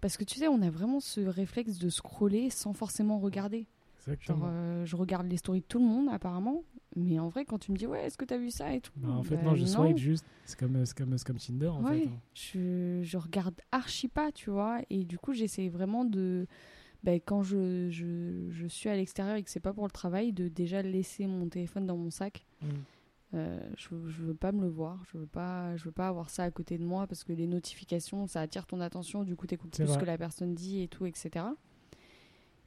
parce 0.00 0.16
que 0.16 0.24
tu 0.24 0.38
sais, 0.38 0.46
on 0.48 0.62
a 0.62 0.70
vraiment 0.70 1.00
ce 1.00 1.20
réflexe 1.20 1.78
de 1.78 1.88
scroller 1.88 2.50
sans 2.50 2.72
forcément 2.72 3.18
regarder. 3.18 3.66
Genre, 4.20 4.44
euh, 4.44 4.84
je 4.84 4.94
regarde 4.94 5.26
les 5.26 5.36
stories 5.36 5.62
de 5.62 5.66
tout 5.66 5.80
le 5.80 5.84
monde 5.84 6.08
apparemment, 6.10 6.62
mais 6.96 7.18
en 7.18 7.28
vrai, 7.28 7.44
quand 7.44 7.58
tu 7.58 7.72
me 7.72 7.76
dis 7.76 7.86
ouais, 7.86 8.06
est-ce 8.06 8.16
que 8.16 8.24
tu 8.24 8.34
as 8.34 8.38
vu 8.38 8.50
ça 8.50 8.74
et 8.74 8.80
tout 8.80 8.92
bah, 8.96 9.10
En 9.10 9.22
fait, 9.22 9.36
non, 9.42 9.54
je 9.54 9.64
swipe 9.64 9.98
juste. 9.98 10.24
C'est 10.44 10.58
comme, 10.58 10.82
comme, 10.96 11.16
comme 11.24 11.36
Tinder 11.36 11.68
en 11.68 11.82
fait. 11.84 12.06
Hein. 12.06 12.10
Je, 12.34 13.00
je 13.02 13.18
regarde 13.18 13.54
archi 13.70 14.08
pas, 14.08 14.32
tu 14.32 14.50
vois, 14.50 14.80
et 14.90 15.04
du 15.04 15.18
coup, 15.18 15.32
j'essaie 15.32 15.68
vraiment 15.68 16.04
de 16.04 16.46
ben, 17.02 17.20
quand 17.24 17.42
je, 17.42 17.88
je, 17.90 18.48
je, 18.50 18.66
suis 18.66 18.88
à 18.88 18.96
l'extérieur 18.96 19.36
et 19.36 19.42
que 19.42 19.50
c'est 19.50 19.60
pas 19.60 19.72
pour 19.72 19.84
le 19.84 19.92
travail, 19.92 20.32
de 20.32 20.48
déjà 20.48 20.82
laisser 20.82 21.26
mon 21.26 21.48
téléphone 21.48 21.86
dans 21.86 21.96
mon 21.96 22.10
sac. 22.10 22.46
Mm. 22.62 22.66
Euh, 23.34 23.60
je, 23.76 23.88
je 24.08 24.22
veux 24.22 24.34
pas 24.34 24.52
me 24.52 24.62
le 24.62 24.68
voir, 24.68 25.04
je 25.12 25.18
veux 25.18 25.26
pas, 25.26 25.76
je 25.76 25.84
veux 25.84 25.92
pas 25.92 26.08
avoir 26.08 26.30
ça 26.30 26.44
à 26.44 26.50
côté 26.50 26.78
de 26.78 26.84
moi 26.84 27.06
parce 27.06 27.24
que 27.24 27.32
les 27.32 27.46
notifications, 27.46 28.26
ça 28.26 28.40
attire 28.40 28.66
ton 28.66 28.80
attention, 28.80 29.24
du 29.24 29.36
coup 29.36 29.46
t'écoutes 29.46 29.76
plus 29.76 29.86
ce 29.86 29.98
que 29.98 30.04
la 30.04 30.16
personne 30.16 30.54
dit 30.54 30.80
et 30.80 30.88
tout, 30.88 31.06
etc. 31.06 31.44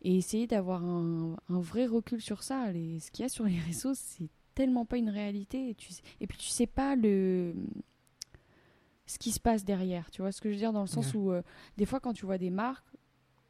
Et 0.01 0.17
essayer 0.17 0.47
d'avoir 0.47 0.83
un, 0.83 1.35
un, 1.49 1.59
vrai 1.59 1.85
recul 1.85 2.21
sur 2.21 2.43
ça. 2.43 2.71
Les, 2.71 2.99
ce 2.99 3.11
qu'il 3.11 3.23
y 3.23 3.25
a 3.25 3.29
sur 3.29 3.45
les 3.45 3.59
réseaux, 3.59 3.93
c'est 3.93 4.29
tellement 4.55 4.85
pas 4.85 4.97
une 4.97 5.09
réalité. 5.09 5.69
Et, 5.69 5.75
tu, 5.75 5.91
et 6.21 6.27
puis 6.27 6.37
tu 6.37 6.49
sais 6.49 6.67
pas 6.67 6.95
le 6.95 7.53
ce 9.05 9.17
qui 9.17 9.31
se 9.31 9.39
passe 9.39 9.65
derrière. 9.65 10.11
Tu 10.11 10.21
vois 10.21 10.31
ce 10.31 10.39
que 10.39 10.49
je 10.49 10.53
veux 10.53 10.59
dire? 10.59 10.71
Dans 10.71 10.81
le 10.81 10.87
sens 10.87 11.13
où 11.15 11.31
euh, 11.31 11.41
des 11.77 11.85
fois 11.85 11.99
quand 11.99 12.13
tu 12.13 12.25
vois 12.25 12.37
des 12.37 12.51
marques 12.51 12.85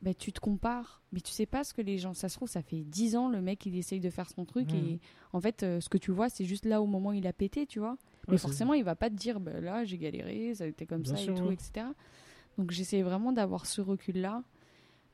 bah, 0.01 0.13
tu 0.13 0.31
te 0.31 0.39
compares, 0.39 1.01
mais 1.11 1.19
tu 1.19 1.31
sais 1.31 1.45
pas 1.45 1.63
ce 1.63 1.73
que 1.73 1.81
les 1.81 1.97
gens. 1.97 2.13
Ça 2.13 2.29
se 2.29 2.35
trouve, 2.35 2.47
ça 2.47 2.61
fait 2.61 2.83
10 2.83 3.17
ans, 3.17 3.27
le 3.27 3.41
mec, 3.41 3.65
il 3.65 3.75
essaye 3.75 3.99
de 3.99 4.09
faire 4.09 4.29
son 4.29 4.45
truc, 4.45 4.73
et 4.73 4.99
en 5.33 5.41
fait, 5.41 5.63
euh, 5.63 5.81
ce 5.81 5.89
que 5.89 5.97
tu 5.97 6.11
vois, 6.11 6.29
c'est 6.29 6.45
juste 6.45 6.65
là 6.65 6.81
au 6.81 6.85
moment 6.85 7.09
où 7.09 7.13
il 7.13 7.27
a 7.27 7.33
pété, 7.33 7.65
tu 7.65 7.79
vois. 7.79 7.97
mais 8.29 8.37
forcément, 8.37 8.73
il 8.73 8.83
va 8.83 8.95
pas 8.95 9.09
te 9.09 9.15
dire, 9.15 9.39
bah, 9.39 9.59
là, 9.59 9.83
j'ai 9.83 9.97
galéré, 9.97 10.55
ça 10.55 10.63
a 10.63 10.67
été 10.67 10.85
comme 10.85 11.05
ça 11.05 11.21
et 11.21 11.33
tout, 11.33 11.51
etc. 11.51 11.87
Donc, 12.57 12.71
j'essaie 12.71 13.01
vraiment 13.01 13.31
d'avoir 13.31 13.65
ce 13.65 13.81
recul-là. 13.81 14.37
Euh, 14.37 14.41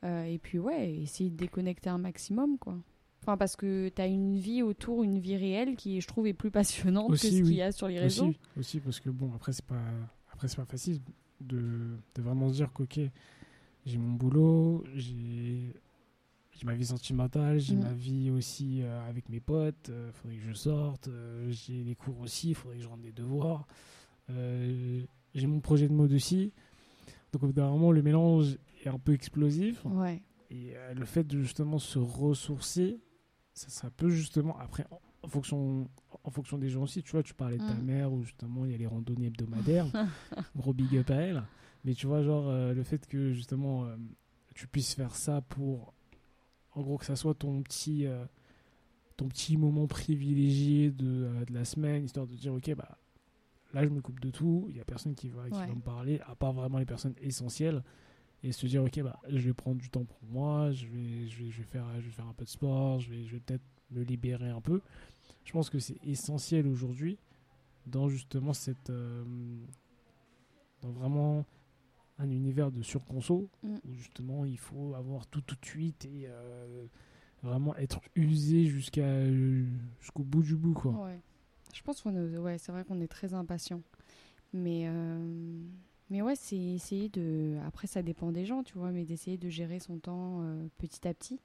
et 0.05 0.39
puis, 0.41 0.59
ouais, 0.59 0.95
essayer 0.97 1.29
de 1.29 1.35
déconnecter 1.35 1.89
un 1.89 1.97
maximum, 1.97 2.57
quoi. 2.57 2.77
Enfin, 3.23 3.37
parce 3.37 3.55
que 3.55 3.89
tu 3.89 4.01
as 4.01 4.05
une 4.05 4.37
vie 4.37 4.61
autour, 4.61 5.03
une 5.03 5.17
vie 5.17 5.35
réelle 5.35 5.75
qui, 5.75 5.99
je 5.99 6.07
trouve, 6.07 6.27
est 6.27 6.33
plus 6.33 6.51
passionnante 6.51 7.11
que 7.11 7.17
ce 7.17 7.27
qu'il 7.27 7.55
y 7.55 7.61
a 7.61 7.71
sur 7.71 7.87
les 7.87 7.99
réseaux. 7.99 8.27
Aussi, 8.27 8.39
aussi 8.57 8.79
parce 8.79 8.99
que, 8.99 9.09
bon, 9.09 9.31
après, 9.33 9.51
c'est 9.51 9.65
pas, 9.65 9.81
après, 10.31 10.47
pas 10.47 10.65
facile 10.65 10.99
de, 11.41 11.97
de 12.15 12.21
vraiment 12.21 12.49
se 12.49 12.53
dire 12.55 12.71
qu'ok 12.71 12.99
j'ai 13.85 13.97
mon 13.97 14.13
boulot, 14.13 14.83
j'ai 14.95 15.73
ma 16.63 16.73
vie 16.73 16.85
sentimentale, 16.85 17.59
j'ai 17.59 17.75
mm. 17.75 17.83
ma 17.83 17.93
vie 17.93 18.31
aussi 18.31 18.81
euh, 18.81 19.07
avec 19.07 19.29
mes 19.29 19.39
potes, 19.39 19.87
il 19.87 19.93
euh, 19.93 20.11
faudrait 20.11 20.37
que 20.37 20.43
je 20.43 20.53
sorte, 20.53 21.07
euh, 21.07 21.47
j'ai 21.51 21.83
les 21.83 21.95
cours 21.95 22.19
aussi, 22.19 22.49
il 22.49 22.55
faudrait 22.55 22.77
que 22.77 22.83
je 22.83 22.87
rende 22.87 23.01
des 23.01 23.11
devoirs, 23.11 23.67
j'ai 24.29 25.47
mon 25.47 25.59
projet 25.59 25.87
de 25.87 25.93
mode 25.93 26.13
aussi. 26.13 26.51
Donc 27.35 27.43
au 27.43 27.47
bout 27.47 27.53
d'un 27.53 27.69
moment, 27.69 27.91
le 27.91 28.01
mélange 28.01 28.57
est 28.85 28.87
un 28.87 28.97
peu 28.97 29.13
explosif. 29.13 29.83
Ouais. 29.83 30.23
Et 30.49 30.73
le 30.95 31.03
fait 31.03 31.25
de 31.25 31.41
justement 31.41 31.79
se 31.79 31.99
ressourcer, 31.99 33.01
ça, 33.53 33.67
ça 33.67 33.89
peut 33.89 34.07
justement, 34.07 34.57
après, 34.57 34.85
en, 35.25 35.27
fonction, 35.27 35.89
en 36.23 36.29
fonction 36.29 36.57
des 36.57 36.69
gens 36.69 36.83
aussi, 36.83 37.03
tu 37.03 37.11
vois, 37.11 37.23
tu 37.23 37.33
parlais 37.33 37.57
de 37.57 37.67
ta 37.67 37.73
mm. 37.73 37.83
mère 37.83 38.13
où 38.13 38.23
justement 38.23 38.65
il 38.65 38.71
y 38.71 38.73
a 38.73 38.77
les 38.77 38.87
randonnées 38.87 39.27
hebdomadaires, 39.27 39.87
gros 40.55 40.71
big 40.71 40.95
up 40.95 41.09
à 41.09 41.15
elle. 41.15 41.43
Mais 41.83 41.93
tu 41.93 42.07
vois, 42.07 42.23
genre, 42.23 42.47
euh, 42.47 42.73
le 42.73 42.83
fait 42.83 43.05
que 43.05 43.33
justement 43.33 43.83
euh, 43.83 43.97
tu 44.53 44.65
puisses 44.67 44.93
faire 44.93 45.13
ça 45.13 45.41
pour, 45.41 45.93
en 46.71 46.81
gros, 46.83 46.97
que 46.97 47.05
ça 47.05 47.17
soit 47.17 47.35
ton 47.35 47.61
petit, 47.63 48.05
euh, 48.05 48.23
ton 49.17 49.27
petit 49.27 49.57
moment 49.57 49.87
privilégié 49.87 50.91
de, 50.91 51.43
de, 51.45 51.53
la 51.53 51.65
semaine, 51.65 52.05
histoire 52.05 52.27
de 52.27 52.35
dire, 52.35 52.53
ok, 52.53 52.73
bah 52.75 52.97
là, 53.75 53.83
je 53.83 53.89
me 53.89 54.01
coupe 54.01 54.19
de 54.19 54.31
tout, 54.31 54.65
il 54.69 54.75
n'y 54.75 54.81
a 54.81 54.85
personne 54.85 55.13
qui 55.13 55.29
va, 55.29 55.49
qui 55.49 55.59
va 55.59 55.67
me 55.67 55.81
parler, 55.81 56.19
à 56.25 56.35
part 56.35 56.53
vraiment 56.53 56.79
les 56.79 56.85
personnes 56.85 57.13
essentielles. 57.21 57.83
Et 58.41 58.51
se 58.51 58.67
dire, 58.67 58.83
ok, 58.83 59.01
bah, 59.01 59.19
je 59.27 59.39
vais 59.39 59.53
prendre 59.53 59.77
du 59.77 59.89
temps 59.89 60.05
pour 60.05 60.19
moi, 60.29 60.71
je 60.71 60.85
vais, 60.87 61.27
je 61.27 61.43
vais, 61.43 61.51
je 61.51 61.57
vais, 61.57 61.63
faire, 61.63 61.85
je 61.99 62.05
vais 62.05 62.11
faire 62.11 62.27
un 62.27 62.33
peu 62.33 62.45
de 62.45 62.49
sport, 62.49 62.99
je 62.99 63.09
vais, 63.09 63.25
je 63.25 63.33
vais 63.33 63.39
peut-être 63.39 63.63
me 63.91 64.03
libérer 64.03 64.49
un 64.49 64.61
peu. 64.61 64.81
Je 65.43 65.51
pense 65.51 65.69
que 65.69 65.79
c'est 65.79 65.97
essentiel 66.05 66.67
aujourd'hui 66.67 67.17
dans 67.87 68.07
justement 68.07 68.53
cette. 68.53 68.91
dans 70.81 70.91
vraiment 70.91 71.45
un 72.17 72.29
univers 72.29 72.71
de 72.71 72.81
surconso 72.81 73.49
mm. 73.63 73.75
où 73.87 73.93
justement 73.93 74.45
il 74.45 74.57
faut 74.57 74.93
avoir 74.95 75.27
tout 75.27 75.41
tout 75.41 75.55
de 75.59 75.65
suite 75.65 76.05
et 76.05 76.27
euh, 76.27 76.85
vraiment 77.43 77.75
être 77.75 77.99
usé 78.15 78.65
jusqu'à 78.65 79.25
jusqu'au 79.99 80.23
bout 80.23 80.43
du 80.43 80.55
bout 80.55 80.73
quoi. 80.73 80.91
Ouais. 80.91 81.19
Je 81.75 81.81
pense 81.83 82.01
qu'on 82.01 82.15
ouais, 82.15 82.57
c'est 82.57 82.71
vrai 82.71 82.83
qu'on 82.83 83.01
est 83.01 83.07
très 83.07 83.33
impatient. 83.33 83.81
Mais 84.53 84.85
euh, 84.87 85.59
mais 86.09 86.21
ouais, 86.21 86.35
c'est 86.35 86.57
essayer 86.57 87.09
de 87.09 87.57
après 87.67 87.87
ça 87.87 88.01
dépend 88.01 88.31
des 88.31 88.45
gens, 88.45 88.63
tu 88.63 88.77
vois, 88.77 88.91
mais 88.91 89.05
d'essayer 89.05 89.37
de 89.37 89.49
gérer 89.49 89.79
son 89.79 89.99
temps 89.99 90.41
euh, 90.41 90.67
petit 90.77 91.07
à 91.07 91.13
petit 91.13 91.39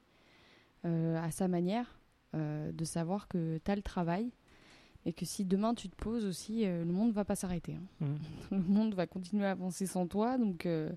à 0.83 1.29
sa 1.29 1.47
manière, 1.47 1.99
de 2.33 2.85
savoir 2.85 3.27
que 3.27 3.59
tu 3.63 3.69
as 3.69 3.75
le 3.75 3.83
travail 3.83 4.31
et 5.05 5.13
que 5.13 5.25
si 5.25 5.45
demain 5.45 5.73
tu 5.73 5.89
te 5.89 5.95
poses 5.95 6.25
aussi, 6.25 6.65
euh, 6.65 6.85
le 6.85 6.91
monde 6.91 7.11
va 7.11 7.25
pas 7.25 7.35
s'arrêter. 7.35 7.75
Hein. 7.75 8.05
Mmh. 8.05 8.15
Le 8.51 8.61
monde 8.61 8.93
va 8.93 9.07
continuer 9.07 9.45
à 9.45 9.51
avancer 9.51 9.85
sans 9.85 10.07
toi, 10.07 10.37
donc 10.37 10.65
euh, 10.65 10.91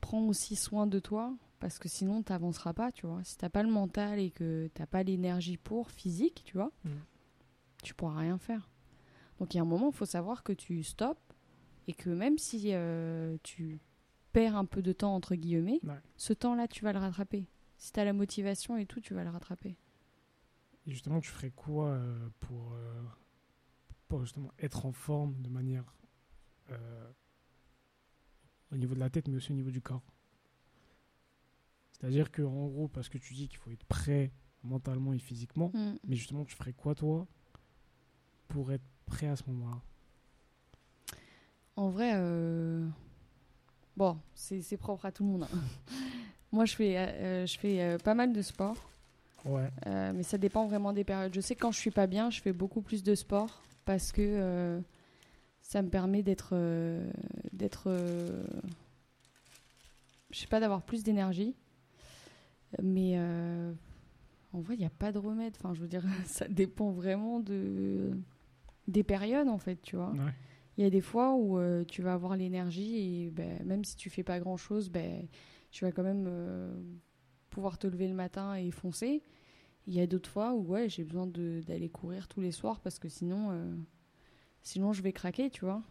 prends 0.00 0.22
aussi 0.26 0.56
soin 0.56 0.86
de 0.86 0.98
toi, 0.98 1.32
parce 1.60 1.78
que 1.78 1.88
sinon 1.88 2.22
tu 2.22 2.32
n'avanceras 2.32 2.72
pas, 2.72 2.90
tu 2.90 3.06
vois. 3.06 3.20
Si 3.22 3.36
t'as 3.36 3.48
pas 3.48 3.62
le 3.62 3.70
mental 3.70 4.18
et 4.18 4.30
que 4.30 4.68
t'as 4.74 4.86
pas 4.86 5.02
l'énergie 5.02 5.56
pour 5.56 5.90
physique, 5.90 6.42
tu 6.44 6.54
vois, 6.54 6.72
mmh. 6.84 6.88
Tu 7.86 7.94
pourras 7.94 8.18
rien 8.20 8.38
faire. 8.38 8.68
Donc 9.38 9.54
il 9.54 9.58
y 9.58 9.60
a 9.60 9.62
un 9.62 9.66
moment, 9.66 9.88
il 9.90 9.96
faut 9.96 10.06
savoir 10.06 10.42
que 10.42 10.52
tu 10.52 10.82
stops 10.82 11.20
et 11.86 11.94
que 11.94 12.10
même 12.10 12.38
si 12.38 12.72
euh, 12.72 13.36
tu 13.42 13.80
perds 14.32 14.56
un 14.56 14.64
peu 14.64 14.82
de 14.82 14.92
temps, 14.92 15.14
entre 15.14 15.34
guillemets, 15.34 15.80
ce 16.16 16.32
temps-là, 16.32 16.68
tu 16.68 16.84
vas 16.84 16.92
le 16.92 16.98
rattraper. 16.98 17.46
Si 17.78 17.92
tu 17.92 18.00
as 18.00 18.04
la 18.04 18.12
motivation 18.12 18.76
et 18.76 18.86
tout, 18.86 19.00
tu 19.00 19.14
vas 19.14 19.24
le 19.24 19.30
rattraper. 19.30 19.76
Et 20.86 20.90
justement, 20.90 21.20
tu 21.20 21.30
ferais 21.30 21.50
quoi 21.50 21.98
pour 22.40 22.76
pour 24.08 24.24
justement 24.24 24.52
être 24.58 24.86
en 24.86 24.92
forme 24.92 25.40
de 25.42 25.48
manière 25.48 25.84
euh, 26.70 27.12
au 28.72 28.76
niveau 28.76 28.94
de 28.94 29.00
la 29.00 29.10
tête, 29.10 29.28
mais 29.28 29.36
aussi 29.36 29.52
au 29.52 29.54
niveau 29.54 29.70
du 29.70 29.80
corps? 29.80 30.02
C'est-à-dire 31.92 32.30
que 32.30 32.42
en 32.42 32.66
gros, 32.66 32.88
parce 32.88 33.08
que 33.08 33.18
tu 33.18 33.34
dis 33.34 33.48
qu'il 33.48 33.58
faut 33.58 33.70
être 33.70 33.84
prêt 33.84 34.32
mentalement 34.62 35.12
et 35.12 35.18
physiquement, 35.18 35.70
mm. 35.74 35.98
mais 36.04 36.16
justement, 36.16 36.44
tu 36.44 36.54
ferais 36.54 36.72
quoi 36.72 36.94
toi 36.94 37.26
pour 38.48 38.72
être 38.72 38.84
prêt 39.06 39.28
à 39.28 39.36
ce 39.36 39.42
moment-là 39.48 39.80
En 41.76 41.88
vrai, 41.88 42.12
euh, 42.14 42.86
bon, 43.96 44.18
c'est 44.34 44.76
propre 44.76 45.06
à 45.06 45.12
tout 45.12 45.24
le 45.24 45.30
monde. 45.30 45.46
Hein. 45.52 45.58
Moi, 46.52 46.64
je 46.64 46.74
fais, 46.74 46.96
euh, 46.96 47.46
je 47.46 47.58
fais 47.58 47.98
pas 48.02 48.14
mal 48.14 48.32
de 48.32 48.42
sport. 48.42 48.76
Ouais. 49.44 49.70
mais 49.84 50.24
ça 50.24 50.38
dépend 50.38 50.66
vraiment 50.66 50.92
des 50.92 51.04
périodes. 51.04 51.32
Je 51.32 51.40
sais 51.40 51.54
que 51.54 51.60
quand 51.60 51.70
je 51.70 51.78
suis 51.78 51.92
pas 51.92 52.08
bien, 52.08 52.30
je 52.30 52.40
fais 52.40 52.52
beaucoup 52.52 52.80
plus 52.80 53.04
de 53.04 53.14
sport 53.14 53.62
parce 53.86 54.12
que 54.12 54.20
euh, 54.20 54.80
ça 55.62 55.80
me 55.80 55.88
permet 55.88 56.22
d'être 56.22 56.50
euh, 56.52 57.10
d'être 57.54 57.84
euh, 57.86 58.44
je 60.30 60.40
sais 60.40 60.48
pas 60.48 60.60
d'avoir 60.60 60.82
plus 60.82 61.02
d'énergie 61.02 61.54
mais 62.82 63.18
en 64.52 64.60
vrai 64.60 64.74
il 64.74 64.80
n'y 64.80 64.84
a 64.84 64.90
pas 64.90 65.12
de 65.12 65.18
remède 65.18 65.54
enfin 65.56 65.72
je 65.72 65.80
veux 65.80 65.88
dire 65.88 66.04
ça 66.26 66.46
dépend 66.48 66.90
vraiment 66.90 67.40
de 67.40 68.10
des 68.88 69.02
périodes 69.02 69.48
en 69.48 69.58
fait 69.58 69.80
tu 69.82 69.96
vois 69.96 70.12
Il 70.76 70.84
y 70.84 70.86
a 70.86 70.90
des 70.90 71.00
fois 71.00 71.34
où 71.34 71.58
euh, 71.58 71.84
tu 71.84 72.02
vas 72.02 72.12
avoir 72.12 72.36
l'énergie 72.36 72.96
et 72.98 73.30
ben, 73.30 73.64
même 73.64 73.84
si 73.84 73.96
tu 73.96 74.10
fais 74.10 74.22
pas 74.22 74.38
grand 74.40 74.56
chose, 74.56 74.90
ben, 74.90 75.26
tu 75.70 75.84
vas 75.84 75.92
quand 75.92 76.02
même 76.02 76.26
euh, 76.28 76.74
pouvoir 77.50 77.78
te 77.78 77.86
lever 77.86 78.08
le 78.08 78.14
matin 78.14 78.54
et 78.54 78.70
foncer. 78.70 79.22
Il 79.86 79.94
y 79.94 80.00
a 80.00 80.06
d'autres 80.06 80.28
fois 80.28 80.52
où 80.52 80.66
ouais, 80.66 80.88
j'ai 80.88 81.04
besoin 81.04 81.26
d'aller 81.26 81.88
courir 81.88 82.28
tous 82.28 82.40
les 82.40 82.50
soirs 82.50 82.80
parce 82.80 82.98
que 82.98 83.08
sinon, 83.08 83.52
euh, 83.52 83.74
sinon 84.62 84.92
je 84.92 85.02
vais 85.02 85.12
craquer, 85.12 85.48
tu 85.48 85.64
vois. 85.64 85.82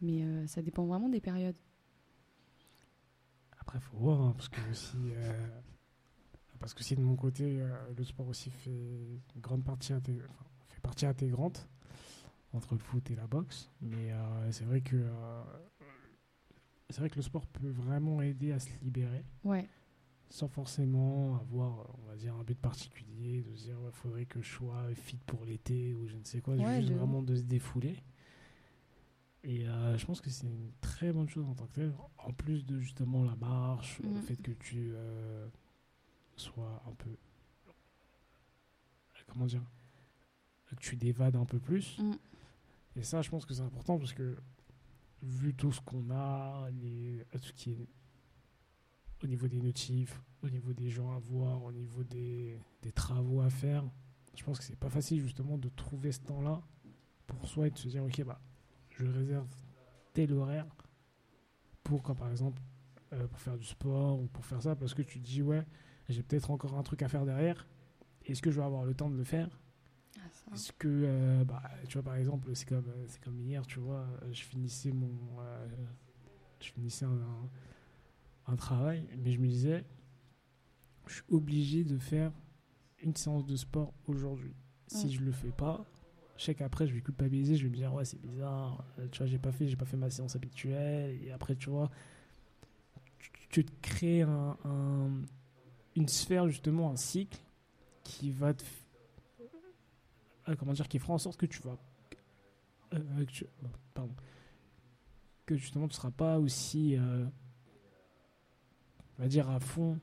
Mais 0.00 0.24
ça 0.48 0.62
dépend 0.62 0.84
vraiment 0.84 1.08
des 1.08 1.20
périodes. 1.20 1.54
Après, 3.60 3.78
faut 3.78 3.96
voir, 3.98 4.20
hein, 4.20 4.34
parce 4.36 4.48
que 4.48 4.58
aussi, 4.68 4.98
parce 6.58 6.74
que 6.74 6.82
si 6.82 6.96
de 6.96 7.00
mon 7.00 7.14
côté, 7.14 7.62
le 7.96 8.02
sport 8.02 8.26
aussi 8.26 8.50
fait 8.50 8.70
une 8.70 9.40
grande 9.40 9.62
partie, 9.62 9.92
enfin, 9.92 10.02
fait 10.66 10.80
partie 10.80 11.06
intégrante 11.06 11.68
entre 12.52 12.74
le 12.74 12.80
foot 12.80 13.10
et 13.10 13.14
la 13.16 13.26
boxe. 13.26 13.70
Mais 13.80 14.12
euh, 14.12 14.52
c'est 14.52 14.64
vrai 14.64 14.80
que 14.80 14.96
euh, 14.96 15.42
c'est 16.90 17.00
vrai 17.00 17.10
que 17.10 17.16
le 17.16 17.22
sport 17.22 17.46
peut 17.46 17.70
vraiment 17.70 18.20
aider 18.22 18.52
à 18.52 18.58
se 18.58 18.68
libérer, 18.82 19.24
Ouais, 19.44 19.66
sans 20.28 20.48
forcément 20.48 21.36
avoir, 21.36 21.86
on 22.02 22.06
va 22.08 22.16
dire, 22.16 22.34
un 22.34 22.42
but 22.44 22.58
particulier, 22.58 23.42
de 23.42 23.54
se 23.56 23.64
dire, 23.64 23.76
il 23.86 23.92
faudrait 23.92 24.26
que 24.26 24.42
je 24.42 24.50
sois 24.50 24.94
fit 24.94 25.18
pour 25.26 25.44
l'été 25.44 25.94
ou 25.94 26.06
je 26.06 26.16
ne 26.16 26.24
sais 26.24 26.40
quoi, 26.40 26.54
Ouais, 26.56 26.76
juste 26.80 26.90
de- 26.90 26.94
vraiment 26.94 27.22
de 27.22 27.34
se 27.36 27.42
défouler. 27.42 27.96
Et 29.44 29.66
euh, 29.66 29.96
je 29.98 30.06
pense 30.06 30.20
que 30.20 30.30
c'est 30.30 30.46
une 30.46 30.70
très 30.80 31.12
bonne 31.12 31.28
chose 31.28 31.46
en 31.48 31.54
tant 31.54 31.66
que 31.66 31.72
tel, 31.72 31.92
en 32.18 32.32
plus 32.32 32.64
de 32.64 32.78
justement 32.78 33.24
la 33.24 33.34
marche, 33.36 33.98
le 34.00 34.10
Mhm. 34.10 34.22
fait 34.22 34.36
que 34.36 34.52
tu 34.52 34.92
euh, 34.94 35.48
sois 36.36 36.82
un 36.86 36.92
peu. 36.92 37.10
Comment 39.28 39.46
dire 39.46 39.62
Que 40.66 40.74
tu 40.76 40.96
d'évades 40.96 41.36
un 41.36 41.44
peu 41.46 41.58
plus. 41.58 41.98
Mm. 41.98 42.12
Et 42.96 43.02
ça, 43.02 43.22
je 43.22 43.30
pense 43.30 43.46
que 43.46 43.54
c'est 43.54 43.62
important 43.62 43.98
parce 43.98 44.12
que, 44.12 44.36
vu 45.22 45.54
tout 45.54 45.72
ce 45.72 45.80
qu'on 45.80 46.10
a, 46.10 46.68
les, 46.70 47.24
tout 47.32 47.38
ce 47.48 47.52
qui 47.52 47.72
est 47.72 47.88
au 49.22 49.26
niveau 49.26 49.46
des 49.48 49.60
notifs, 49.60 50.20
au 50.42 50.50
niveau 50.50 50.72
des 50.72 50.90
gens 50.90 51.12
à 51.12 51.18
voir, 51.18 51.62
au 51.62 51.72
niveau 51.72 52.02
des, 52.02 52.58
des 52.82 52.92
travaux 52.92 53.40
à 53.40 53.50
faire, 53.50 53.84
je 54.36 54.42
pense 54.42 54.58
que 54.58 54.64
c'est 54.64 54.78
pas 54.78 54.90
facile 54.90 55.20
justement 55.20 55.58
de 55.58 55.68
trouver 55.68 56.12
ce 56.12 56.20
temps-là 56.20 56.60
pour 57.26 57.46
soi 57.46 57.68
et 57.68 57.70
de 57.70 57.78
se 57.78 57.88
dire 57.88 58.02
ok 58.02 58.24
bah 58.24 58.40
je 58.90 59.04
réserve 59.04 59.46
tel 60.12 60.32
horaire 60.32 60.66
pour 61.84 62.02
quand 62.02 62.14
par 62.14 62.30
exemple 62.30 62.60
euh, 63.12 63.26
pour 63.28 63.38
faire 63.38 63.56
du 63.56 63.64
sport 63.64 64.18
ou 64.20 64.26
pour 64.26 64.44
faire 64.44 64.62
ça 64.62 64.74
parce 64.74 64.94
que 64.94 65.02
tu 65.02 65.20
te 65.20 65.24
dis 65.24 65.42
ouais 65.42 65.64
j'ai 66.08 66.22
peut-être 66.22 66.50
encore 66.50 66.74
un 66.74 66.82
truc 66.82 67.02
à 67.02 67.08
faire 67.08 67.24
derrière. 67.24 67.66
Est-ce 68.26 68.42
que 68.42 68.50
je 68.50 68.58
vais 68.58 68.66
avoir 68.66 68.84
le 68.84 68.94
temps 68.94 69.10
de 69.10 69.16
le 69.16 69.24
faire? 69.24 69.48
Est-ce 70.52 70.72
que 70.72 70.88
euh, 70.88 71.44
bah, 71.44 71.62
tu 71.88 71.94
vois 71.94 72.02
par 72.02 72.16
exemple 72.16 72.54
c'est 72.54 72.68
comme 72.68 72.84
euh, 72.88 73.04
c'est 73.08 73.22
comme 73.22 73.40
hier 73.40 73.66
tu 73.66 73.78
vois 73.78 74.06
euh, 74.22 74.32
je 74.32 74.42
finissais 74.42 74.92
mon 74.92 75.10
euh, 75.40 75.66
je 76.60 76.70
finissais 76.72 77.04
un, 77.06 77.18
un- 78.46 78.56
travail 78.56 79.06
mais 79.18 79.32
je 79.32 79.40
me 79.40 79.46
disais 79.46 79.84
je 81.06 81.14
suis 81.14 81.22
obligé 81.30 81.84
de 81.84 81.96
faire 81.98 82.32
une 83.02 83.16
séance 83.16 83.44
de 83.44 83.56
sport 83.56 83.92
aujourd'hui. 84.06 84.54
Si 84.86 85.10
je 85.12 85.22
le 85.22 85.32
fais 85.32 85.50
pas 85.52 85.84
je 86.36 86.44
sais 86.44 86.54
qu'après 86.54 86.86
je 86.86 86.92
vais 86.94 87.00
culpabiliser 87.00 87.56
je 87.56 87.64
vais 87.64 87.70
me 87.70 87.76
dire 87.76 87.92
ouais 87.94 88.04
c'est 88.04 88.20
bizarre 88.20 88.84
tu 89.10 89.18
vois 89.18 89.26
j'ai 89.26 89.38
pas 89.38 89.52
fait 89.52 89.68
j'ai 89.68 89.76
pas 89.76 89.84
fait 89.86 89.96
ma 89.96 90.10
séance 90.10 90.36
habituelle 90.36 91.18
et 91.22 91.30
après 91.32 91.54
tu 91.56 91.70
vois 91.70 91.90
tu, 93.48 93.64
te 93.64 93.72
crées 93.82 94.22
un, 94.22 94.56
un- 94.64 95.22
une 95.96 96.08
sphère 96.08 96.48
justement 96.48 96.90
un 96.90 96.96
cycle 96.96 97.40
qui 98.02 98.30
va 98.30 98.54
te 98.54 98.62
f- 98.64 98.66
euh, 98.66 98.81
comment 100.58 100.72
dire 100.72 100.88
qui 100.88 100.98
fera 100.98 101.14
en 101.14 101.18
sorte 101.18 101.38
que 101.38 101.46
tu 101.46 101.60
vas 101.62 101.76
euh, 102.94 103.24
que 103.24 103.30
tu- 103.30 103.46
pardon. 103.94 104.14
Que 105.46 105.56
justement 105.56 105.88
tu 105.88 105.94
seras 105.94 106.10
pas 106.10 106.38
aussi 106.38 106.96
euh, 106.96 107.24
on 109.18 109.22
va 109.22 109.28
dire 109.28 109.48
à 109.50 109.60
fond 109.60 109.98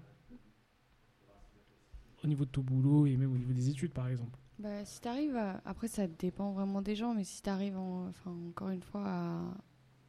au 2.23 2.27
niveau 2.27 2.45
de 2.45 2.49
ton 2.51 2.61
boulot 2.61 3.05
et 3.05 3.15
même 3.17 3.31
au 3.33 3.37
niveau 3.37 3.53
des 3.53 3.69
études 3.69 3.93
par 3.93 4.07
exemple. 4.07 4.37
Bah, 4.59 4.83
si 4.83 4.99
t'arrives 4.99 5.37
à... 5.37 5.61
Après, 5.63 5.87
ça 5.87 6.05
dépend 6.05 6.51
vraiment 6.51 6.81
des 6.81 6.93
gens, 6.93 7.13
mais 7.13 7.23
si 7.23 7.41
en... 7.47 8.07
enfin, 8.09 8.31
encore 8.49 8.69
une 8.69 8.83
fois, 8.83 9.03
à... 9.05 9.53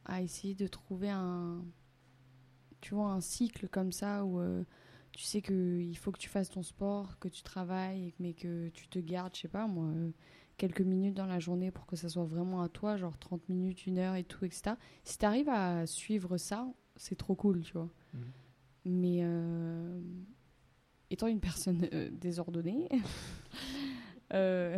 à 0.03 0.21
essayer 0.21 0.55
de 0.55 0.67
trouver 0.67 1.09
un... 1.09 1.63
Tu 2.81 2.93
vois, 2.93 3.11
un 3.13 3.21
cycle 3.21 3.69
comme 3.69 3.93
ça 3.93 4.25
où 4.25 4.41
euh, 4.41 4.65
tu 5.11 5.23
sais 5.23 5.41
qu'il 5.41 5.97
faut 5.97 6.11
que 6.11 6.19
tu 6.19 6.29
fasses 6.29 6.49
ton 6.49 6.63
sport, 6.63 7.19
que 7.19 7.27
tu 7.27 7.43
travailles, 7.43 8.13
mais 8.19 8.33
que 8.33 8.69
tu 8.69 8.87
te 8.87 8.99
gardes, 8.99 9.35
je 9.35 9.41
sais 9.41 9.47
pas, 9.47 9.67
moi, 9.67 9.87
euh, 9.87 10.11
quelques 10.57 10.81
minutes 10.81 11.15
dans 11.15 11.25
la 11.25 11.39
journée 11.39 11.71
pour 11.71 11.85
que 11.85 11.95
ça 11.95 12.07
soit 12.07 12.23
vraiment 12.23 12.61
à 12.61 12.69
toi, 12.69 12.95
genre 12.97 13.17
30 13.17 13.49
minutes, 13.49 13.85
une 13.87 13.97
heure 13.97 14.15
et 14.15 14.23
tout, 14.23 14.45
etc. 14.45 14.75
Si 15.03 15.17
t'arrives 15.17 15.49
à 15.49 15.85
suivre 15.85 16.37
ça, 16.37 16.67
c'est 16.95 17.17
trop 17.17 17.35
cool, 17.35 17.61
tu 17.61 17.73
vois. 17.73 17.89
Mhm. 18.13 18.21
Mais 18.85 19.19
euh, 19.21 19.99
étant 21.09 21.27
une 21.27 21.39
personne 21.39 21.87
euh, 21.93 22.09
désordonnée, 22.11 22.87
euh, 24.33 24.77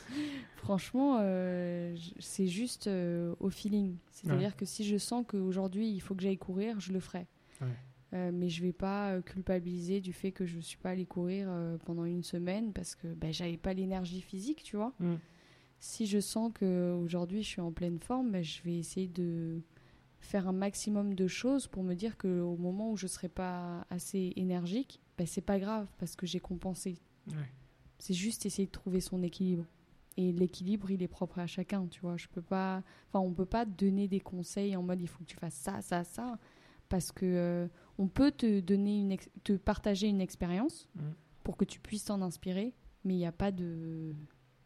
franchement, 0.56 1.18
c'est 2.20 2.46
juste 2.46 2.88
au 3.40 3.50
feeling. 3.50 3.96
C'est-à-dire 4.10 4.54
que 4.56 4.64
si 4.64 4.84
je 4.84 4.96
sens 4.96 5.24
qu'aujourd'hui 5.26 5.88
il 5.88 6.00
faut 6.00 6.14
que 6.14 6.22
j'aille 6.22 6.38
courir, 6.38 6.78
je 6.78 6.92
le 6.92 7.00
ferai. 7.00 7.26
Ouais. 7.60 7.68
Euh, 8.14 8.30
mais 8.32 8.50
je 8.50 8.62
vais 8.62 8.72
pas 8.72 9.12
euh, 9.12 9.22
culpabiliser 9.22 10.00
du 10.00 10.12
fait 10.12 10.32
que 10.32 10.44
je 10.44 10.60
suis 10.60 10.76
pas 10.76 10.90
allée 10.90 11.06
courir 11.06 11.46
euh, 11.48 11.78
pendant 11.78 12.04
une 12.04 12.22
semaine 12.22 12.72
parce 12.72 12.94
que 12.94 13.08
ben, 13.08 13.32
j'avais 13.32 13.56
pas 13.56 13.72
l'énergie 13.72 14.20
physique, 14.20 14.62
tu 14.62 14.76
vois. 14.76 14.92
Mm. 15.00 15.14
Si 15.80 16.06
je 16.06 16.20
sens 16.20 16.52
que 16.54 16.94
aujourd'hui 16.94 17.42
je 17.42 17.48
suis 17.48 17.60
en 17.62 17.72
pleine 17.72 17.98
forme, 17.98 18.30
ben, 18.30 18.44
je 18.44 18.62
vais 18.62 18.76
essayer 18.76 19.08
de 19.08 19.62
faire 20.20 20.46
un 20.46 20.52
maximum 20.52 21.14
de 21.14 21.26
choses 21.26 21.66
pour 21.66 21.82
me 21.82 21.94
dire 21.94 22.18
que 22.18 22.40
au 22.40 22.56
moment 22.56 22.92
où 22.92 22.96
je 22.96 23.06
serai 23.06 23.28
pas 23.28 23.86
assez 23.88 24.34
énergique, 24.36 25.00
ben, 25.16 25.26
c'est 25.26 25.40
pas 25.40 25.58
grave 25.58 25.86
parce 25.98 26.14
que 26.14 26.26
j'ai 26.26 26.40
compensé. 26.40 26.98
Ouais. 27.28 27.50
C'est 27.98 28.14
juste 28.14 28.44
essayer 28.44 28.66
de 28.66 28.72
trouver 28.72 29.00
son 29.00 29.22
équilibre. 29.22 29.64
Et 30.18 30.32
l'équilibre, 30.32 30.90
il 30.90 31.02
est 31.02 31.08
propre 31.08 31.38
à 31.38 31.46
chacun, 31.46 31.86
tu 31.86 32.00
vois. 32.02 32.18
Je 32.18 32.26
peux 32.28 32.42
pas, 32.42 32.82
enfin, 33.08 33.20
on 33.20 33.32
peut 33.32 33.46
pas 33.46 33.64
donner 33.64 34.08
des 34.08 34.20
conseils 34.20 34.76
en 34.76 34.82
mode 34.82 35.00
il 35.00 35.08
faut 35.08 35.20
que 35.20 35.28
tu 35.30 35.36
fasses 35.36 35.54
ça, 35.54 35.80
ça, 35.80 36.04
ça, 36.04 36.38
parce 36.92 37.10
que 37.10 37.24
euh, 37.24 37.68
on 37.96 38.06
peut 38.06 38.30
te 38.32 38.60
donner 38.60 39.00
une, 39.00 39.16
te 39.44 39.54
partager 39.54 40.08
une 40.08 40.20
expérience 40.20 40.86
Mm. 40.94 41.00
pour 41.42 41.56
que 41.56 41.64
tu 41.64 41.80
puisses 41.80 42.04
t'en 42.04 42.20
inspirer, 42.20 42.74
mais 43.06 43.14
il 43.14 43.16
n'y 43.16 43.24
a 43.24 43.32
pas 43.32 43.50
de 43.50 44.12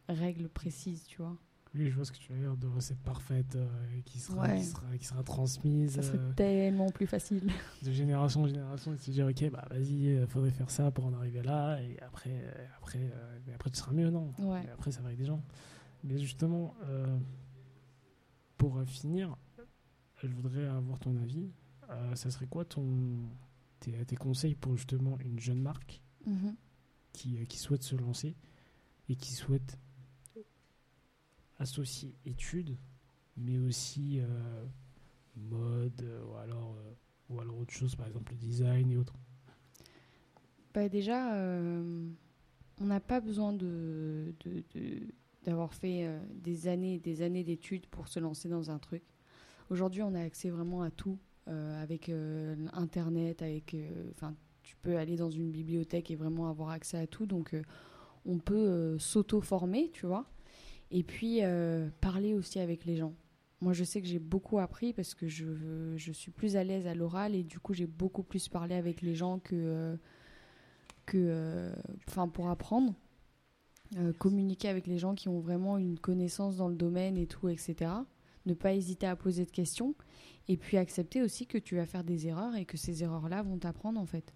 règles 0.08 0.48
précises, 0.48 1.04
tu 1.04 1.18
vois. 1.18 1.36
Oui, 1.72 1.88
je 1.88 1.94
vois 1.94 2.04
ce 2.04 2.10
que 2.10 2.16
tu 2.18 2.32
veux 2.32 2.40
dire, 2.40 2.56
de 2.56 2.66
recette 2.66 2.98
parfaite 2.98 3.54
euh, 3.54 3.68
qui, 4.04 4.18
sera, 4.18 4.42
Ouais. 4.42 4.56
qui, 4.56 4.64
sera, 4.64 4.98
qui 4.98 5.04
sera 5.06 5.22
transmise 5.22 5.92
Ça 5.94 6.02
serait 6.02 6.18
euh, 6.18 6.32
tellement 6.32 6.90
plus 6.90 7.06
facile. 7.06 7.48
de 7.84 7.92
génération 7.92 8.42
en 8.42 8.48
génération 8.48 8.92
et 8.92 8.96
de 8.96 9.00
se 9.02 9.10
dire, 9.12 9.26
ok, 9.28 9.48
bah 9.52 9.64
vas-y, 9.70 10.16
il 10.16 10.26
faudrait 10.26 10.50
faire 10.50 10.70
ça 10.70 10.90
pour 10.90 11.06
en 11.06 11.12
arriver 11.12 11.42
là, 11.42 11.80
et 11.80 11.96
après, 12.00 12.42
après, 12.78 13.08
euh, 13.14 13.54
après 13.54 13.70
tu 13.70 13.76
seras 13.76 13.92
mieux, 13.92 14.10
non? 14.10 14.32
Ouais. 14.40 14.64
Et 14.66 14.70
après, 14.70 14.90
ça 14.90 15.00
va 15.00 15.06
avec 15.08 15.18
des 15.20 15.26
gens. 15.26 15.42
Mais 16.02 16.18
justement, 16.18 16.74
pour 18.56 18.82
finir, 18.84 19.36
je 20.16 20.26
voudrais 20.28 20.66
avoir 20.66 20.98
ton 20.98 21.14
avis. 21.16 21.50
Euh, 21.90 22.14
ça 22.14 22.30
serait 22.30 22.46
quoi 22.46 22.64
ton, 22.64 23.18
tes, 23.80 23.92
tes 24.04 24.16
conseils 24.16 24.54
pour 24.54 24.76
justement 24.76 25.18
une 25.20 25.38
jeune 25.40 25.60
marque 25.60 26.00
Mhm. 26.26 26.56
qui, 27.12 27.38
euh, 27.38 27.44
qui 27.44 27.58
souhaite 27.58 27.82
se 27.82 27.96
lancer 27.96 28.36
et 29.08 29.16
qui 29.16 29.32
souhaite 29.34 29.78
associer 31.58 32.14
études, 32.24 32.76
mais 33.36 33.58
aussi 33.58 34.20
euh, 34.20 34.64
mode 35.36 36.04
ou, 36.28 36.34
alors, 36.36 36.76
euh, 36.78 36.92
ou 37.30 37.40
alors 37.40 37.58
autre 37.58 37.72
chose, 37.74 37.94
par 37.96 38.06
exemple 38.06 38.32
le 38.32 38.38
design 38.38 38.90
et 38.90 38.96
autres? 38.96 39.14
Bah 40.74 40.88
déjà, 40.88 41.32
on 42.80 42.84
n'a 42.84 43.00
pas 43.00 43.20
besoin 43.20 43.52
de, 43.52 44.34
de- 44.44 44.62
de- 44.74 45.02
d'avoir 45.44 45.72
fait 45.74 46.06
euh, 46.06 46.18
des 46.34 46.68
années 46.68 46.94
et 46.96 46.98
des 47.00 47.22
années 47.22 47.44
d'études 47.44 47.86
pour 47.86 48.08
se 48.08 48.18
lancer 48.20 48.48
dans 48.48 48.70
un 48.70 48.78
truc. 48.78 49.02
Aujourd'hui, 49.70 50.02
on 50.02 50.14
a 50.14 50.20
accès 50.22 50.50
vraiment 50.50 50.82
à 50.82 50.90
tout 50.90 51.18
avec 51.46 52.08
euh, 52.08 52.56
Internet, 52.72 53.42
avec, 53.42 53.74
euh, 53.74 54.10
enfin, 54.12 54.34
tu 54.62 54.76
peux 54.82 54.96
aller 54.96 55.16
dans 55.16 55.30
une 55.30 55.50
bibliothèque 55.50 56.10
et 56.10 56.16
vraiment 56.16 56.48
avoir 56.48 56.70
accès 56.70 56.98
à 56.98 57.06
tout. 57.06 57.26
Donc, 57.26 57.54
euh, 57.54 57.62
on 58.24 58.38
peut 58.38 58.54
euh, 58.54 58.98
s'auto-former, 58.98 59.90
tu 59.92 60.06
vois. 60.06 60.26
Et 60.90 61.02
puis, 61.02 61.40
euh, 61.42 61.88
parler 62.00 62.34
aussi 62.34 62.58
avec 62.58 62.84
les 62.84 62.96
gens. 62.96 63.14
Moi, 63.60 63.72
je 63.72 63.84
sais 63.84 64.02
que 64.02 64.08
j'ai 64.08 64.18
beaucoup 64.18 64.58
appris 64.58 64.92
parce 64.92 65.14
que 65.14 65.28
je, 65.28 65.94
je 65.96 66.12
suis 66.12 66.30
plus 66.30 66.56
à 66.56 66.64
l'aise 66.64 66.86
à 66.86 66.94
l'oral 66.94 67.34
et 67.34 67.42
du 67.42 67.58
coup, 67.58 67.74
j'ai 67.74 67.86
beaucoup 67.86 68.22
plus 68.22 68.48
parlé 68.48 68.74
avec 68.74 69.00
les 69.00 69.14
gens 69.14 69.38
que, 69.38 69.54
euh, 69.54 69.96
que, 71.06 71.16
euh, 71.16 71.72
enfin, 72.08 72.28
pour 72.28 72.48
apprendre. 72.48 72.94
Euh, 73.96 74.12
communiquer 74.12 74.68
avec 74.68 74.88
les 74.88 74.98
gens 74.98 75.14
qui 75.14 75.28
ont 75.28 75.38
vraiment 75.38 75.78
une 75.78 75.96
connaissance 75.96 76.56
dans 76.56 76.68
le 76.68 76.74
domaine 76.74 77.16
et 77.16 77.28
tout, 77.28 77.48
etc. 77.48 77.92
Ne 78.46 78.54
pas 78.54 78.72
hésiter 78.72 79.06
à 79.06 79.16
poser 79.16 79.44
de 79.44 79.50
questions. 79.50 79.94
Et 80.48 80.56
puis 80.56 80.76
accepter 80.76 81.22
aussi 81.22 81.46
que 81.46 81.58
tu 81.58 81.76
vas 81.76 81.86
faire 81.86 82.04
des 82.04 82.28
erreurs 82.28 82.54
et 82.54 82.64
que 82.64 82.76
ces 82.76 83.02
erreurs-là 83.02 83.42
vont 83.42 83.58
t'apprendre 83.58 84.00
en 84.00 84.06
fait. 84.06 84.32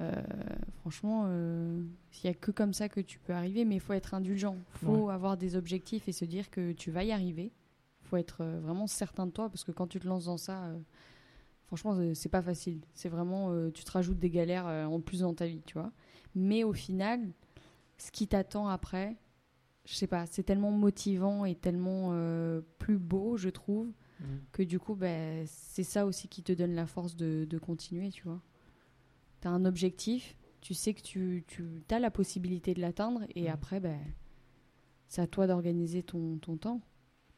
Euh, 0.00 0.14
franchement, 0.80 1.28
il 1.28 2.20
n'y 2.24 2.30
a 2.30 2.34
que 2.34 2.50
comme 2.50 2.72
ça 2.72 2.88
que 2.88 3.00
tu 3.00 3.18
peux 3.20 3.32
arriver, 3.32 3.64
mais 3.64 3.76
il 3.76 3.80
faut 3.80 3.92
être 3.92 4.14
indulgent. 4.14 4.56
Il 4.74 4.78
faut 4.86 5.10
avoir 5.10 5.36
des 5.36 5.54
objectifs 5.54 6.08
et 6.08 6.12
se 6.12 6.24
dire 6.24 6.50
que 6.50 6.72
tu 6.72 6.90
vas 6.90 7.04
y 7.04 7.12
arriver. 7.12 7.52
Il 8.02 8.08
faut 8.08 8.16
être 8.16 8.38
euh, 8.40 8.58
vraiment 8.60 8.88
certain 8.88 9.26
de 9.26 9.30
toi 9.30 9.48
parce 9.48 9.62
que 9.62 9.70
quand 9.70 9.86
tu 9.86 10.00
te 10.00 10.08
lances 10.08 10.24
dans 10.24 10.36
ça, 10.36 10.64
euh, 10.64 10.78
franchement, 11.70 11.94
euh, 11.94 12.14
c'est 12.14 12.28
pas 12.28 12.42
facile. 12.42 12.80
C'est 12.94 13.08
vraiment, 13.08 13.52
euh, 13.52 13.70
tu 13.70 13.84
te 13.84 13.92
rajoutes 13.92 14.18
des 14.18 14.30
galères 14.30 14.66
euh, 14.66 14.86
en 14.86 15.00
plus 15.00 15.20
dans 15.20 15.34
ta 15.34 15.46
vie, 15.46 15.62
tu 15.64 15.74
vois. 15.74 15.92
Mais 16.34 16.64
au 16.64 16.72
final, 16.72 17.20
ce 17.96 18.10
qui 18.10 18.26
t'attend 18.26 18.66
après, 18.66 19.14
je 19.90 19.96
sais 19.96 20.06
pas, 20.06 20.24
c'est 20.26 20.44
tellement 20.44 20.70
motivant 20.70 21.44
et 21.44 21.56
tellement 21.56 22.10
euh, 22.12 22.60
plus 22.78 22.96
beau, 22.98 23.36
je 23.36 23.48
trouve, 23.48 23.88
Mm. 24.20 24.24
que 24.52 24.62
du 24.62 24.78
coup, 24.78 24.94
ben, 24.94 25.44
c'est 25.46 25.82
ça 25.82 26.04
aussi 26.04 26.28
qui 26.28 26.42
te 26.42 26.52
donne 26.52 26.74
la 26.74 26.86
force 26.86 27.16
de, 27.16 27.46
de 27.48 27.58
continuer, 27.58 28.10
tu 28.10 28.22
vois. 28.24 28.40
Tu 29.40 29.48
as 29.48 29.50
un 29.50 29.64
objectif, 29.64 30.36
tu 30.60 30.74
sais 30.74 30.92
que 30.92 31.00
tu, 31.00 31.42
tu 31.48 31.64
as 31.90 31.98
la 31.98 32.10
possibilité 32.10 32.74
de 32.74 32.82
l'atteindre, 32.82 33.22
et 33.34 33.44
Mm. 33.48 33.52
après, 33.52 33.80
ben, 33.80 33.98
c'est 35.08 35.22
à 35.22 35.26
toi 35.26 35.46
d'organiser 35.46 36.02
ton, 36.02 36.36
ton 36.38 36.56
temps. 36.58 36.80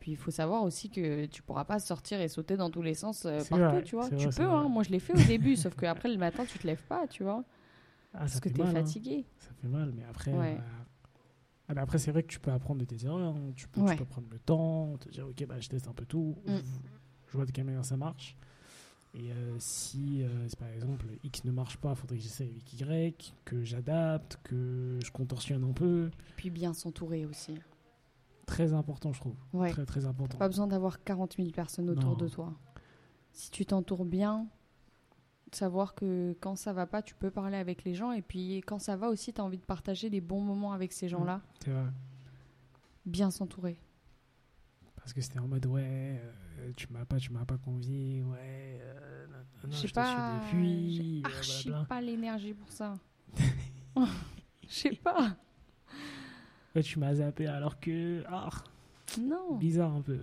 Puis 0.00 0.10
il 0.10 0.16
faut 0.16 0.32
savoir 0.32 0.64
aussi 0.64 0.90
que 0.90 1.26
tu 1.26 1.40
pourras 1.42 1.64
pas 1.64 1.78
sortir 1.78 2.20
et 2.20 2.26
sauter 2.26 2.56
dans 2.56 2.68
tous 2.70 2.82
les 2.82 2.94
sens 2.94 3.24
euh, 3.26 3.38
partout, 3.44 3.54
vrai, 3.76 3.82
tu 3.84 3.94
vois. 3.94 4.10
Tu 4.10 4.16
vrai, 4.16 4.30
peux, 4.44 4.50
hein. 4.50 4.68
moi 4.68 4.82
je 4.82 4.90
l'ai 4.90 4.98
fait 4.98 5.14
au 5.14 5.24
début, 5.24 5.54
sauf 5.54 5.76
qu'après 5.76 6.08
le 6.10 6.18
matin, 6.18 6.44
tu 6.44 6.58
te 6.58 6.66
lèves 6.66 6.82
pas, 6.88 7.06
tu 7.06 7.22
vois, 7.22 7.44
Ah, 8.12 8.18
parce 8.18 8.40
que 8.40 8.48
tu 8.48 8.56
es 8.56 8.64
mal, 8.64 8.76
hein. 8.76 8.80
fatigué. 8.80 9.24
Ça 9.38 9.50
fait 9.62 9.68
mal, 9.68 9.92
mais 9.96 10.02
après. 10.04 10.32
Ouais. 10.32 10.58
euh, 10.58 10.81
ah, 11.76 11.82
après, 11.82 11.98
c'est 11.98 12.10
vrai 12.12 12.22
que 12.22 12.28
tu 12.32 12.40
peux 12.40 12.50
apprendre 12.52 12.80
de 12.80 12.84
tes 12.84 13.04
erreurs. 13.04 13.36
hein. 13.36 13.52
Tu, 13.56 13.68
peux, 13.68 13.80
tu 13.80 13.86
Ouais. 13.86 13.96
peux 13.96 14.04
prendre 14.04 14.28
le 14.30 14.38
temps, 14.38 14.96
te 14.98 15.08
dire, 15.08 15.26
ok, 15.28 15.46
bah, 15.46 15.58
je 15.60 15.68
teste 15.68 15.88
un 15.88 15.92
peu 15.92 16.04
tout. 16.04 16.36
Mm. 16.46 16.56
Je, 17.28 17.36
vois 17.36 17.46
de 17.46 17.50
quelle 17.50 17.64
manière 17.64 17.84
ça 17.84 17.96
marche. 17.96 18.36
Et 19.14 19.30
euh, 19.30 19.56
si, 19.58 20.22
euh, 20.22 20.48
par 20.58 20.68
exemple 20.68 21.06
X 21.22 21.44
ne 21.44 21.52
marche 21.52 21.76
pas, 21.76 21.90
il 21.90 21.96
faudrait 21.96 22.16
que 22.16 22.22
j'essaie 22.22 22.44
avec 22.44 22.72
Y, 22.72 23.34
que 23.44 23.62
j'adapte, 23.62 24.38
que 24.42 24.98
je 25.04 25.10
contorsionne 25.10 25.64
un 25.64 25.72
peu. 25.72 26.10
Puis 26.36 26.48
bien 26.50 26.72
s'entourer 26.72 27.26
aussi. 27.26 27.58
Très 28.46 28.72
important, 28.72 29.12
je 29.12 29.20
trouve. 29.20 29.36
Ouais. 29.52 29.70
Très, 29.70 29.84
très 29.86 30.06
important. 30.06 30.38
Pas 30.38 30.48
besoin 30.48 30.66
d'avoir 30.66 31.02
40 31.04 31.36
000 31.36 31.50
personnes 31.50 31.90
autour 31.90 32.10
Non. 32.12 32.16
de 32.16 32.28
toi. 32.28 32.54
Si 33.32 33.50
tu 33.50 33.64
t'entoures 33.66 34.04
bien, 34.06 34.46
savoir 35.56 35.94
que 35.94 36.36
quand 36.40 36.56
ça 36.56 36.72
va 36.72 36.86
pas, 36.86 37.02
tu 37.02 37.14
peux 37.14 37.30
parler 37.30 37.56
avec 37.56 37.84
les 37.84 37.94
gens. 37.94 38.12
Et 38.12 38.22
puis 38.22 38.58
quand 38.66 38.78
ça 38.78 38.96
va 38.96 39.08
aussi, 39.08 39.32
tu 39.32 39.40
as 39.40 39.44
envie 39.44 39.58
de 39.58 39.64
partager 39.64 40.10
des 40.10 40.20
bons 40.20 40.40
moments 40.40 40.72
avec 40.72 40.92
ces 40.92 41.08
gens-là. 41.08 41.40
Vrai. 41.66 41.84
Bien 43.06 43.30
s'entourer. 43.30 43.78
Parce 44.96 45.12
que 45.12 45.20
c'était 45.20 45.40
en 45.40 45.48
mode, 45.48 45.66
ouais, 45.66 45.82
euh, 45.84 46.70
tu 46.76 46.86
m'as 46.92 47.04
pas, 47.04 47.16
tu 47.18 47.32
m'as 47.32 47.44
pas 47.44 47.58
convié, 47.58 48.22
ouais, 48.22 48.78
euh, 48.82 49.26
non, 49.26 49.68
non, 49.68 49.76
Je 49.76 49.92
pas. 49.92 50.40
suis 50.48 51.22
euh, 51.24 51.26
archi 51.26 51.68
blablabla. 51.68 51.88
pas 51.88 52.00
l'énergie 52.00 52.54
pour 52.54 52.70
ça. 52.70 52.94
Je 53.96 54.06
sais 54.68 54.90
pas. 55.02 55.36
Ouais, 56.76 56.82
tu 56.82 56.98
m'as 57.00 57.14
zappé 57.16 57.46
alors 57.48 57.80
que. 57.80 58.22
Ah, 58.28 58.48
Non. 59.20 59.56
bizarre 59.56 59.92
un 59.92 60.00
peu. 60.02 60.20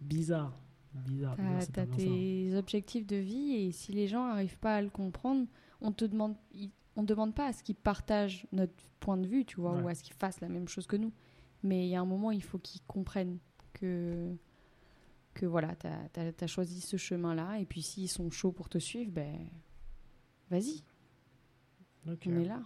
Bizarre. 0.00 0.52
Bizarre. 0.94 1.36
t'as 1.36 1.86
tellement 1.86 1.96
ça. 1.96 2.04
tes 2.04 2.56
objectifs 2.56 3.06
de 3.06 3.16
vie 3.16 3.52
et 3.54 3.72
si 3.72 3.92
les 3.92 4.06
gens 4.06 4.26
n'arrivent 4.28 4.58
pas 4.58 4.76
à 4.76 4.82
le 4.82 4.90
comprendre, 4.90 5.46
on 5.80 5.92
te 5.92 6.04
demande, 6.04 6.36
on 6.96 7.02
demande 7.02 7.34
pas 7.34 7.46
à 7.48 7.52
ce 7.52 7.62
qu'ils 7.62 7.74
partagent 7.74 8.46
notre 8.52 8.74
point 9.00 9.16
de 9.16 9.26
vue, 9.26 9.44
tu 9.44 9.60
vois, 9.60 9.74
Ouais. 9.74 9.82
ou 9.82 9.88
à 9.88 9.94
ce 9.94 10.02
qu'ils 10.02 10.14
fassent 10.14 10.40
la 10.40 10.48
même 10.48 10.68
chose 10.68 10.86
que 10.86 10.96
nous. 10.96 11.12
Mais 11.62 11.86
il 11.86 11.90
y 11.90 11.96
a 11.96 12.00
un 12.00 12.04
moment, 12.04 12.30
il 12.30 12.42
faut 12.42 12.58
qu'ils 12.58 12.82
comprennent 12.82 13.38
que 13.72 14.34
que 15.34 15.46
voilà, 15.46 15.74
t'as 15.74 16.30
as, 16.40 16.46
choisi 16.46 16.80
ce 16.80 16.96
chemin-là 16.96 17.58
et 17.58 17.66
puis 17.66 17.82
s'ils 17.82 18.08
sont 18.08 18.30
chauds 18.30 18.52
pour 18.52 18.68
te 18.68 18.78
suivre, 18.78 19.10
ben 19.10 19.48
vas-y, 20.48 20.84
on 22.06 22.12
est 22.12 22.44
là. 22.44 22.62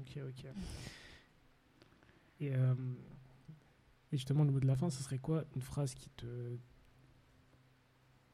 Ok, 0.00 0.18
ok. 0.28 0.46
Et, 2.40 2.52
euh, 2.54 2.74
et 4.12 4.16
justement, 4.16 4.42
le 4.42 4.50
mot 4.50 4.58
de 4.60 4.66
la 4.66 4.74
fin, 4.76 4.90
ce 4.90 5.00
serait 5.02 5.18
quoi? 5.18 5.44
Une 5.54 5.62
phrase 5.62 5.94
qui 5.94 6.08
te 6.10 6.26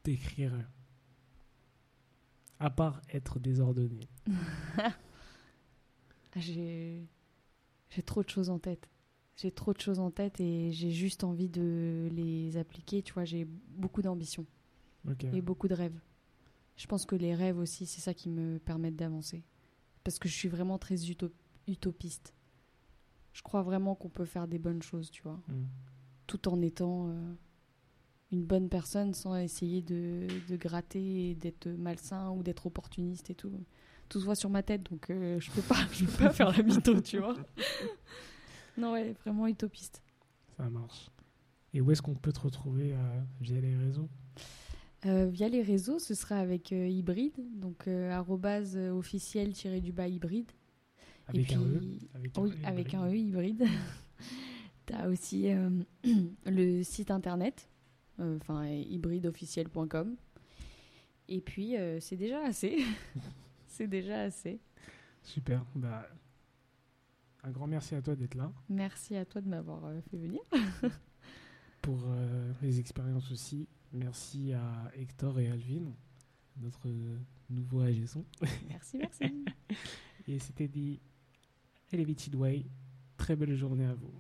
décrirait 0.05 0.66
À 2.61 2.70
part 2.70 3.00
être 3.12 3.38
désordonné. 3.38 4.00
J'ai 6.36 7.07
j'ai 7.90 8.02
trop 8.02 8.22
de 8.24 8.28
choses 8.28 8.50
en 8.50 8.59
tête. 8.59 8.88
J'ai 9.36 9.52
trop 9.52 9.72
de 9.72 9.80
choses 9.80 10.00
en 10.00 10.11
tête 10.11 10.40
et 10.40 10.72
j'ai 10.72 10.90
juste 10.90 11.22
envie 11.22 11.48
de 11.48 12.09
les 12.12 12.57
appliquer. 12.57 13.02
Tu 13.02 13.12
vois, 13.12 13.24
j'ai 13.24 13.44
beaucoup 13.44 14.02
d'ambition 14.02 14.46
et 15.32 15.40
beaucoup 15.42 15.68
de 15.68 15.74
rêves. 15.74 15.98
Je 16.76 16.86
pense 16.86 17.07
que 17.07 17.14
les 17.14 17.34
rêves 17.36 17.59
aussi, 17.59 17.86
c'est 17.86 18.00
ça 18.00 18.12
qui 18.14 18.28
me 18.30 18.59
permettent 18.59 18.96
d'avancer. 18.96 19.44
Parce 20.02 20.18
que 20.18 20.28
je 20.28 20.34
suis 20.34 20.48
vraiment 20.48 20.76
très 20.78 20.96
uto- 20.96 21.30
utopiste. 21.68 22.34
Je 23.32 23.42
crois 23.42 23.62
vraiment 23.62 23.94
qu'on 23.94 24.09
peut 24.09 24.24
faire 24.24 24.48
des 24.48 24.59
bonnes 24.59 24.82
choses, 24.82 25.11
tu 25.11 25.22
vois, 25.22 25.40
Mm. 25.48 25.64
tout 26.26 26.48
en 26.48 26.61
étant 26.62 27.11
euh, 27.11 27.34
une 28.35 28.45
bonne 28.45 28.68
personne 28.68 29.14
sans 29.14 29.37
essayer 29.37 29.82
de, 29.82 30.26
de 30.49 30.57
gratter 30.57 31.30
et 31.30 31.35
d'être 31.35 31.68
malsain 31.68 32.30
ou 32.30 32.43
d'être 32.43 32.66
opportuniste 32.66 33.30
et 33.30 33.35
tout. 33.35 33.53
Tout 34.09 34.20
se 34.20 34.24
voit 34.24 34.35
sur 34.35 34.51
ma 34.51 34.62
tête, 34.62 34.82
donc 34.91 35.11
euh, 35.11 35.41
je 35.41 35.51
peux 35.51 35.62
pas, 35.62 35.76
je 35.93 36.05
peux 36.05 36.24
pas 36.24 36.30
faire 36.30 36.51
la 36.51 36.62
mytho, 36.62 37.01
tu 37.01 37.18
vois. 37.18 37.37
Non, 38.76 38.93
ouais, 38.93 39.14
vraiment 39.24 39.47
utopiste. 39.47 40.03
Ça 40.57 40.68
marche. 40.68 41.09
Et 41.72 41.80
où 41.80 41.93
est-ce 41.93 42.03
qu'on 42.03 42.14
peut 42.14 42.32
te 42.32 42.41
retrouver 42.41 42.93
euh, 42.93 43.20
via 43.41 43.61
les 43.61 43.76
réseaux? 43.76 44.09
Euh, 45.07 45.26
via 45.26 45.49
les 45.49 45.62
réseaux, 45.62 45.99
ce 45.99 46.14
sera 46.14 46.37
avec 46.37 46.72
euh, 46.72 46.89
hybride, 46.89 47.39
donc 47.61 47.87
euh, 47.87 48.11
arrobase 48.11 48.76
euh, 48.76 48.91
officiel 48.91 49.53
tiré 49.53 49.80
du 49.80 49.93
bas 49.93 50.09
hybride. 50.09 50.51
Avec 51.26 51.53
et 51.53 51.55
un 51.55 51.61
E? 51.61 51.78
Puis, 51.78 52.09
avec 52.14 52.32
oui, 52.39 52.51
E, 52.51 52.66
avec 52.66 52.95
un 52.95 53.07
E 53.07 53.14
hybride. 53.14 53.64
tu 54.87 54.93
as 54.95 55.09
aussi 55.09 55.53
euh, 55.53 55.70
le 56.47 56.82
site 56.82 57.11
internet, 57.11 57.68
enfin 58.18 58.66
hybrideofficiel.com. 58.66 60.16
Et 61.28 61.40
puis, 61.40 61.76
euh, 61.76 62.00
c'est 62.00 62.16
déjà 62.16 62.44
assez. 62.44 62.78
c'est 63.66 63.88
déjà 63.88 64.22
assez. 64.22 64.60
Super. 65.22 65.64
Bah, 65.74 66.06
un 67.44 67.50
grand 67.50 67.66
merci 67.66 67.94
à 67.94 68.00
toi 68.00 68.16
d'être 68.16 68.34
là. 68.34 68.50
Merci 68.70 69.16
à 69.16 69.24
toi 69.24 69.40
de 69.40 69.48
m'avoir 69.48 69.84
euh, 69.84 70.00
fait 70.10 70.16
venir. 70.16 70.40
Pour 71.82 72.00
euh, 72.06 72.52
les 72.62 72.80
expériences 72.80 73.30
aussi. 73.30 73.68
Merci 73.92 74.54
à 74.54 74.90
Hector 74.96 75.38
et 75.38 75.48
Alvin, 75.48 75.92
notre 76.56 76.88
euh, 76.88 77.18
nouveau 77.50 77.82
AG 77.82 78.06
son. 78.06 78.24
Merci, 78.68 78.98
merci. 78.98 79.44
Et 80.26 80.38
c'était 80.38 80.68
dit 80.68 81.00
Elevated 81.92 82.34
Way. 82.34 82.64
Très 83.18 83.36
belle 83.36 83.54
journée 83.54 83.84
à 83.84 83.94
vous. 83.94 84.14